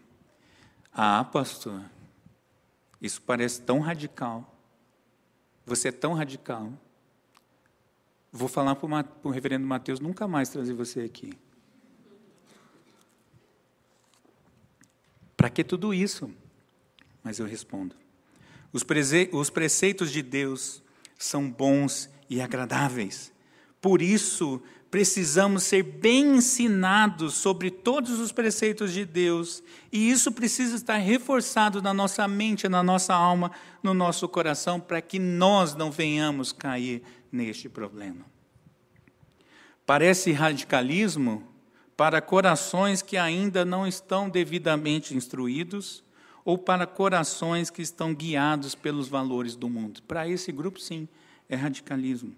Ah, 0.93 1.25
pastor, 1.25 1.83
isso 3.01 3.21
parece 3.23 3.63
tão 3.63 3.81
radical. 3.81 4.55
Você 5.65 5.89
é 5.89 5.93
tão 5.93 6.13
radical. 6.13 6.71
Vou 8.31 8.49
falar 8.49 8.77
para 8.77 9.07
o 9.25 9.31
reverendo 9.31 9.67
Mateus 9.67 10.01
nunca 10.01 10.29
mais 10.29 10.51
trazer 10.51 10.75
você 10.75 11.01
aqui. 11.01 11.33
para 15.39 15.49
que 15.49 15.63
tudo 15.63 15.95
isso? 15.95 16.29
Mas 17.23 17.39
eu 17.39 17.47
respondo: 17.47 17.95
os, 19.33 19.51
preceitos 19.51 20.11
de 20.11 20.23
Deus 20.23 20.83
são 21.19 21.51
bons 21.51 22.09
e 22.29 22.41
agradáveis. 22.41 23.33
Por 23.81 24.03
isso, 24.03 24.63
precisamos 24.91 25.65
ser 25.65 25.83
bem 25.83 26.37
ensinados 26.37 27.35
sobre 27.35 27.71
todos 27.71 28.19
os 28.19 28.33
preceitos 28.33 28.93
de 28.93 29.05
Deus, 29.05 29.63
e 29.93 30.11
isso 30.11 30.33
precisa 30.33 30.77
estar 30.77 30.97
reforçado 30.97 31.83
na 31.83 31.93
nossa 31.93 32.27
mente, 32.27 32.69
na 32.69 32.83
nossa 32.83 33.15
alma, 33.15 33.53
no 33.83 33.93
nosso 33.93 34.29
coração, 34.29 34.81
para 34.81 35.01
que 35.01 35.19
nós 35.19 35.75
não 35.75 35.91
venhamos 35.91 36.53
cair 36.53 37.03
neste 37.31 37.69
problema. 37.69 38.25
Parece 39.85 40.33
radicalismo 40.33 41.47
para 41.97 42.21
corações 42.21 43.03
que 43.03 43.17
ainda 43.17 43.65
não 43.65 43.87
estão 43.87 44.29
devidamente 44.31 45.15
instruídos 45.15 46.05
ou 46.49 46.57
para 46.57 46.87
corações 46.87 47.69
que 47.69 47.83
estão 47.83 48.15
guiados 48.15 48.75
pelos 48.75 49.07
valores 49.07 49.55
do 49.55 49.69
mundo. 49.69 50.03
Para 50.05 50.27
esse 50.27 50.51
grupo, 50.51 50.81
sim, 50.81 51.07
é 51.47 51.55
radicalismo. 51.55 52.35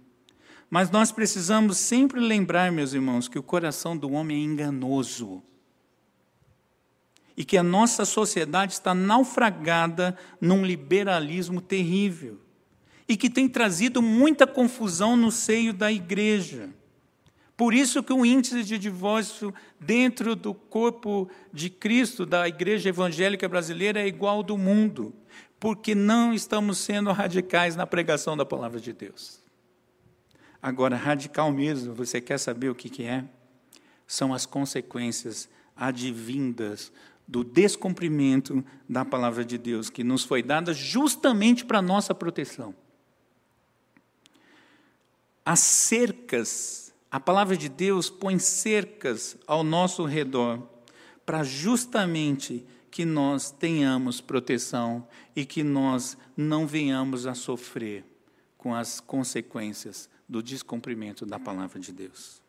Mas 0.69 0.91
nós 0.91 1.13
precisamos 1.13 1.77
sempre 1.77 2.19
lembrar, 2.19 2.73
meus 2.73 2.93
irmãos, 2.93 3.29
que 3.29 3.39
o 3.39 3.43
coração 3.43 3.97
do 3.97 4.11
homem 4.11 4.37
é 4.37 4.45
enganoso. 4.45 5.41
E 7.37 7.45
que 7.45 7.57
a 7.57 7.63
nossa 7.63 8.05
sociedade 8.05 8.73
está 8.73 8.93
naufragada 8.93 10.19
num 10.41 10.67
liberalismo 10.67 11.61
terrível. 11.61 12.41
E 13.09 13.17
que 13.17 13.31
tem 13.31 13.49
trazido 13.49 14.03
muita 14.03 14.45
confusão 14.45 15.17
no 15.17 15.31
seio 15.31 15.73
da 15.73 15.93
igreja. 15.93 16.71
Por 17.61 17.75
isso 17.75 18.03
que 18.03 18.11
o 18.11 18.25
índice 18.25 18.65
de 18.65 18.79
divórcio 18.79 19.53
dentro 19.79 20.35
do 20.35 20.55
corpo 20.55 21.31
de 21.53 21.69
Cristo, 21.69 22.25
da 22.25 22.49
igreja 22.49 22.89
evangélica 22.89 23.47
brasileira, 23.47 24.01
é 24.01 24.07
igual 24.07 24.37
ao 24.37 24.43
do 24.43 24.57
mundo. 24.57 25.13
Porque 25.59 25.95
não 25.95 26.33
estamos 26.33 26.79
sendo 26.79 27.13
radicais 27.13 27.77
na 27.77 27.87
pregação 27.87 28.35
da 28.35 28.47
palavra 28.47 28.81
de 28.81 28.95
Deus. 28.95 29.43
Agora, 30.63 30.97
radical 30.97 31.53
mesmo, 31.53 31.93
você 31.93 32.19
quer 32.19 32.39
saber 32.39 32.71
o 32.71 32.75
que, 32.75 32.89
que 32.89 33.03
é? 33.03 33.27
São 34.07 34.33
as 34.33 34.47
consequências 34.47 35.47
advindas 35.77 36.91
do 37.29 37.45
descumprimento 37.45 38.65
da 38.89 39.05
palavra 39.05 39.45
de 39.45 39.59
Deus, 39.59 39.91
que 39.91 40.03
nos 40.03 40.25
foi 40.25 40.43
dada 40.43 40.73
justamente 40.73 41.67
para 41.67 41.83
nossa 41.83 42.15
proteção. 42.15 42.75
As 45.45 45.61
cercas, 45.61 46.90
a 47.11 47.19
palavra 47.19 47.57
de 47.57 47.69
Deus 47.69 48.09
põe 48.09 48.39
cercas 48.39 49.37
ao 49.47 49.65
nosso 49.65 50.05
redor, 50.05 50.63
para 51.27 51.43
justamente 51.43 52.65
que 52.91 53.05
nós 53.05 53.51
tenhamos 53.51 54.21
proteção 54.21 55.07
e 55.35 55.45
que 55.45 55.63
nós 55.63 56.17
não 56.37 56.67
venhamos 56.67 57.27
a 57.27 57.35
sofrer 57.35 58.05
com 58.59 58.75
as 58.75 59.01
consequências 59.01 60.09
do 60.29 60.43
descumprimento 60.43 61.25
da 61.25 61.39
palavra 61.39 61.81
de 61.81 61.93
Deus. 61.93 62.43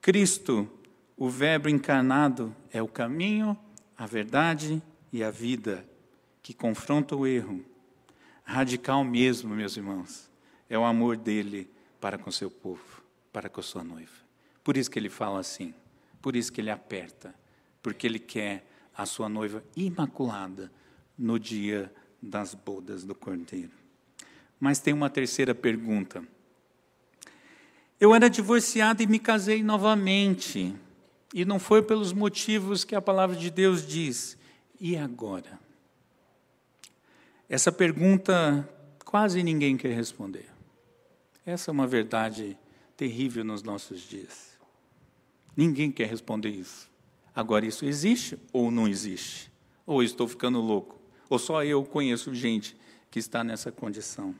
Cristo, 0.00 0.68
o 1.16 1.28
Verbo 1.28 1.68
encarnado, 1.68 2.54
é 2.70 2.82
o 2.82 2.88
caminho, 2.88 3.56
a 3.96 4.06
verdade 4.06 4.82
e 5.12 5.22
a 5.22 5.30
vida 5.30 5.86
que 6.42 6.52
confronta 6.52 7.16
o 7.16 7.26
erro. 7.26 7.64
Radical 8.44 9.04
mesmo, 9.04 9.54
meus 9.54 9.76
irmãos, 9.76 10.28
é 10.68 10.78
o 10.78 10.84
amor 10.84 11.16
dele 11.16 11.70
para 12.00 12.18
com 12.18 12.30
seu 12.30 12.50
povo, 12.50 12.93
para 13.34 13.48
com 13.48 13.60
sua 13.60 13.82
noiva. 13.82 14.12
Por 14.62 14.76
isso 14.76 14.88
que 14.88 14.96
ele 14.96 15.10
fala 15.10 15.40
assim, 15.40 15.74
por 16.22 16.36
isso 16.36 16.52
que 16.52 16.60
ele 16.60 16.70
aperta, 16.70 17.34
porque 17.82 18.06
ele 18.06 18.20
quer 18.20 18.64
a 18.96 19.04
sua 19.04 19.28
noiva 19.28 19.64
imaculada 19.76 20.70
no 21.18 21.36
dia 21.36 21.92
das 22.22 22.54
bodas 22.54 23.02
do 23.02 23.12
Cordeiro. 23.12 23.72
Mas 24.60 24.78
tem 24.78 24.94
uma 24.94 25.10
terceira 25.10 25.52
pergunta. 25.52 26.22
Eu 27.98 28.14
era 28.14 28.30
divorciado 28.30 29.02
e 29.02 29.06
me 29.06 29.18
casei 29.18 29.64
novamente. 29.64 30.74
E 31.34 31.44
não 31.44 31.58
foi 31.58 31.82
pelos 31.82 32.12
motivos 32.12 32.84
que 32.84 32.94
a 32.94 33.02
palavra 33.02 33.34
de 33.34 33.50
Deus 33.50 33.84
diz. 33.84 34.38
E 34.80 34.96
agora? 34.96 35.58
Essa 37.48 37.72
pergunta 37.72 38.68
quase 39.04 39.42
ninguém 39.42 39.76
quer 39.76 39.92
responder. 39.92 40.46
Essa 41.44 41.70
é 41.70 41.72
uma 41.72 41.86
verdade 41.86 42.56
terrível 42.96 43.44
nos 43.44 43.62
nossos 43.62 44.00
dias. 44.00 44.58
Ninguém 45.56 45.90
quer 45.90 46.08
responder 46.08 46.50
isso. 46.50 46.90
Agora, 47.34 47.66
isso 47.66 47.84
existe 47.84 48.38
ou 48.52 48.70
não 48.70 48.86
existe? 48.88 49.50
Ou 49.86 50.02
estou 50.02 50.26
ficando 50.26 50.60
louco? 50.60 51.00
Ou 51.28 51.38
só 51.38 51.64
eu 51.64 51.84
conheço 51.84 52.34
gente 52.34 52.76
que 53.10 53.18
está 53.18 53.42
nessa 53.44 53.70
condição? 53.72 54.34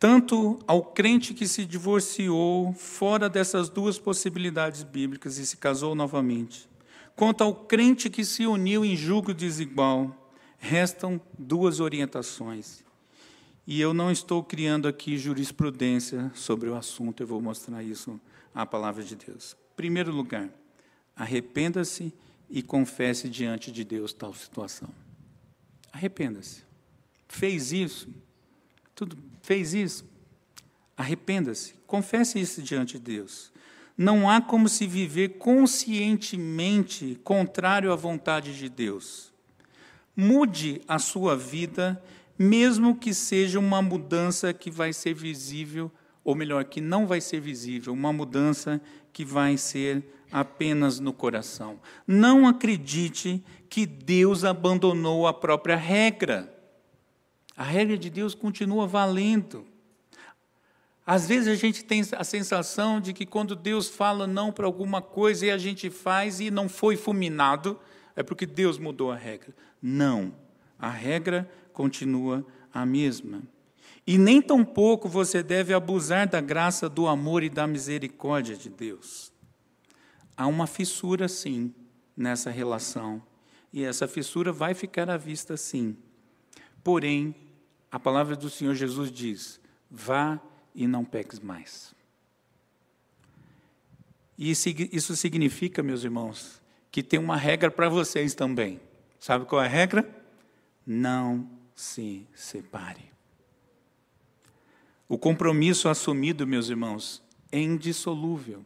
tanto 0.00 0.58
ao 0.66 0.82
crente 0.82 1.34
que 1.34 1.46
se 1.46 1.66
divorciou 1.66 2.72
fora 2.72 3.28
dessas 3.28 3.68
duas 3.68 3.98
possibilidades 3.98 4.82
bíblicas 4.82 5.36
e 5.36 5.44
se 5.44 5.58
casou 5.58 5.94
novamente, 5.94 6.66
quanto 7.14 7.44
ao 7.44 7.54
crente 7.54 8.08
que 8.08 8.24
se 8.24 8.46
uniu 8.46 8.82
em 8.82 8.96
julgo 8.96 9.34
desigual, 9.34 10.34
restam 10.58 11.20
duas 11.38 11.80
orientações. 11.80 12.82
E 13.70 13.80
eu 13.80 13.94
não 13.94 14.10
estou 14.10 14.42
criando 14.42 14.88
aqui 14.88 15.16
jurisprudência 15.16 16.32
sobre 16.34 16.68
o 16.68 16.74
assunto, 16.74 17.22
eu 17.22 17.26
vou 17.28 17.40
mostrar 17.40 17.84
isso 17.84 18.20
à 18.52 18.66
palavra 18.66 19.04
de 19.04 19.14
Deus. 19.14 19.56
Primeiro 19.76 20.10
lugar, 20.10 20.50
arrependa-se 21.14 22.12
e 22.50 22.64
confesse 22.64 23.28
diante 23.28 23.70
de 23.70 23.84
Deus 23.84 24.12
tal 24.12 24.34
situação. 24.34 24.88
Arrependa-se. 25.92 26.64
Fez 27.28 27.70
isso, 27.70 28.08
tudo 28.92 29.16
fez 29.40 29.72
isso? 29.72 30.04
Arrependa-se, 30.96 31.74
confesse 31.86 32.40
isso 32.40 32.60
diante 32.62 32.98
de 32.98 33.04
Deus. 33.04 33.52
Não 33.96 34.28
há 34.28 34.40
como 34.40 34.68
se 34.68 34.84
viver 34.84 35.38
conscientemente 35.38 37.20
contrário 37.22 37.92
à 37.92 37.94
vontade 37.94 38.58
de 38.58 38.68
Deus. 38.68 39.32
Mude 40.16 40.82
a 40.88 40.98
sua 40.98 41.36
vida, 41.36 42.02
mesmo 42.42 42.96
que 42.96 43.12
seja 43.12 43.58
uma 43.58 43.82
mudança 43.82 44.50
que 44.54 44.70
vai 44.70 44.94
ser 44.94 45.12
visível, 45.12 45.92
ou 46.24 46.34
melhor, 46.34 46.64
que 46.64 46.80
não 46.80 47.06
vai 47.06 47.20
ser 47.20 47.38
visível, 47.38 47.92
uma 47.92 48.14
mudança 48.14 48.80
que 49.12 49.26
vai 49.26 49.58
ser 49.58 50.02
apenas 50.32 50.98
no 50.98 51.12
coração. 51.12 51.78
Não 52.06 52.48
acredite 52.48 53.44
que 53.68 53.84
Deus 53.84 54.42
abandonou 54.42 55.26
a 55.26 55.34
própria 55.34 55.76
regra. 55.76 56.50
A 57.54 57.62
regra 57.62 57.98
de 57.98 58.08
Deus 58.08 58.34
continua 58.34 58.86
valendo. 58.86 59.66
Às 61.06 61.28
vezes 61.28 61.46
a 61.46 61.54
gente 61.54 61.84
tem 61.84 62.02
a 62.16 62.24
sensação 62.24 63.02
de 63.02 63.12
que 63.12 63.26
quando 63.26 63.54
Deus 63.54 63.86
fala 63.90 64.26
não 64.26 64.50
para 64.50 64.64
alguma 64.64 65.02
coisa 65.02 65.44
e 65.44 65.50
a 65.50 65.58
gente 65.58 65.90
faz 65.90 66.40
e 66.40 66.50
não 66.50 66.70
foi 66.70 66.96
fulminado, 66.96 67.78
é 68.16 68.22
porque 68.22 68.46
Deus 68.46 68.78
mudou 68.78 69.12
a 69.12 69.16
regra. 69.16 69.54
Não. 69.82 70.32
A 70.78 70.88
regra 70.88 71.46
continua 71.80 72.44
a 72.74 72.84
mesma. 72.84 73.42
E 74.06 74.18
nem 74.18 74.42
tampouco 74.42 75.08
você 75.08 75.42
deve 75.42 75.72
abusar 75.72 76.28
da 76.28 76.38
graça, 76.38 76.90
do 76.90 77.06
amor 77.06 77.42
e 77.42 77.48
da 77.48 77.66
misericórdia 77.66 78.54
de 78.54 78.68
Deus. 78.68 79.32
Há 80.36 80.46
uma 80.46 80.66
fissura, 80.66 81.26
sim, 81.26 81.74
nessa 82.14 82.50
relação. 82.50 83.22
E 83.72 83.82
essa 83.82 84.06
fissura 84.06 84.52
vai 84.52 84.74
ficar 84.74 85.08
à 85.08 85.16
vista, 85.16 85.56
sim. 85.56 85.96
Porém, 86.84 87.34
a 87.90 87.98
palavra 87.98 88.36
do 88.36 88.50
Senhor 88.50 88.74
Jesus 88.74 89.10
diz: 89.10 89.58
vá 89.90 90.38
e 90.74 90.86
não 90.86 91.02
peques 91.02 91.40
mais. 91.40 91.94
E 94.36 94.50
isso 94.50 95.16
significa, 95.16 95.82
meus 95.82 96.04
irmãos, 96.04 96.60
que 96.90 97.02
tem 97.02 97.18
uma 97.18 97.36
regra 97.36 97.70
para 97.70 97.88
vocês 97.88 98.34
também. 98.34 98.78
Sabe 99.18 99.46
qual 99.46 99.62
é 99.62 99.66
a 99.66 99.68
regra? 99.68 100.06
Não 100.86 101.58
se 101.80 102.26
separe. 102.34 103.10
O 105.08 105.16
compromisso 105.16 105.88
assumido, 105.88 106.46
meus 106.46 106.68
irmãos, 106.68 107.22
é 107.50 107.58
indissolúvel 107.58 108.62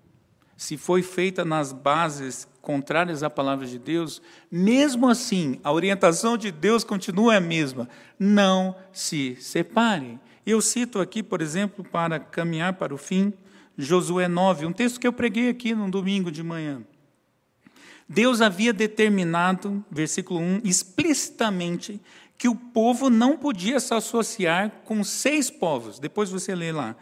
se 0.56 0.76
foi 0.76 1.02
feita 1.02 1.44
nas 1.44 1.72
bases 1.72 2.48
contrárias 2.60 3.22
à 3.22 3.30
palavra 3.30 3.66
de 3.66 3.78
Deus, 3.78 4.20
mesmo 4.50 5.08
assim, 5.08 5.60
a 5.62 5.72
orientação 5.72 6.36
de 6.36 6.50
Deus 6.50 6.82
continua 6.82 7.36
a 7.36 7.40
mesma: 7.40 7.88
não 8.18 8.74
se 8.92 9.36
separe. 9.40 10.18
Eu 10.44 10.60
cito 10.60 11.00
aqui, 11.00 11.22
por 11.22 11.40
exemplo, 11.40 11.84
para 11.84 12.18
caminhar 12.18 12.74
para 12.74 12.94
o 12.94 12.98
fim, 12.98 13.32
Josué 13.78 14.28
9, 14.28 14.66
um 14.66 14.72
texto 14.72 15.00
que 15.00 15.06
eu 15.06 15.12
preguei 15.12 15.48
aqui 15.48 15.74
no 15.74 15.90
domingo 15.90 16.30
de 16.30 16.42
manhã. 16.42 16.82
Deus 18.08 18.40
havia 18.40 18.72
determinado, 18.72 19.84
versículo 19.90 20.38
1, 20.38 20.60
explicitamente, 20.62 22.00
que 22.36 22.48
o 22.48 22.54
povo 22.54 23.08
não 23.08 23.36
podia 23.36 23.78
se 23.80 23.94
associar 23.94 24.82
com 24.84 25.02
seis 25.04 25.50
povos. 25.50 25.98
Depois 25.98 26.30
você 26.30 26.54
lê 26.54 26.72
lá 26.72 26.96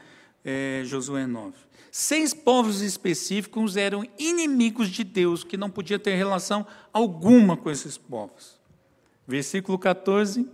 é, 0.44 0.82
Josué 0.84 1.26
9. 1.26 1.56
Seis 1.90 2.32
povos 2.32 2.80
específicos 2.80 3.76
eram 3.76 4.06
inimigos 4.18 4.88
de 4.88 5.04
Deus, 5.04 5.44
que 5.44 5.58
não 5.58 5.68
podia 5.68 5.98
ter 5.98 6.14
relação 6.14 6.66
alguma 6.92 7.56
com 7.56 7.70
esses 7.70 7.98
povos. 7.98 8.58
Versículo 9.26 9.78
14: 9.78 10.48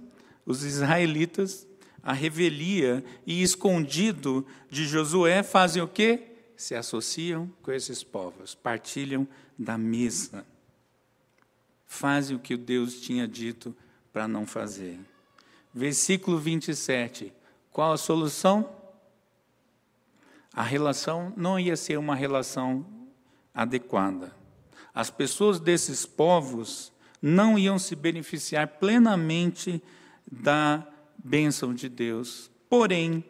os 0.44 0.64
israelitas, 0.64 1.66
a 2.02 2.12
revelia 2.12 3.04
e 3.26 3.42
escondido 3.42 4.44
de 4.68 4.84
Josué, 4.84 5.42
fazem 5.42 5.82
o 5.82 5.86
quê? 5.86 6.22
Se 6.56 6.74
associam 6.74 7.48
com 7.62 7.70
esses 7.70 8.02
povos, 8.02 8.54
partilham 8.54 9.26
da 9.56 9.78
mesa. 9.78 10.44
Fazem 11.86 12.36
o 12.36 12.40
que 12.40 12.56
Deus 12.56 13.00
tinha 13.00 13.28
dito 13.28 13.74
para 14.12 14.26
não 14.28 14.46
fazer. 14.46 14.98
Versículo 15.72 16.38
27. 16.38 17.32
Qual 17.70 17.92
a 17.92 17.96
solução? 17.96 18.68
A 20.52 20.62
relação 20.62 21.32
não 21.36 21.60
ia 21.60 21.76
ser 21.76 21.98
uma 21.98 22.16
relação 22.16 22.84
adequada. 23.54 24.34
As 24.94 25.10
pessoas 25.10 25.60
desses 25.60 26.04
povos 26.04 26.92
não 27.22 27.58
iam 27.58 27.78
se 27.78 27.94
beneficiar 27.94 28.66
plenamente 28.66 29.82
da 30.30 30.86
bênção 31.16 31.72
de 31.72 31.88
Deus. 31.88 32.50
Porém, 32.68 33.24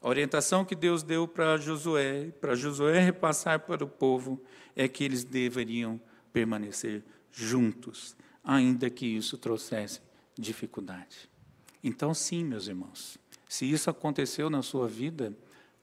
a 0.00 0.08
orientação 0.08 0.64
que 0.64 0.74
Deus 0.74 1.02
deu 1.02 1.28
para 1.28 1.56
Josué, 1.56 2.32
para 2.40 2.56
Josué 2.56 2.98
repassar 2.98 3.60
para 3.60 3.84
o 3.84 3.88
povo, 3.88 4.42
é 4.74 4.88
que 4.88 5.04
eles 5.04 5.22
deveriam 5.22 6.00
permanecer 6.32 7.04
juntos, 7.30 8.16
ainda 8.42 8.90
que 8.90 9.06
isso 9.06 9.38
trouxesse 9.38 10.00
dificuldade. 10.38 11.30
Então, 11.82 12.14
sim, 12.14 12.44
meus 12.44 12.68
irmãos, 12.68 13.18
se 13.48 13.70
isso 13.70 13.90
aconteceu 13.90 14.48
na 14.48 14.62
sua 14.62 14.88
vida, 14.88 15.36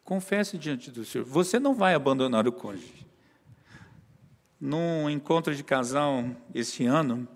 confesse 0.04 0.58
diante 0.58 0.89
do 0.89 1.06
Senhor. 1.06 1.26
Você 1.26 1.60
não 1.60 1.76
vai 1.76 1.93
abandonar 1.93 2.47
o 2.47 2.52
cônjuge. 2.52 3.06
Num 4.60 5.10
encontro 5.10 5.56
de 5.56 5.64
casal 5.64 6.26
este 6.54 6.86
ano, 6.86 7.28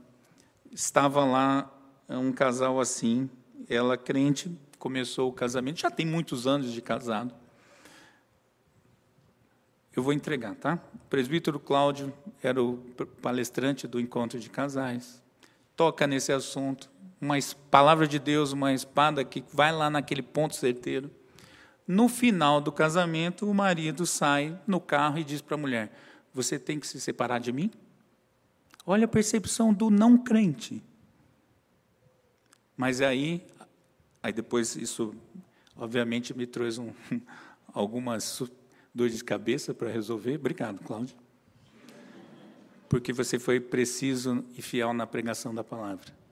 estava 0.71 1.23
lá 1.23 1.71
um 2.09 2.31
casal 2.31 2.79
assim, 2.79 3.29
ela 3.69 3.97
crente, 3.97 4.51
começou 4.79 5.29
o 5.29 5.33
casamento, 5.33 5.79
já 5.79 5.91
tem 5.91 6.05
muitos 6.05 6.47
anos 6.47 6.71
de 6.71 6.81
casado. 6.81 7.33
Eu 9.95 10.01
vou 10.01 10.11
entregar, 10.11 10.55
tá? 10.55 10.79
O 10.95 11.09
presbítero 11.09 11.59
Cláudio 11.59 12.11
era 12.41 12.61
o 12.61 12.77
palestrante 13.21 13.87
do 13.87 13.99
encontro 13.99 14.39
de 14.39 14.49
casais. 14.49 15.21
Toca 15.75 16.07
nesse 16.07 16.31
assunto, 16.31 16.89
uma 17.23 17.37
palavra 17.71 18.05
de 18.05 18.19
Deus, 18.19 18.51
uma 18.51 18.73
espada 18.73 19.23
que 19.23 19.43
vai 19.53 19.71
lá 19.71 19.89
naquele 19.89 20.21
ponto 20.21 20.55
certeiro. 20.55 21.09
No 21.87 22.09
final 22.09 22.59
do 22.59 22.71
casamento, 22.71 23.49
o 23.49 23.53
marido 23.53 24.05
sai 24.05 24.59
no 24.67 24.79
carro 24.79 25.17
e 25.17 25.23
diz 25.23 25.41
para 25.41 25.55
a 25.55 25.57
mulher: 25.57 25.91
Você 26.33 26.59
tem 26.59 26.79
que 26.79 26.85
se 26.85 26.99
separar 26.99 27.39
de 27.39 27.51
mim? 27.51 27.71
Olha 28.85 29.05
a 29.05 29.07
percepção 29.07 29.73
do 29.73 29.89
não 29.89 30.17
crente. 30.17 30.83
Mas 32.75 32.99
aí, 32.99 33.45
aí 34.21 34.33
depois 34.33 34.75
isso, 34.75 35.15
obviamente, 35.77 36.35
me 36.35 36.45
trouxe 36.45 36.81
um, 36.81 36.93
algumas 37.73 38.43
dores 38.93 39.17
de 39.17 39.23
cabeça 39.23 39.73
para 39.73 39.89
resolver. 39.89 40.35
Obrigado, 40.35 40.83
Cláudio. 40.83 41.15
Porque 42.89 43.13
você 43.13 43.39
foi 43.39 43.59
preciso 43.59 44.43
e 44.57 44.61
fiel 44.61 44.93
na 44.93 45.07
pregação 45.07 45.55
da 45.55 45.63
palavra. 45.63 46.22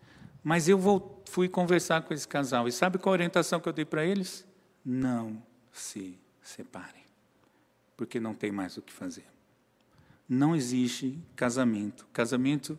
Mas 0.44 0.68
eu 0.68 0.78
vou, 0.78 1.24
fui 1.26 1.48
conversar 1.48 2.02
com 2.02 2.14
esse 2.14 2.28
casal. 2.28 2.68
E 2.68 2.72
sabe 2.72 2.98
qual 2.98 3.14
a 3.14 3.18
orientação 3.18 3.60
que 3.60 3.70
eu 3.70 3.74
dei 3.74 3.86
para 3.86 4.06
eles? 4.06 4.46
Não 4.84 5.42
se 5.72 6.18
separem. 6.42 7.04
Porque 7.96 8.20
não 8.20 8.34
tem 8.34 8.52
mais 8.52 8.78
o 8.78 8.82
que 8.82 8.92
fazer. 8.92 9.26
Não 10.28 10.56
existe 10.56 11.20
casamento. 11.36 12.08
Casamento 12.12 12.78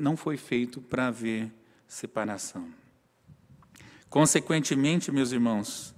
não 0.00 0.16
foi 0.16 0.36
feito 0.36 0.80
para 0.80 1.08
haver 1.08 1.52
separação. 1.86 2.68
Consequentemente, 4.10 5.12
meus 5.12 5.32
irmãos, 5.32 5.94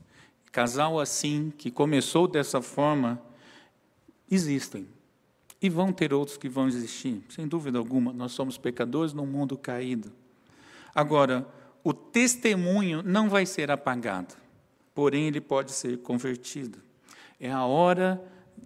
casal 0.52 0.98
assim, 0.98 1.52
que 1.56 1.70
começou 1.70 2.26
dessa 2.26 2.60
forma, 2.60 3.22
existem. 4.30 4.86
E 5.62 5.68
vão 5.68 5.92
ter 5.92 6.12
outros 6.12 6.36
que 6.36 6.48
vão 6.48 6.66
existir, 6.66 7.22
sem 7.28 7.46
dúvida 7.46 7.78
alguma. 7.78 8.12
Nós 8.12 8.32
somos 8.32 8.58
pecadores 8.58 9.12
num 9.12 9.26
mundo 9.26 9.56
caído. 9.56 10.10
Agora, 10.94 11.46
o 11.82 11.92
testemunho 11.92 13.02
não 13.02 13.28
vai 13.28 13.46
ser 13.46 13.70
apagado, 13.70 14.34
porém 14.94 15.26
ele 15.26 15.40
pode 15.40 15.72
ser 15.72 15.98
convertido. 15.98 16.78
É 17.38 17.50
a 17.50 17.64
hora 17.64 18.22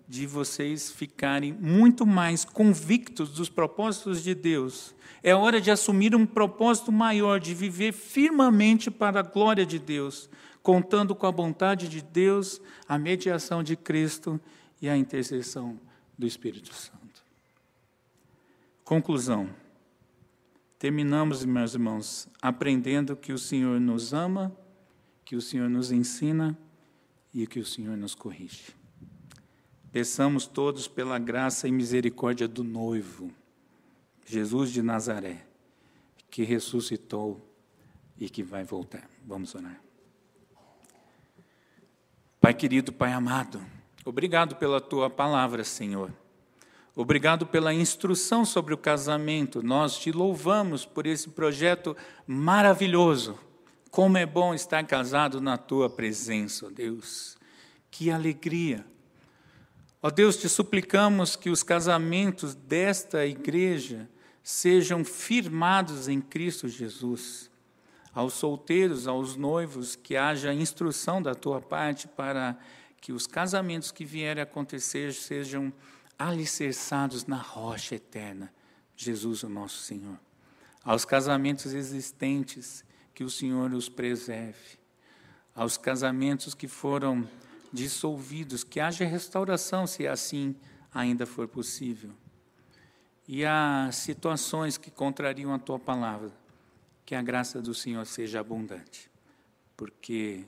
de 0.09 0.27
vocês 0.27 0.91
ficarem 0.91 1.53
muito 1.53 2.05
mais 2.05 2.45
convictos 2.45 3.31
dos 3.31 3.49
propósitos 3.49 4.23
de 4.23 4.35
Deus. 4.35 4.95
É 5.23 5.35
hora 5.35 5.61
de 5.61 5.71
assumir 5.71 6.15
um 6.15 6.27
propósito 6.27 6.93
maior, 6.93 7.41
de 7.41 7.55
viver 7.55 7.93
firmemente 7.93 8.91
para 8.91 9.21
a 9.21 9.23
glória 9.23 9.65
de 9.65 9.79
Deus, 9.79 10.29
contando 10.63 11.15
com 11.15 11.27
a 11.27 11.31
vontade 11.31 11.89
de 11.89 12.03
Deus, 12.03 12.61
a 12.89 12.99
mediação 12.99 13.63
de 13.63 13.77
Cristo 13.77 14.41
e 14.83 14.89
a 14.89 14.97
intercessão 14.97 15.79
do 16.19 16.27
Espírito 16.27 16.75
Santo. 16.75 17.25
Conclusão. 18.85 19.49
Terminamos, 20.79 21.45
meus 21.45 21.75
irmãos, 21.75 22.29
aprendendo 22.43 23.17
que 23.17 23.33
o 23.33 23.39
Senhor 23.39 23.81
nos 23.81 24.13
ama, 24.13 24.55
que 25.25 25.37
o 25.37 25.41
Senhor 25.41 25.69
nos 25.71 25.91
ensina 25.91 26.59
e 27.33 27.47
que 27.47 27.59
o 27.59 27.65
Senhor 27.65 27.97
nos 27.97 28.15
corrige. 28.15 28.75
Peçamos 29.91 30.47
todos 30.47 30.89
pela 30.89 31.19
graça 31.19 31.69
e 31.69 31.73
misericórdia 31.73 32.49
do 32.49 32.65
noivo, 32.65 33.31
Jesus 34.27 34.71
de 34.71 34.83
Nazaré, 34.83 35.47
que 36.31 36.43
ressuscitou 36.43 37.41
e 38.19 38.29
que 38.29 38.43
vai 38.43 38.65
voltar. 38.65 39.09
Vamos 39.25 39.55
orar. 39.55 39.81
Pai 42.41 42.53
querido, 42.53 42.93
Pai 42.93 43.13
amado, 43.13 43.65
obrigado 44.05 44.57
pela 44.57 44.81
tua 44.81 45.09
palavra, 45.09 45.65
Senhor. 45.65 46.13
Obrigado 46.97 47.45
pela 47.45 47.75
instrução 47.75 48.45
sobre 48.45 48.73
o 48.73 48.79
casamento. 48.79 49.61
Nós 49.65 49.99
te 49.99 50.13
louvamos 50.13 50.87
por 50.87 51.07
esse 51.07 51.29
projeto 51.29 51.97
maravilhoso. 52.25 53.37
Como 53.91 54.17
é 54.17 54.25
bom 54.25 54.55
estar 54.55 54.85
casado 54.87 55.41
na 55.41 55.59
tua 55.59 55.91
presença, 55.91 56.67
ó 56.67 56.71
Deus. 56.71 57.37
Que 57.91 58.13
alegria. 58.13 58.87
Ó 60.01 60.09
Deus, 60.09 60.37
te 60.37 60.49
suplicamos 60.49 61.35
que 61.35 61.51
os 61.51 61.65
casamentos 61.65 62.55
desta 62.55 63.27
igreja 63.27 64.09
sejam 64.41 65.05
firmados 65.05 66.07
em 66.07 66.21
Cristo 66.21 66.69
Jesus. 66.69 67.51
Aos 68.13 68.35
solteiros, 68.35 69.09
aos 69.09 69.35
noivos, 69.35 69.97
que 69.97 70.17
haja 70.17 70.55
instrução 70.55 71.21
da 71.21 71.35
tua 71.35 71.61
parte 71.61 72.07
para 72.07 72.57
que 73.01 73.13
os 73.13 73.27
casamentos 73.27 73.91
que 73.91 74.05
vierem 74.05 74.41
a 74.41 74.45
acontecer 74.45 75.13
sejam 75.13 75.73
alicerçados 76.19 77.27
na 77.27 77.37
rocha 77.37 77.97
eterna, 77.97 78.53
Jesus, 78.97 79.43
o 79.43 79.49
nosso 79.49 79.79
Senhor. 79.79 80.19
Aos 80.85 81.05
casamentos 81.05 81.73
existentes, 81.73 82.85
que 83.15 83.25
o 83.25 83.31
Senhor 83.31 83.73
os 83.73 83.89
preserve. 83.89 84.79
Aos 85.55 85.77
casamentos 85.77 86.55
que 86.55 86.67
foram 86.67 87.29
dissolvidos, 87.73 88.65
que 88.65 88.81
haja 88.81 89.05
restauração, 89.05 89.87
se 89.87 90.07
assim 90.07 90.55
ainda 90.93 91.27
for 91.27 91.49
possível. 91.49 92.11
E 93.27 93.45
há 93.45 93.91
situações 93.93 94.77
que 94.77 94.91
contrariam 94.91 95.55
a 95.55 95.59
tua 95.59 95.79
palavra, 95.79 96.31
que 97.07 97.15
a 97.15 97.23
graça 97.23 97.63
do 97.63 97.75
Senhor 97.75 98.05
seja 98.07 98.41
abundante, 98.41 99.11
porque 99.77 100.45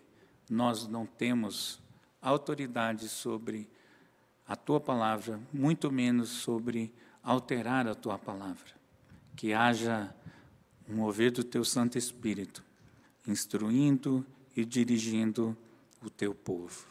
nós 0.49 0.87
não 0.87 1.07
temos 1.07 1.81
autoridade 2.21 3.09
sobre 3.09 3.69
a 4.47 4.55
tua 4.55 4.81
palavra, 4.81 5.41
muito 5.53 5.91
menos 5.91 6.29
sobre 6.29 6.93
alterar 7.23 7.87
a 7.87 7.95
tua 7.95 8.19
palavra. 8.19 8.75
Que 9.35 9.53
haja 9.53 10.15
um 10.89 10.97
mover 10.97 11.33
do 11.33 11.43
teu 11.43 11.65
Santo 11.65 11.99
Espírito, 11.99 12.65
instruindo 13.27 14.25
e 14.57 14.65
dirigindo 14.65 15.57
o 16.03 16.09
teu 16.09 16.35
povo. 16.35 16.87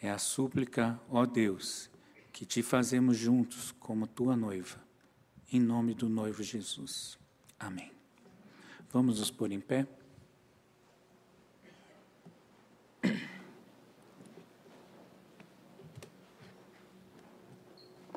É 0.00 0.10
a 0.10 0.18
súplica, 0.18 1.00
ó 1.10 1.26
Deus, 1.26 1.90
que 2.32 2.46
te 2.46 2.62
fazemos 2.62 3.16
juntos 3.16 3.72
como 3.80 4.06
tua 4.06 4.36
noiva, 4.36 4.78
em 5.52 5.60
nome 5.60 5.94
do 5.94 6.08
noivo 6.08 6.42
Jesus. 6.42 7.18
Amém. 7.58 7.90
Vamos 8.92 9.18
nos 9.18 9.30
pôr 9.30 9.50
em 9.50 9.60
pé? 9.60 9.86